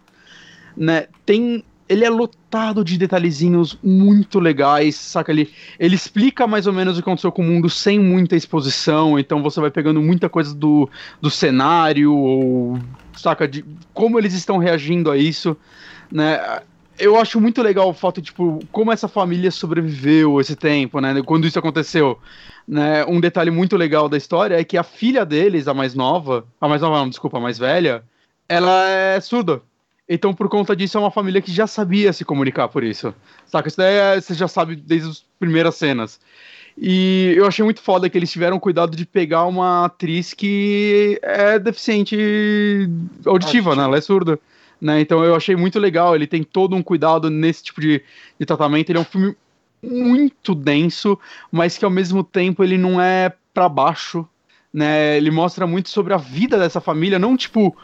[0.77, 1.07] Né?
[1.26, 5.32] Tem ele é lotado de detalhezinhos muito legais, saca?
[5.32, 9.18] Ele, ele explica mais ou menos o que aconteceu com o mundo sem muita exposição,
[9.18, 10.88] então você vai pegando muita coisa do,
[11.20, 12.80] do cenário, ou,
[13.18, 13.48] saca?
[13.48, 15.57] De como eles estão reagindo a isso,
[16.11, 16.61] né?
[16.99, 21.22] Eu acho muito legal o fato de, tipo, como essa família sobreviveu esse tempo, né?
[21.26, 22.20] Quando isso aconteceu.
[22.68, 23.03] Né?
[23.06, 26.68] Um detalhe muito legal da história é que a filha deles, a mais nova, a
[26.68, 28.03] mais nova não, desculpa, a mais velha,
[28.48, 29.61] ela é surda.
[30.11, 33.14] Então, por conta disso, é uma família que já sabia se comunicar por isso.
[33.45, 33.68] Saca?
[33.68, 36.19] Isso daí é, você já sabe desde as primeiras cenas.
[36.76, 41.60] E eu achei muito foda que eles tiveram cuidado de pegar uma atriz que é
[41.60, 42.90] deficiente
[43.23, 43.84] auditiva, né?
[43.84, 44.40] Ela é surda.
[44.81, 44.99] Né?
[45.02, 46.15] Então eu achei muito legal.
[46.15, 48.02] Ele tem todo um cuidado nesse tipo de,
[48.40, 48.90] de tratamento.
[48.90, 49.36] Ele é um filme
[49.84, 51.19] muito denso,
[51.52, 54.27] mas que ao mesmo tempo ele não é para baixo.
[54.73, 55.18] Né?
[55.18, 57.76] Ele mostra muito sobre a vida dessa família, não tipo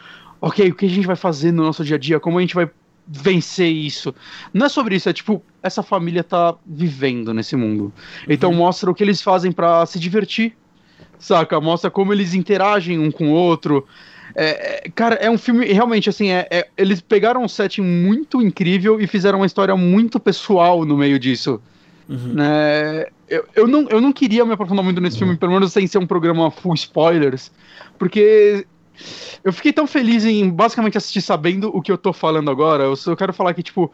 [0.46, 2.54] ok, o que a gente vai fazer no nosso dia a dia, como a gente
[2.54, 2.70] vai
[3.08, 4.14] vencer isso.
[4.54, 7.92] Não é sobre isso, é tipo, essa família tá vivendo nesse mundo.
[8.30, 8.58] Então uhum.
[8.58, 10.56] mostra o que eles fazem para se divertir,
[11.18, 11.60] saca?
[11.60, 13.88] Mostra como eles interagem um com o outro.
[14.36, 18.40] É, é, cara, é um filme, realmente, assim, é, é, eles pegaram um setting muito
[18.40, 21.60] incrível e fizeram uma história muito pessoal no meio disso.
[22.08, 22.34] Uhum.
[22.34, 23.08] Né?
[23.28, 25.22] Eu, eu, não, eu não queria me aprofundar muito nesse uhum.
[25.22, 27.52] filme, pelo menos sem ser um programa full spoilers,
[27.98, 28.68] porque
[29.44, 32.84] eu fiquei tão feliz em basicamente assistir sabendo o que eu tô falando agora.
[32.84, 33.92] Eu só quero falar que, tipo.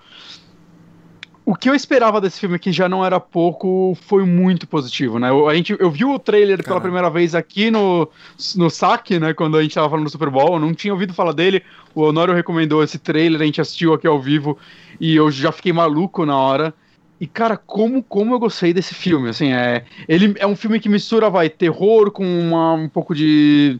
[1.44, 5.32] O que eu esperava desse filme, que já não era pouco, foi muito positivo, né?
[5.32, 6.82] Eu, a gente, eu vi o trailer pela Caramba.
[6.84, 8.08] primeira vez aqui no,
[8.56, 9.34] no saque, né?
[9.34, 11.64] Quando a gente tava falando do Super Bowl, eu não tinha ouvido falar dele.
[11.96, 14.58] O Honório recomendou esse trailer, a gente assistiu aqui ao vivo
[15.00, 16.74] e eu já fiquei maluco na hora.
[17.22, 19.86] E, cara, como, como eu gostei desse filme, assim, é...
[20.08, 23.80] Ele é um filme que mistura, vai, terror com uma, um pouco de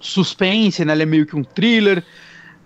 [0.00, 0.92] suspense, né?
[0.92, 2.04] Ele é meio que um thriller,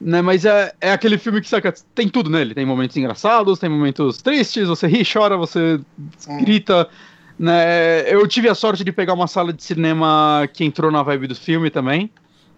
[0.01, 0.21] né?
[0.23, 2.55] Mas é, é aquele filme que saca, tem tudo nele.
[2.55, 5.81] Tem momentos engraçados, tem momentos tristes, você ri, chora, você
[6.41, 6.89] grita.
[7.39, 8.13] Né?
[8.13, 11.35] Eu tive a sorte de pegar uma sala de cinema que entrou na vibe do
[11.35, 12.11] filme também.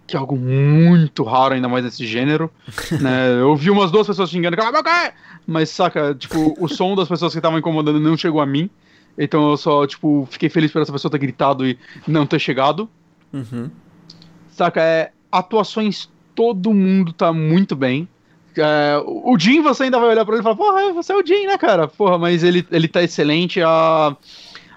[0.06, 2.50] Que é algo muito raro, ainda mais nesse gênero.
[3.00, 3.40] né?
[3.40, 5.14] Eu vi umas duas pessoas xingando, cala a boca!
[5.46, 8.68] Mas, saca, tipo, o som das pessoas que estavam incomodando não chegou a mim.
[9.16, 12.88] Então eu só, tipo, fiquei feliz por essa pessoa ter gritado e não ter chegado.
[13.32, 13.70] Uhum.
[14.54, 14.80] Saca?
[14.80, 18.08] É, atuações, todo mundo tá muito bem.
[18.56, 21.26] É, o Jim, você ainda vai olhar pra ele e falar, porra, você é o
[21.26, 21.88] Jim, né, cara?
[21.88, 23.60] Porra, mas ele, ele tá excelente.
[23.60, 24.16] A,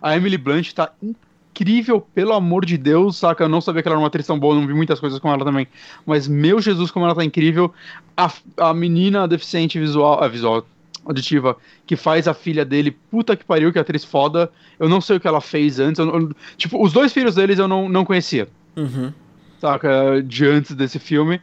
[0.01, 3.43] a Emily Blunt tá incrível, pelo amor de Deus, saca?
[3.43, 5.31] Eu não sabia que ela era uma atriz tão boa, não vi muitas coisas com
[5.31, 5.67] ela também.
[6.07, 7.71] Mas, meu Jesus, como ela tá incrível.
[8.15, 10.65] A, a menina deficiente visual, a visual,
[11.05, 11.55] auditiva,
[11.85, 14.49] que faz a filha dele, puta que pariu, que atriz foda.
[14.79, 15.99] Eu não sei o que ela fez antes.
[15.99, 18.47] Eu, eu, tipo, os dois filhos deles eu não, não conhecia.
[18.75, 19.13] Uhum
[19.59, 21.41] saca, de antes desse filme.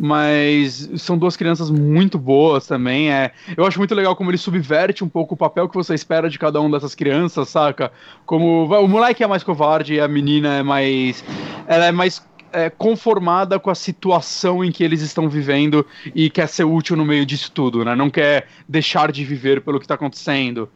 [0.00, 3.10] Mas são duas crianças muito boas também.
[3.10, 6.30] É, eu acho muito legal como ele subverte um pouco o papel que você espera
[6.30, 7.90] de cada uma dessas crianças, saca?
[8.24, 11.24] Como o moleque é mais covarde e a menina é mais.
[11.66, 12.22] Ela é mais
[12.52, 17.04] é, conformada com a situação em que eles estão vivendo e quer ser útil no
[17.04, 17.96] meio disso tudo, né?
[17.96, 20.68] Não quer deixar de viver pelo que está acontecendo.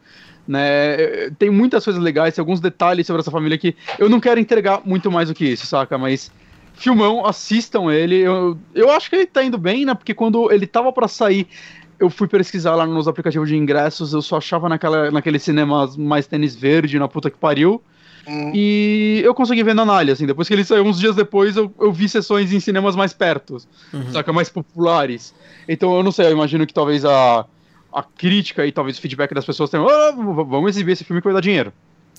[0.45, 1.29] Né?
[1.39, 4.81] Tem muitas coisas legais, tem alguns detalhes sobre essa família que eu não quero entregar
[4.83, 5.97] muito mais do que isso, saca?
[5.97, 6.29] Mas
[6.73, 8.19] filmão, assistam ele.
[8.19, 9.93] Eu, eu acho que ele tá indo bem, né?
[9.93, 11.47] Porque quando ele tava para sair,
[11.99, 16.27] eu fui pesquisar lá nos aplicativos de ingressos, eu só achava naquela, naquele cinema mais
[16.27, 17.81] tênis verde, na puta que pariu.
[18.27, 18.51] Hum.
[18.53, 21.73] E eu consegui ver na Anália, assim, depois que ele saiu, uns dias depois, eu,
[21.79, 23.57] eu vi sessões em cinemas mais perto,
[23.93, 24.11] uhum.
[24.11, 25.33] saca, mais populares.
[25.67, 27.45] Então eu não sei, eu imagino que talvez a,
[27.91, 31.27] a crítica e talvez o feedback das pessoas tenham, oh, vamos exibir esse filme que
[31.27, 31.73] vai dar dinheiro.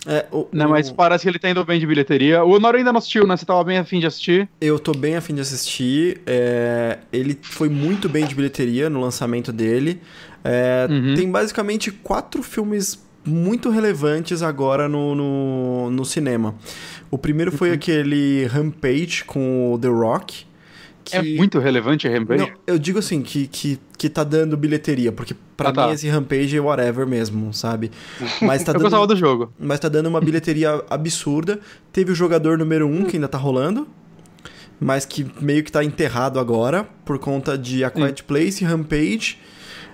[0.06, 2.44] É, o, não, mas parece que ele tá indo bem de bilheteria.
[2.44, 3.36] O Honor ainda não assistiu, né?
[3.36, 4.48] Você tava bem afim de assistir?
[4.60, 6.20] Eu tô bem afim de assistir.
[6.26, 10.00] É, ele foi muito bem de bilheteria no lançamento dele.
[10.42, 11.14] É, uhum.
[11.14, 16.54] Tem basicamente quatro filmes muito relevantes agora no, no, no cinema.
[17.10, 17.74] O primeiro foi uhum.
[17.74, 20.44] aquele Rampage com o The Rock.
[21.04, 21.16] Que...
[21.16, 22.44] É muito relevante a Rampage?
[22.44, 25.92] Não, eu digo assim, que, que, que tá dando bilheteria, porque pra ah, mim tá.
[25.92, 27.90] esse Rampage é whatever mesmo, sabe?
[28.40, 29.52] Mas tá eu dando, gostava do jogo.
[29.58, 31.60] Mas tá dando uma bilheteria absurda.
[31.92, 33.86] Teve o jogador número 1, um, que ainda tá rolando,
[34.80, 39.38] mas que meio que tá enterrado agora, por conta de A Quiet Place, Rampage...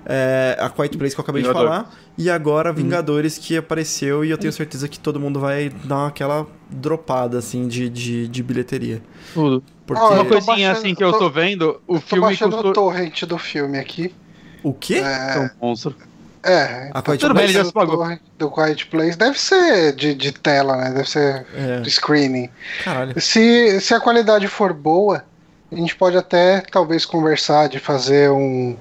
[0.07, 1.63] é, a Quiet Place que eu acabei Vingador.
[1.63, 5.69] de falar, e agora Vingadores que apareceu e eu tenho certeza que todo mundo vai
[5.85, 9.03] dar aquela dropada, assim, de, de, de bilheteria.
[9.35, 9.63] Tudo.
[9.87, 10.03] Porque...
[10.03, 12.71] Ah, Uma coisinha baixando- assim que eu tô- tô vendo, o Tô filme baixando custou...
[12.71, 14.15] o torrent do filme aqui.
[14.63, 14.95] O quê?
[14.97, 15.01] É,
[15.37, 15.97] É um monstro.
[16.43, 17.57] é A Quiet Tudo bem, Place?
[17.57, 18.19] ele já se pagou.
[18.39, 20.91] do Quiet Place deve ser de, de tela, né?
[20.93, 22.49] Deve ser É, de screening.
[22.85, 23.21] caralho.
[23.21, 25.25] Se, se a qualidade for boa,
[25.73, 28.77] a gente pode até talvez conversar de fazer um,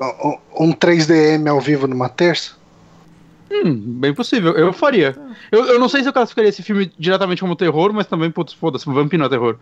[0.00, 2.52] um, um 3DM ao vivo numa terça.
[3.50, 4.52] Hum, bem possível.
[4.52, 5.16] Eu faria.
[5.50, 8.52] Eu, eu não sei se eu classificaria esse filme diretamente como terror, mas também, putz,
[8.52, 9.56] foda-se, Vampiro é terror.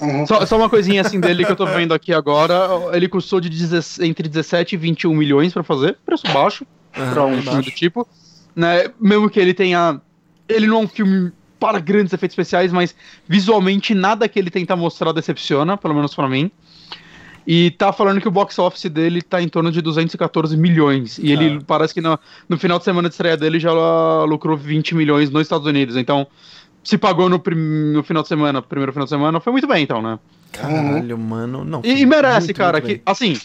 [0.00, 0.26] Uhum.
[0.26, 2.54] Só, só uma coisinha assim dele que eu tô vendo aqui agora.
[2.92, 7.40] Ele custou de 16 entre 17 e 21 milhões pra fazer, preço baixo pra um
[7.40, 8.06] filme do tipo.
[8.54, 8.90] Né?
[9.00, 10.00] Mesmo que ele tenha.
[10.48, 12.94] Ele não é um filme para grandes efeitos especiais, mas
[13.26, 16.50] visualmente nada que ele tenta mostrar decepciona, pelo menos pra mim.
[17.46, 21.16] E tá falando que o box office dele tá em torno de 214 milhões.
[21.18, 21.62] E ele Cara.
[21.66, 22.18] parece que no,
[22.48, 23.72] no final de semana de estreia dele já
[24.24, 25.96] lucrou 20 milhões nos Estados Unidos.
[25.96, 26.26] Então,
[26.82, 27.40] se pagou no,
[27.92, 30.18] no final de semana, primeiro final de semana, foi muito bem, então, né?
[30.52, 31.64] Caralho, mano.
[31.64, 32.72] Não, E, e merece, muito, cara.
[32.80, 33.02] muito Que, bem.
[33.06, 33.36] assim,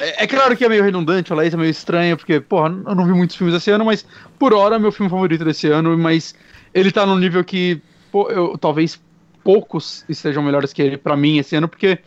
[0.00, 2.94] é, é claro que é meio redundante falar isso, é meio estranho, porque, porra, eu
[2.94, 4.04] não vi muitos filmes esse ano, mas
[4.38, 6.34] por hora é meu filme favorito desse ano, mas
[6.74, 7.80] ele tá num nível que
[8.10, 9.00] pô, eu, talvez
[9.44, 11.98] poucos estejam melhores que ele pra mim esse ano, porque.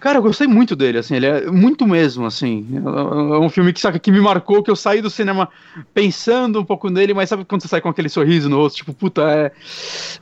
[0.00, 2.66] Cara, eu gostei muito dele, assim, ele é muito mesmo, assim.
[2.72, 5.48] É um filme que, sabe, que me marcou, que eu saí do cinema
[5.92, 8.94] pensando um pouco nele, mas sabe quando você sai com aquele sorriso no rosto, tipo,
[8.94, 9.52] puta, é,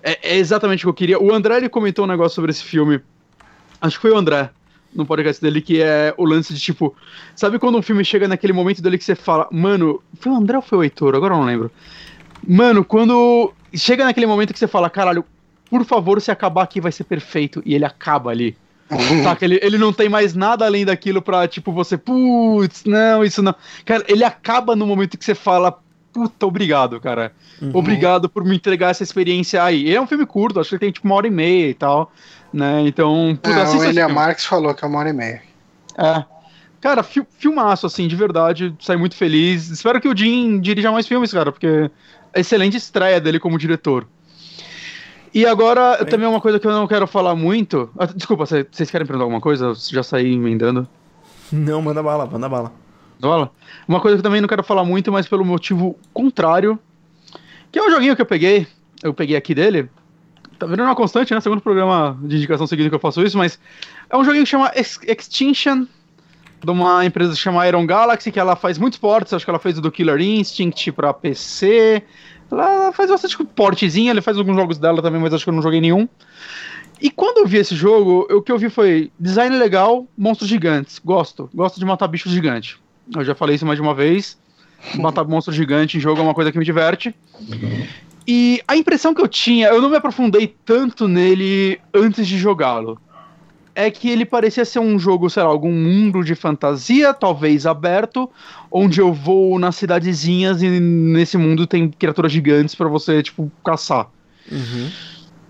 [0.03, 1.23] é, é exatamente o que eu queria.
[1.23, 3.01] O André, ele comentou um negócio sobre esse filme,
[3.81, 4.51] acho que foi o André,
[4.94, 6.97] no podcast dele, que é o lance de, tipo,
[7.35, 10.57] sabe quando um filme chega naquele momento dele que você fala, mano, foi o André
[10.57, 11.15] ou foi o Heitor?
[11.15, 11.70] Agora eu não lembro.
[12.47, 15.23] Mano, quando chega naquele momento que você fala, caralho,
[15.69, 18.57] por favor, se acabar aqui vai ser perfeito, e ele acaba ali.
[19.24, 19.44] Saca?
[19.44, 23.54] Ele, ele não tem mais nada além daquilo pra, tipo, você, putz, não, isso não.
[23.84, 25.78] Cara, ele acaba no momento que você fala,
[26.12, 27.32] puta, obrigado, cara.
[27.60, 27.70] Uhum.
[27.74, 29.86] Obrigado por me entregar essa experiência aí.
[29.86, 31.74] Ele é um filme curto, acho que ele tem, tipo, uma hora e meia e
[31.74, 32.12] tal,
[32.52, 32.82] né?
[32.86, 34.08] Então, puta, É, o William.
[34.08, 35.42] Marx falou que é uma hora e meia.
[35.98, 36.24] É.
[36.80, 38.72] Cara, fi- filmaço, assim, de verdade.
[38.80, 39.68] Saí muito feliz.
[39.70, 41.90] Espero que o Jim dirija mais filmes, cara, porque
[42.32, 44.06] é excelente estreia dele como diretor.
[45.36, 46.06] E agora, Bem.
[46.06, 47.90] também uma coisa que eu não quero falar muito.
[47.98, 49.66] Ah, desculpa, cê- vocês querem perguntar alguma coisa?
[49.66, 50.88] Eu já saí emendando.
[51.52, 52.72] Não, manda bala, manda bala.
[53.20, 53.50] Fala.
[53.86, 56.78] Uma coisa que eu também não quero falar muito, mas pelo motivo contrário.
[57.70, 58.66] Que é um joguinho que eu peguei.
[59.02, 59.88] Eu peguei aqui dele.
[60.58, 61.40] Tá vendo uma constante, né?
[61.40, 63.58] Segundo programa de indicação seguido que eu faço isso, mas
[64.08, 65.84] é um joguinho que chama Ex- Extinction,
[66.64, 69.58] de uma empresa que chama Iron Galaxy, que ela faz muitos portes, acho que ela
[69.58, 72.02] fez o do Killer Instinct pra PC.
[72.51, 75.62] Ela faz bastante portezinho, ele faz alguns jogos dela também, mas acho que eu não
[75.62, 76.09] joguei nenhum.
[77.01, 80.98] E quando eu vi esse jogo, o que eu vi foi design legal, monstros gigantes.
[81.05, 82.77] Gosto, gosto de matar bichos gigantes.
[83.14, 84.39] Eu já falei isso mais de uma vez.
[84.97, 87.14] Matar monstro gigante em jogo é uma coisa que me diverte.
[88.28, 93.01] E a impressão que eu tinha, eu não me aprofundei tanto nele antes de jogá-lo.
[93.77, 98.31] É que ele parecia ser um jogo, sei lá, algum mundo de fantasia, talvez aberto,
[98.70, 104.11] onde eu vou nas cidadezinhas e nesse mundo tem criaturas gigantes pra você, tipo, caçar.
[104.51, 104.97] Uhum.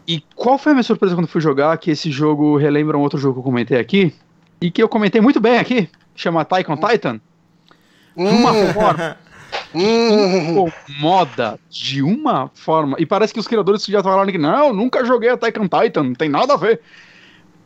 [0.09, 1.77] E qual foi a minha surpresa quando fui jogar?
[1.79, 4.15] Que esse jogo relembra um outro jogo que eu comentei aqui.
[4.61, 5.91] E que eu comentei muito bem aqui.
[6.15, 7.21] Chama Taikon Titan.
[8.23, 9.17] De uma Hum, forma
[9.75, 12.97] hum, incomoda de uma forma.
[12.99, 16.15] E parece que os criadores já falaram que não, nunca joguei Attack on Titan, não
[16.15, 16.81] tem nada a ver.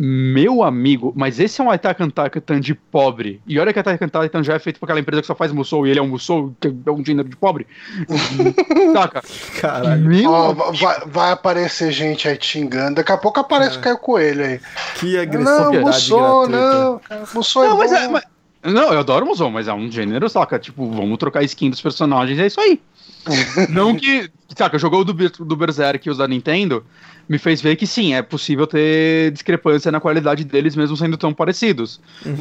[0.03, 3.39] Meu amigo, mas esse é um Attack on Titan de pobre.
[3.47, 5.53] E olha que Attack on Titan já é feito por aquela empresa que só faz
[5.53, 7.67] Musou e ele é um Musou, que é um gênero de pobre.
[8.95, 9.23] Saca?
[9.61, 12.95] Caralho, Meu ó, vai, vai aparecer gente aí xingando.
[12.97, 14.61] Daqui a pouco aparece o Caio Coelho aí.
[14.99, 16.49] que agressão Não, gratuita.
[16.49, 16.99] não.
[17.01, 17.97] cara, Mussou é Não, mas bom.
[17.97, 18.09] é.
[18.09, 18.25] mas-
[18.65, 20.59] Não, eu adoro Musou, mas é um gênero, saca?
[20.59, 22.81] Tipo, vamos trocar skin dos personagens, é isso aí.
[23.69, 24.31] Não que.
[24.57, 26.85] Saca, jogou o do, do Berserk e os da Nintendo,
[27.29, 31.33] me fez ver que sim, é possível ter discrepância na qualidade deles, mesmo sendo tão
[31.33, 32.01] parecidos.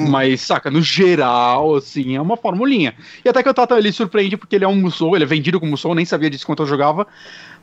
[0.10, 2.95] Mas, saca, no geral, assim, é uma formulinha.
[3.23, 5.60] E até que o Tata ele surpreende porque ele é um Musou, ele é vendido
[5.60, 7.06] como Musou, nem sabia disso quando eu jogava,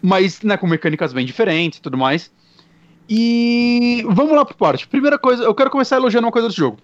[0.00, 2.30] mas, né, com mecânicas bem diferentes e tudo mais.
[3.10, 4.86] E vamos lá por parte.
[4.86, 6.78] Primeira coisa, eu quero começar elogiando uma coisa desse jogo.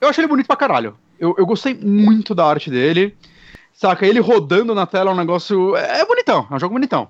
[0.00, 0.96] Eu achei ele bonito pra caralho.
[1.18, 3.14] Eu, eu gostei muito da arte dele.
[3.78, 5.76] Saca, ele rodando na tela é um negócio.
[5.76, 7.08] É, bonitão, é um jogo bonitão.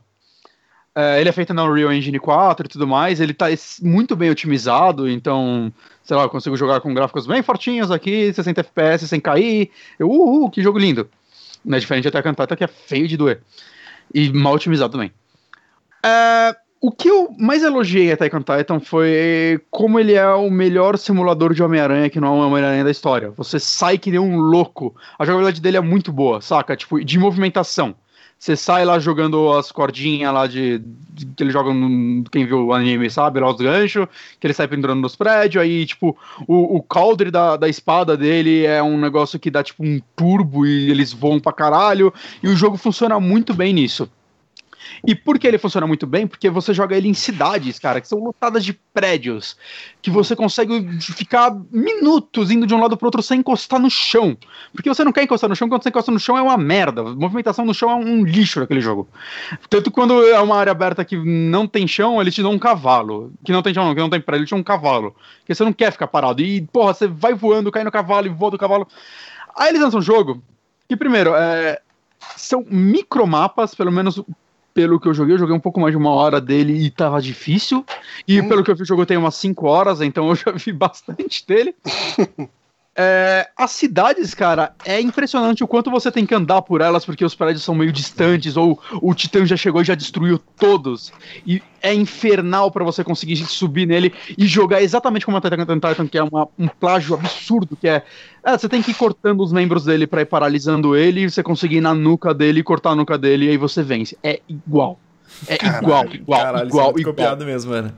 [0.95, 3.21] É, ele é feito na Unreal Engine 4 e tudo mais.
[3.21, 3.47] Ele tá
[3.81, 5.73] muito bem otimizado, então,
[6.05, 9.71] sei lá, eu consigo jogar com gráficos bem fortinhos aqui, 60 FPS sem cair.
[9.99, 11.09] Eu, uhul, que jogo lindo.
[11.65, 13.41] Não é diferente até a Cantata, que é feio de doer.
[14.13, 15.11] E mal otimizado também.
[16.05, 20.97] É, o que eu mais elogiei Attack on Titan foi como ele é o melhor
[20.97, 23.31] simulador de Homem-Aranha que não é Homem-Aranha da história.
[23.37, 24.95] Você sai que nem um louco.
[25.19, 26.77] A jogabilidade dele é muito boa, saca?
[26.77, 27.95] Tipo, de movimentação.
[28.39, 32.67] Você sai lá jogando as cordinhas lá de, de que ele joga no, quem viu
[32.67, 34.07] o anime sabe, lá os ganchos,
[34.39, 38.65] que ele sai pendurando nos prédios, aí tipo, o, o cauldre da, da espada dele
[38.65, 42.55] é um negócio que dá tipo um turbo e eles voam pra caralho, e o
[42.55, 44.09] jogo funciona muito bem nisso.
[45.07, 46.27] E por que ele funciona muito bem?
[46.27, 49.57] Porque você joga ele em cidades, cara, que são lotadas de prédios,
[50.03, 54.37] que você consegue ficar minutos indo de um lado pro outro sem encostar no chão.
[54.73, 57.03] Porque você não quer encostar no chão, quando você encosta no chão é uma merda.
[57.03, 59.09] A movimentação no chão é um lixo naquele jogo.
[59.69, 63.33] Tanto quando é uma área aberta que não tem chão, eles te dão um cavalo.
[63.45, 65.15] Que não tem chão, não, que não tem prédio, eles te dão um cavalo.
[65.41, 66.43] Porque você não quer ficar parado.
[66.43, 68.87] E, porra, você vai voando, cai no cavalo e voa do cavalo.
[69.57, 70.43] Aí eles lançam um jogo
[70.89, 71.81] que, primeiro, é,
[72.37, 74.23] são micromapas, pelo menos
[74.79, 77.21] pelo que eu joguei, eu joguei um pouco mais de uma hora dele e tava
[77.21, 77.85] difícil.
[78.29, 78.49] E hum.
[78.49, 81.45] pelo que eu vi, o jogo tem umas 5 horas, então eu já vi bastante
[81.45, 81.75] dele.
[83.01, 87.25] É, as cidades, cara, é impressionante o quanto você tem que andar por elas, porque
[87.25, 91.13] os prédios são meio distantes, ou o Titã já chegou e já destruiu todos.
[91.47, 96.09] E é infernal para você conseguir subir nele e jogar exatamente como a Titan Titan,
[96.09, 98.03] que é uma, um plágio absurdo, que é,
[98.43, 98.59] é.
[98.59, 101.77] Você tem que ir cortando os membros dele para ir paralisando ele, e você conseguir
[101.77, 104.19] ir na nuca dele, cortar a nuca dele, e aí você vence.
[104.25, 104.99] É igual.
[105.47, 107.05] É Caralho, igual, igual, caralho, igual, é igual.
[107.05, 107.93] copiado mesmo, mano.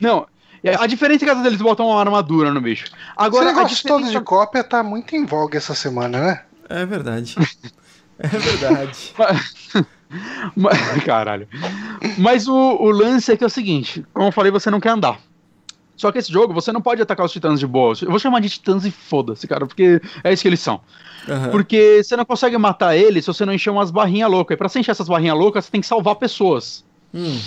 [0.00, 0.26] Não,
[0.68, 2.86] a diferença é que às vezes eles botam uma armadura no bicho.
[3.16, 4.02] Agora, Esse negócio diferença...
[4.02, 6.42] todo de cópia tá muito em voga essa semana, né?
[6.68, 7.34] É verdade.
[8.18, 9.14] é verdade.
[10.56, 11.48] Mas, caralho.
[12.18, 14.90] Mas o, o lance é que é o seguinte: como eu falei, você não quer
[14.90, 15.18] andar.
[15.96, 17.94] Só que esse jogo, você não pode atacar os titãs de boa.
[18.00, 20.80] Eu vou chamar de titãs e foda-se, cara, porque é isso que eles são.
[21.28, 21.50] Uhum.
[21.50, 24.54] Porque você não consegue matar eles se você não encher umas barrinhas loucas.
[24.54, 26.84] E pra você encher essas barrinhas loucas, você tem que salvar pessoas.
[27.14, 27.38] Hum.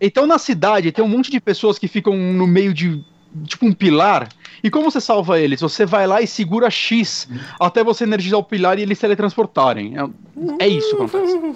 [0.00, 3.04] Então na cidade tem um monte de pessoas que ficam no meio de
[3.44, 4.28] tipo um pilar.
[4.62, 5.60] E como você salva eles?
[5.60, 7.28] Você vai lá e segura X
[7.60, 9.94] até você energizar o pilar e eles teletransportarem.
[9.96, 11.54] É, é isso que acontece.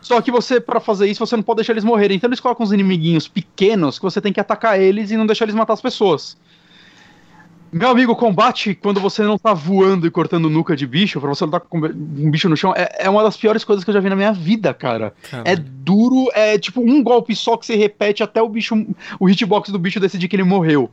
[0.00, 2.16] Só que você, para fazer isso, você não pode deixar eles morrerem.
[2.16, 5.44] Então eles colocam uns inimiguinhos pequenos que você tem que atacar eles e não deixar
[5.44, 6.36] eles matar as pessoas.
[7.72, 11.42] Meu amigo, combate quando você não tá voando e cortando nuca de bicho, pra você
[11.42, 14.00] lutar com um bicho no chão, é, é uma das piores coisas que eu já
[14.00, 15.14] vi na minha vida, cara.
[15.30, 15.48] Caramba.
[15.48, 18.74] É duro, é tipo um golpe só que você repete até o bicho,
[19.18, 20.90] o hitbox do bicho decidir que ele morreu.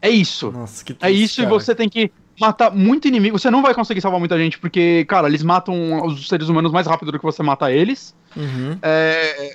[0.00, 0.50] É isso.
[0.50, 1.46] Nossa, que triste, É isso cara.
[1.46, 2.10] e você tem que
[2.40, 3.38] matar muito inimigo.
[3.38, 6.88] Você não vai conseguir salvar muita gente, porque, cara, eles matam os seres humanos mais
[6.88, 8.12] rápido do que você mata eles.
[8.36, 8.76] Uhum.
[8.82, 9.52] É,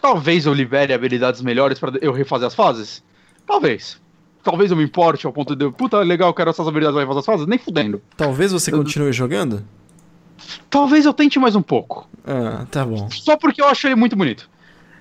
[0.00, 3.02] talvez eu libere habilidades melhores para eu refazer as fases.
[3.44, 3.98] Talvez
[4.42, 7.26] talvez eu me importe ao ponto de, puta, legal, quero essas habilidades vai fazer as
[7.26, 8.00] fases, nem fudendo.
[8.16, 9.64] Talvez você continue jogando?
[10.70, 12.08] Talvez eu tente mais um pouco.
[12.26, 13.08] Ah, tá bom.
[13.10, 14.48] Só porque eu achei muito bonito.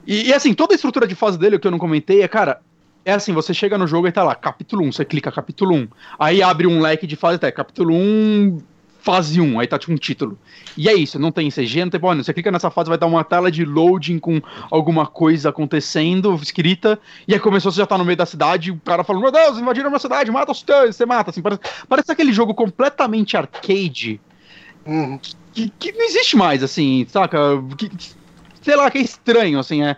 [0.06, 2.28] E, e, assim, toda a estrutura de fase dele, o que eu não comentei, é,
[2.28, 2.62] cara,
[3.04, 5.88] é assim, você chega no jogo e tá lá, capítulo 1, você clica capítulo 1.
[6.20, 8.60] Aí abre um leque de fase até capítulo 1,
[9.08, 10.38] fase 1, aí tá tipo um título.
[10.76, 13.06] E é isso, não tem CG, não tem porra, você clica nessa fase, vai dar
[13.06, 17.98] uma tela de loading com alguma coisa acontecendo, escrita, e aí começou, você já tá
[17.98, 20.60] no meio da cidade, o cara falando, meu Deus, invadiram a minha cidade, mata os
[20.60, 24.20] titãs, você mata, assim, parece, parece aquele jogo completamente arcade,
[24.86, 25.18] uhum.
[25.54, 27.40] que, que, não existe mais, assim, saca?
[27.78, 27.90] Que,
[28.62, 29.96] sei lá, que é estranho, assim, é...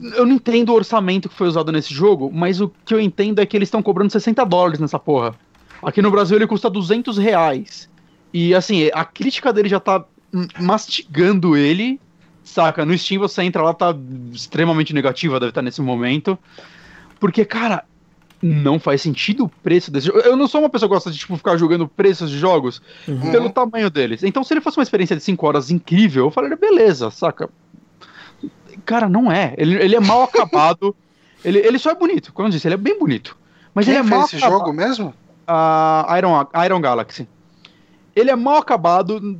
[0.00, 3.40] Eu não entendo o orçamento que foi usado nesse jogo, mas o que eu entendo
[3.40, 5.34] é que eles estão cobrando 60 dólares nessa porra.
[5.82, 7.88] Aqui no Brasil ele custa 200 reais.
[8.32, 10.04] E assim, a crítica dele já tá
[10.60, 12.00] mastigando ele,
[12.44, 12.84] saca?
[12.84, 13.94] No Steam você entra lá, tá
[14.32, 16.38] extremamente negativa, deve estar nesse momento.
[17.18, 17.84] Porque, cara,
[18.40, 20.20] não faz sentido o preço desse jogo.
[20.20, 23.30] Eu não sou uma pessoa que gosta de tipo, ficar jogando preços de jogos uhum.
[23.30, 24.22] pelo tamanho deles.
[24.22, 27.48] Então, se ele fosse uma experiência de 5 horas incrível, eu falaria, beleza, saca?
[28.84, 29.54] Cara, não é.
[29.58, 30.94] Ele, ele é mal acabado.
[31.44, 33.36] ele, ele só é bonito, como eu disse, ele é bem bonito.
[33.74, 34.58] Mas Quem ele é mal esse acabado.
[34.58, 35.14] jogo mesmo?
[35.46, 37.28] A Iron, Iron Galaxy.
[38.18, 39.38] Ele é mal acabado.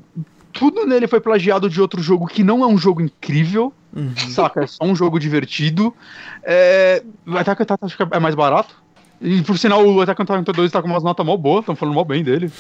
[0.53, 3.73] Tudo nele foi plagiado de outro jogo que não é um jogo incrível.
[3.95, 4.15] Uhum.
[4.31, 4.65] Saca?
[4.65, 5.95] É só um jogo divertido.
[6.43, 7.03] É...
[7.35, 8.75] Attack on Titan acho que é mais barato.
[9.21, 11.75] E por sinal, o Attack on Titan 2 tá com umas notas mal boas, estão
[11.75, 12.51] falando mal bem dele.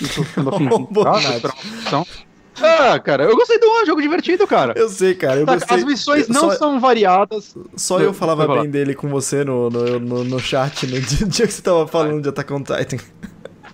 [2.61, 4.74] Ah, cara, eu gostei do jogo divertido, cara.
[4.77, 5.40] Eu sei, cara.
[5.40, 5.77] Eu gostei.
[5.77, 7.55] As missões não só, são variadas.
[7.77, 11.27] Só eu, eu falava bem dele com você no, no, no, no chat no dia,
[11.28, 12.99] dia, que você tava falando de Attack on Titan.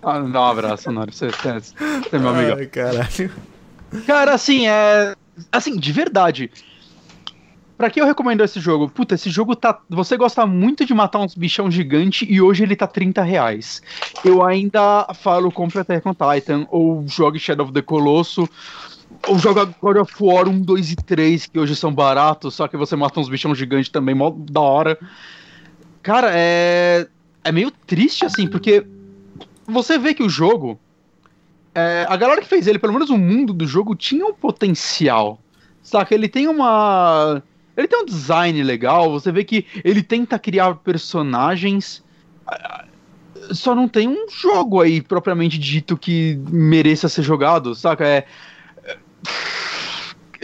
[0.05, 1.13] Ah, dá um abraço, Nori.
[1.13, 1.75] Você, você, você
[2.17, 2.57] é meu amigo.
[2.59, 3.33] Ai, caralho.
[4.07, 5.15] Cara, assim, é.
[5.51, 6.51] Assim, de verdade.
[7.77, 8.89] Pra que eu recomendo esse jogo?
[8.89, 9.81] Puta, esse jogo tá.
[9.89, 13.83] Você gosta muito de matar uns bichão gigante e hoje ele tá 30 reais.
[14.25, 18.49] Eu ainda falo compre Attack on Titan ou jogue Shadow of the Colosso.
[19.27, 22.77] Ou joga God of War 1, 2 e 3, que hoje são baratos, só que
[22.77, 24.99] você mata uns bichão gigantes também, mó da hora.
[26.03, 27.07] Cara, é.
[27.43, 28.87] É meio triste, assim, porque
[29.67, 30.79] você vê que o jogo.
[31.75, 35.41] É, a galera que fez ele, pelo menos o mundo do jogo, tinha um potencial.
[35.83, 36.15] Saca?
[36.15, 37.43] Ele tem uma.
[37.77, 42.03] Ele tem um design legal, você vê que ele tenta criar personagens.
[43.51, 48.07] Só não tem um jogo aí propriamente dito que mereça ser jogado, saca?
[48.07, 48.27] É.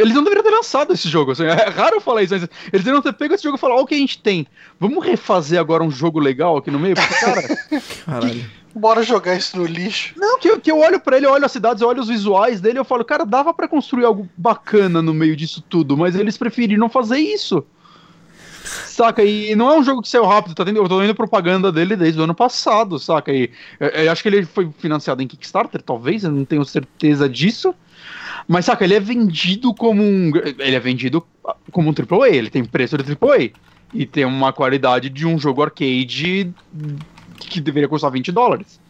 [0.01, 1.33] Eles não deveriam ter lançado esse jogo.
[1.33, 3.75] Assim, é raro eu falar isso, mas eles deveriam ter pego esse jogo e falar:
[3.75, 4.47] Olha o que a gente tem.
[4.79, 6.95] Vamos refazer agora um jogo legal aqui no meio?
[6.97, 7.43] Porque, cara.
[8.07, 8.61] Caralho.
[8.73, 10.15] Bora jogar isso no lixo.
[10.17, 12.07] Não, que, eu- que eu olho pra ele, eu olho as cidades, eu olho os
[12.09, 16.15] visuais dele, eu falo, cara, dava pra construir algo bacana no meio disso tudo, mas
[16.15, 17.65] eles preferiram fazer isso.
[18.65, 19.25] Saca?
[19.25, 21.97] E não é um jogo que saiu rápido, tá tendo, eu tô vendo propaganda dele
[21.97, 23.33] desde o ano passado, saca?
[23.33, 23.51] E
[23.81, 27.75] eu, eu acho que ele foi financiado em Kickstarter, talvez, eu não tenho certeza disso.
[28.51, 30.33] Mas saca, ele é vendido como um.
[30.59, 31.25] Ele é vendido
[31.71, 33.51] como um AAA, ele tem preço de AAA.
[33.95, 36.53] E tem uma qualidade de um jogo arcade
[37.39, 38.81] que deveria custar 20 dólares.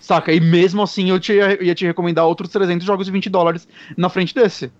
[0.00, 0.32] Saca?
[0.32, 4.08] E mesmo assim eu te, ia te recomendar outros 300 jogos de 20 dólares na
[4.08, 4.72] frente desse.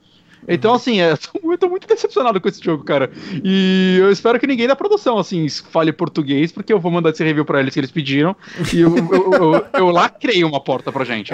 [0.48, 3.10] Então, assim, é, eu tô, muito decepcionado com esse jogo, cara.
[3.44, 7.22] E eu espero que ninguém da produção, assim, fale português, porque eu vou mandar esse
[7.22, 8.34] review pra eles que eles pediram.
[8.74, 11.32] E eu, eu, eu, eu, lacrei uma porta pra gente.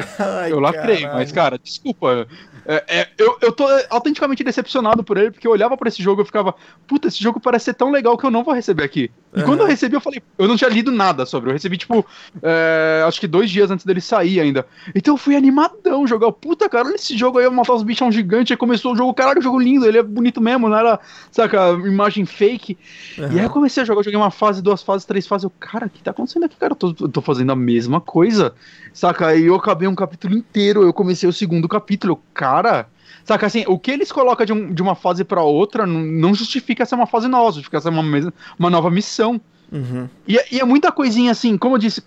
[0.49, 2.27] Eu lacrei, mas, cara, desculpa.
[2.65, 6.23] É, é, eu, eu tô autenticamente decepcionado por ele, porque eu olhava pra esse jogo
[6.23, 6.55] e ficava,
[6.87, 9.11] puta, esse jogo parece ser tão legal que eu não vou receber aqui.
[9.35, 9.47] E Aham.
[9.47, 12.05] quando eu recebi, eu falei, eu não tinha lido nada sobre, eu recebi, tipo,
[12.43, 14.67] é, acho que dois dias antes dele sair ainda.
[14.95, 18.13] Então eu fui animadão jogar, puta, cara, olha esse jogo aí, eu matar os bichão
[18.13, 21.01] gigantes, aí começou o jogo, caralho, jogo lindo, ele é bonito mesmo, não era,
[21.31, 22.79] saca, imagem fake.
[23.17, 25.45] E aí eu comecei a jogar, eu joguei uma fase, duas fases, três fases.
[25.45, 26.73] Eu, cara, o que tá acontecendo aqui, cara?
[26.73, 28.55] Eu tô, eu tô fazendo a mesma coisa.
[28.93, 29.29] Saca?
[29.29, 32.23] Aí eu acabei um capítulo inteiro, eu comecei o segundo capítulo.
[32.35, 32.87] Cara.
[33.25, 36.35] Saca assim, o que eles colocam de, um- de uma fase pra outra não, não
[36.35, 38.29] justifica ser uma fase nova, justifica ser uma, mes-
[38.59, 39.41] uma nova missão.
[39.71, 40.09] Uhum.
[40.27, 42.03] E, é- e é muita coisinha assim, como eu disse.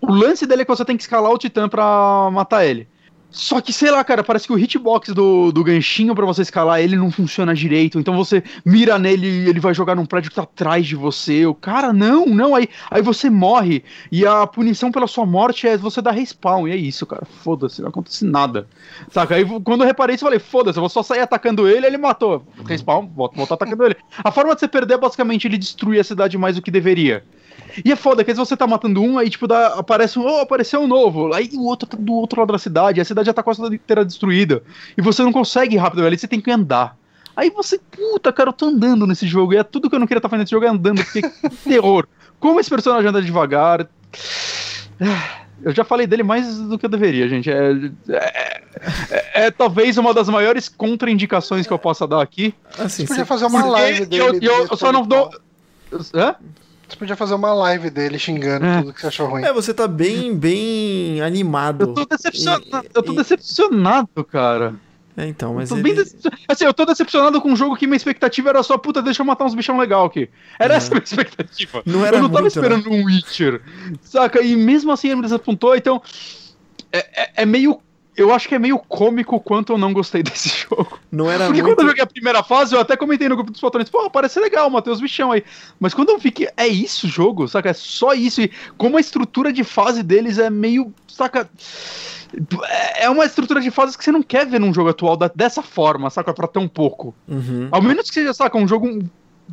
[0.00, 2.88] O lance dele é que você tem que escalar o Titã pra matar ele.
[3.30, 6.80] Só que, sei lá, cara, parece que o hitbox do, do ganchinho pra você escalar
[6.80, 7.98] ele não funciona direito.
[7.98, 11.46] Então você mira nele e ele vai jogar num prédio que tá atrás de você.
[11.46, 12.54] O cara, não, não.
[12.54, 13.84] Aí, aí você morre.
[14.10, 16.66] E a punição pela sua morte é você dar respawn.
[16.66, 17.24] E é isso, cara.
[17.24, 18.66] Foda-se, não acontece nada.
[19.10, 19.36] Saca?
[19.36, 21.98] Aí quando eu reparei isso, eu falei, foda-se, eu vou só sair atacando ele, ele
[21.98, 22.44] matou.
[22.66, 23.96] Respawn, volta, volta atacando ele.
[24.24, 27.24] A forma de você perder é basicamente ele destruir a cidade mais do que deveria.
[27.84, 30.24] E é foda, que às vezes você tá matando um, aí tipo, dá, aparece um,
[30.24, 31.32] oh, apareceu um novo.
[31.32, 33.74] Aí o outro tá do outro lado da cidade, a cidade já tá quase toda
[33.74, 34.62] inteira destruída.
[34.96, 36.96] E você não consegue ir rápido ali, você tem que andar.
[37.36, 39.52] Aí você, puta, cara, eu tô andando nesse jogo.
[39.54, 41.48] E é tudo que eu não queria estar fazendo nesse jogo é andando, porque que
[41.68, 42.06] terror.
[42.38, 43.86] Como esse personagem anda devagar.
[45.62, 47.50] Eu já falei dele mais do que eu deveria, gente.
[47.50, 47.70] É,
[48.08, 48.60] é,
[49.10, 52.54] é- é talvez uma das maiores contraindicações que eu possa dar aqui.
[52.78, 54.46] Assim, Você podia fazer uma live eu, dele.
[54.46, 55.30] eu- eu só não dou.
[56.14, 56.34] Hã?
[56.90, 58.80] Você podia fazer uma live dele xingando É.
[58.80, 59.44] tudo que você achou ruim.
[59.44, 61.82] É, você tá bem, bem animado.
[61.82, 64.74] Eu tô decepcionado, E- eu tô e- decepcionado, cara.
[65.16, 65.82] É, então, Eu mas tô ele...
[65.82, 69.02] bem decep- Assim, eu tô decepcionado com um jogo que minha expectativa era só, puta,
[69.02, 70.28] deixa eu matar uns bichão legal aqui.
[70.58, 70.76] Era Uhum.
[70.78, 71.82] essa a minha expectativa.
[71.86, 72.66] Não era eu não tava muito, né?
[72.66, 73.60] esperando um Witcher,
[74.02, 74.40] saca?
[74.42, 76.00] E mesmo assim ele me desapontou, então.
[76.92, 77.80] É, é- é meio.
[78.16, 80.98] Eu acho que é meio cômico o quanto eu não gostei desse jogo.
[81.10, 81.74] não era Porque muito...
[81.76, 84.38] quando eu joguei a primeira fase, eu até comentei no grupo dos patrões, pô, parece
[84.40, 85.44] legal, matei os bichão aí.
[85.78, 87.70] Mas quando eu vi que é isso o jogo, saca?
[87.70, 88.40] É só isso.
[88.42, 90.92] E como a estrutura de fase deles é meio.
[91.08, 91.48] Saca?
[92.96, 95.62] É uma estrutura de fases que você não quer ver num jogo atual da- dessa
[95.62, 96.32] forma, saca?
[96.32, 97.14] Pra tão pouco.
[97.26, 97.68] Uhum.
[97.72, 99.00] Ao menos que seja, saca, um jogo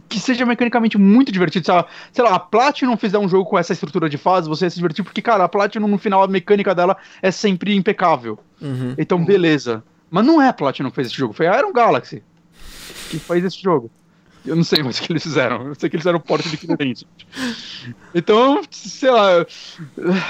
[0.10, 1.66] que seja mecanicamente muito divertido.
[1.66, 4.66] Sei lá, sei lá, a Platinum fizer um jogo com essa estrutura de fase, você
[4.66, 8.40] ia se divertir, porque, cara, a Platinum no final, a mecânica dela é sempre impecável.
[8.62, 8.94] Uhum.
[8.98, 9.84] Então, beleza.
[10.10, 12.24] Mas não é a Platinum que fez esse jogo, foi a Iron Galaxy
[13.10, 13.90] que fez esse jogo.
[14.46, 15.68] Eu não sei mais o que eles fizeram.
[15.68, 17.06] Eu sei que eles fizeram porte diferente.
[18.16, 19.46] Então, sei lá.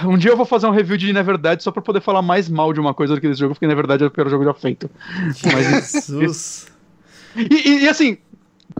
[0.05, 2.73] Um dia eu vou fazer um review de Neverdade só pra poder falar mais mal
[2.73, 4.53] de uma coisa do que desse jogo, porque na verdade é o pior jogo já
[4.55, 4.89] feito.
[5.53, 6.67] Mas Jesus.
[7.35, 8.17] e, e- e, assim,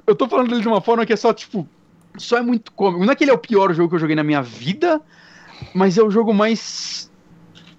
[0.05, 1.67] eu tô falando dele de uma forma que é só, tipo,
[2.17, 3.03] só é muito cômico.
[3.05, 5.01] Não é que ele é o pior jogo que eu joguei na minha vida,
[5.73, 7.11] mas é o jogo mais.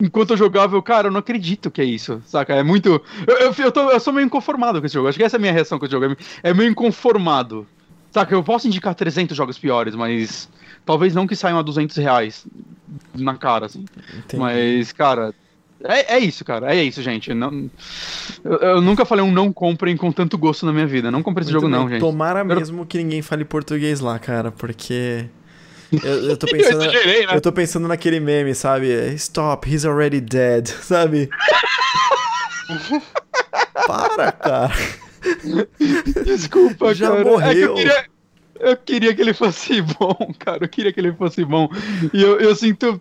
[0.01, 2.55] Enquanto eu jogava, eu, cara, eu não acredito que é isso, saca?
[2.55, 3.03] É muito.
[3.27, 5.09] Eu, eu, eu, tô- eu sou meio inconformado com esse jogo.
[5.09, 6.07] Acho que essa é a minha reação com esse jogo.
[6.43, 7.67] é É meio inconformado.
[8.13, 8.33] Saca?
[8.35, 10.49] Eu posso indicar 300 jogos piores, mas.
[10.87, 12.47] Talvez não que saiam a 200 reais
[13.15, 13.85] na cara, assim.
[14.17, 14.37] Entendi.
[14.41, 15.35] Mas, cara,
[15.85, 16.75] é, é isso, cara.
[16.75, 17.33] É isso, gente.
[17.35, 17.71] Não,
[18.45, 21.11] eu, eu nunca falei um não comprem com tanto gosto na minha vida.
[21.11, 21.81] Não comprei esse Muito jogo, bem.
[21.83, 22.01] não, gente.
[22.01, 25.27] Tomara Eu- mesmo que ninguém fale português lá, cara, porque...
[25.93, 26.83] Eu, eu tô pensando...
[26.85, 27.35] Eu exagerei, né?
[27.37, 28.89] Eu tô pensando naquele meme, sabe?
[29.15, 31.29] Stop, he's already dead, sabe?
[33.87, 34.73] Para, cara.
[36.25, 37.25] Desculpa, Já cara.
[37.25, 37.49] morreu.
[37.51, 38.05] É que eu, queria,
[38.61, 40.65] eu queria que ele fosse bom, cara.
[40.65, 41.69] Eu queria que ele fosse bom.
[42.13, 43.01] E eu, eu sinto.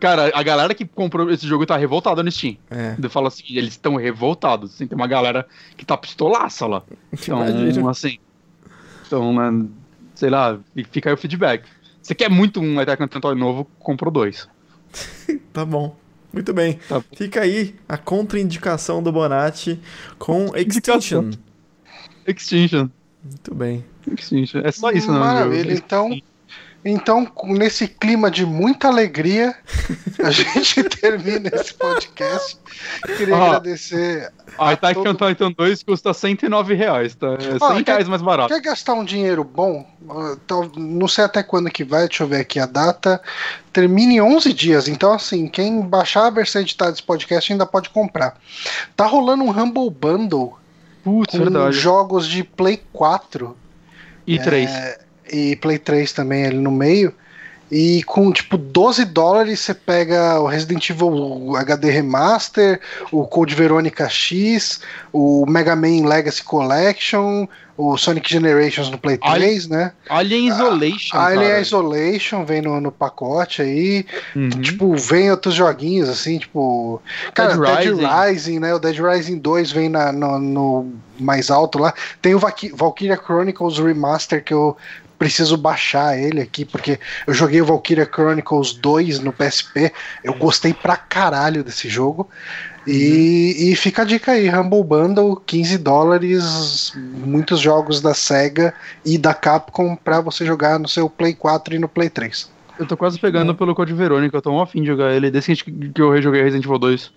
[0.00, 2.56] Cara, a galera que comprou esse jogo tá revoltada no Steam.
[2.70, 2.96] É.
[3.00, 4.74] Eu falo assim, eles estão revoltados.
[4.74, 5.46] Assim, tem uma galera
[5.76, 6.82] que tá pistolaça lá.
[7.12, 7.88] Então, Imagino.
[7.88, 8.18] assim.
[9.06, 9.68] Então, né,
[10.14, 11.64] sei lá, e fica aí o feedback.
[12.02, 14.48] Você quer muito um Attack on Titan novo, comprou dois.
[15.52, 15.96] Tá bom.
[16.32, 16.74] Muito bem.
[16.88, 17.04] Tá bom.
[17.16, 19.80] Fica aí a contraindicação do Bonatti
[20.18, 21.30] com Extinction.
[22.26, 22.88] Extinction.
[23.24, 23.84] Muito bem.
[24.06, 24.60] Extinction.
[24.62, 25.20] É só isso, não.
[25.20, 25.72] Maravilha.
[25.72, 26.10] Então,
[26.88, 29.54] então, nesse clima de muita alegria,
[30.22, 32.58] a gente termina esse podcast.
[33.16, 34.32] Queria Ó, agradecer.
[34.56, 37.34] A Attack todo- on Titan 2 custa 109 reais, tá?
[37.34, 38.48] É 100 Ó, quer- reais mais barato.
[38.54, 39.86] Quer gastar um dinheiro bom?
[40.76, 43.20] Não sei até quando que vai, deixa eu ver aqui a data.
[43.72, 47.90] Termina em 11 dias, então assim, quem baixar a versão editada desse podcast ainda pode
[47.90, 48.38] comprar.
[48.94, 50.56] Tá rolando um Humble Bundle
[51.02, 51.76] Putz, com verdade.
[51.76, 53.56] jogos de Play 4
[54.26, 54.70] E 3.
[55.32, 57.12] E Play 3 também ali no meio.
[57.68, 62.80] E com tipo 12 dólares você pega o Resident Evil HD Remaster,
[63.10, 64.80] o Code Veronica X,
[65.12, 67.44] o Mega Man Legacy Collection,
[67.76, 69.90] o Sonic Generations no Play Olha- 3, né?
[70.08, 71.60] Alien Isolation, Alien cara.
[71.60, 74.06] Isolation vem no, no pacote aí.
[74.36, 74.48] Uhum.
[74.48, 77.02] Tipo, vem outros joguinhos assim, tipo.
[77.34, 78.06] Cara, Dead Dead, Rising.
[78.30, 78.58] Rising.
[78.60, 78.74] né?
[78.74, 81.92] O Dead Rising 2 vem na- no, no mais alto lá.
[82.22, 84.76] Tem o Valky- Valkyria Chronicles Remaster que eu
[85.18, 89.92] preciso baixar ele aqui, porque eu joguei o Valkyria Chronicles 2 no PSP.
[90.22, 92.28] Eu gostei pra caralho desse jogo.
[92.86, 98.72] E, e fica a dica aí, Humble Bundle, 15 dólares, muitos jogos da SEGA
[99.04, 102.48] e da Capcom pra você jogar no seu Play 4 e no Play 3.
[102.78, 105.56] Eu tô quase pegando pelo Code Verônica, eu tô mó afim de jogar ele, desde
[105.56, 107.10] que eu rejoguei Resident Evil 2.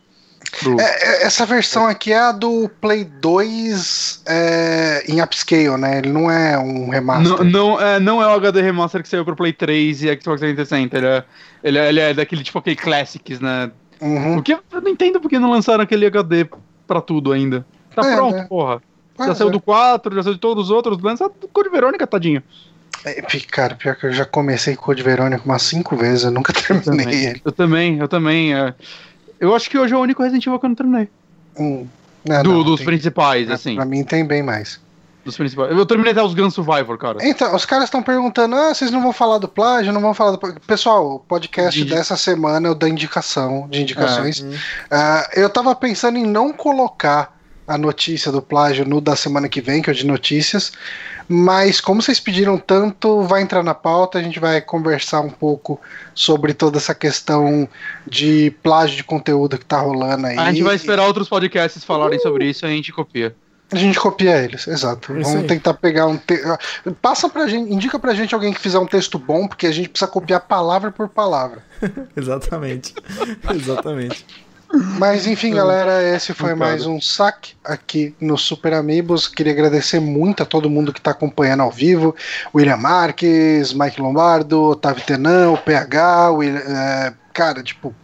[0.80, 6.00] É, é, essa versão aqui é a do Play 2 é, em upscale, né?
[6.00, 7.44] Ele não é um remaster.
[7.44, 10.40] Não, não, é, não é o HD Remaster que saiu pro Play 3 e Xbox
[10.40, 11.24] 360, ele é,
[11.64, 13.72] ele é, ele é daquele tipo aquele Classics, né?
[14.02, 14.36] Uhum.
[14.36, 16.48] Porque eu não entendo porque não lançaram aquele HD
[16.88, 17.66] pra tudo ainda.
[17.96, 18.46] Tá É, pronto, né?
[18.48, 18.82] porra.
[19.18, 19.52] já saiu é.
[19.52, 22.42] do 4, já saiu de todos os outros, lança do Code Verônica, tadinho.
[23.06, 26.52] É, cara, pior que eu já comecei Code Verônica umas 5 vezes, eu nunca
[26.84, 27.42] terminei ele.
[27.44, 28.54] Eu também, eu também.
[29.40, 29.46] É.
[29.46, 31.10] Eu acho que hoje é o único Resident Evil que eu não terminei.
[31.58, 31.88] Hum.
[32.26, 33.76] Não, Do- não, dos tem- principais, é, assim.
[33.76, 34.80] Pra mim tem bem mais.
[35.24, 35.72] Dos principais.
[35.72, 37.18] Eu terminei até os Gun Survivor, cara.
[37.22, 40.32] Então, os caras estão perguntando: ah, vocês não vão falar do plágio, não vão falar
[40.32, 40.38] do.
[40.38, 44.42] plágio?" Pessoal, o podcast De- dessa semana é o da indicação, de indicações.
[44.42, 44.54] Hum.
[44.90, 47.38] Ah, eu tava pensando em não colocar
[47.70, 50.72] a notícia do plágio no da semana que vem, que é o de notícias,
[51.28, 55.80] mas como vocês pediram tanto, vai entrar na pauta, a gente vai conversar um pouco
[56.16, 57.70] sobre toda essa questão
[58.08, 60.36] de plágio de conteúdo que tá rolando aí.
[60.36, 63.36] A gente vai esperar outros podcasts falarem sobre isso e a gente copia.
[63.72, 65.14] A gente copia eles, exato.
[65.14, 65.48] Isso Vamos aí.
[65.48, 66.18] tentar pegar um.
[66.18, 66.42] Te...
[67.00, 69.90] Passa pra gente, indica pra gente alguém que fizer um texto bom, porque a gente
[69.90, 71.64] precisa copiar palavra por palavra.
[72.18, 72.96] Exatamente.
[73.54, 74.26] Exatamente.
[74.72, 79.28] Mas enfim, galera, esse foi mais um saque aqui no Super Amigos.
[79.28, 82.16] Queria agradecer muito a todo mundo que está acompanhando ao vivo:
[82.54, 87.96] William Marques, Mike Lombardo, Otávio Tenan, o PH, Will- é, cara, tipo.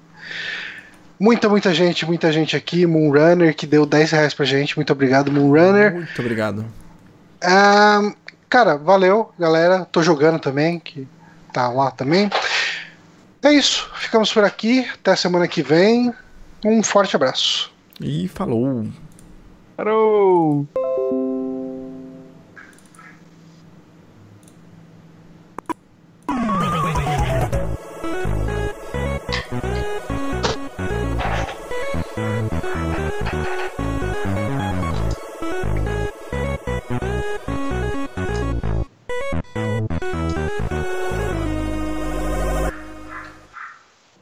[1.19, 2.85] Muita, muita gente, muita gente aqui.
[2.85, 4.75] Moonrunner, que deu 10 reais pra gente.
[4.75, 5.93] Muito obrigado, Moonrunner.
[5.93, 6.65] Muito obrigado.
[8.49, 9.85] Cara, valeu, galera.
[9.85, 11.07] Tô jogando também, que
[11.53, 12.29] tá lá também.
[13.43, 13.89] É isso.
[13.95, 14.87] Ficamos por aqui.
[14.93, 16.13] Até semana que vem.
[16.65, 17.71] Um forte abraço.
[18.01, 18.87] E falou.
[19.77, 20.67] Parou!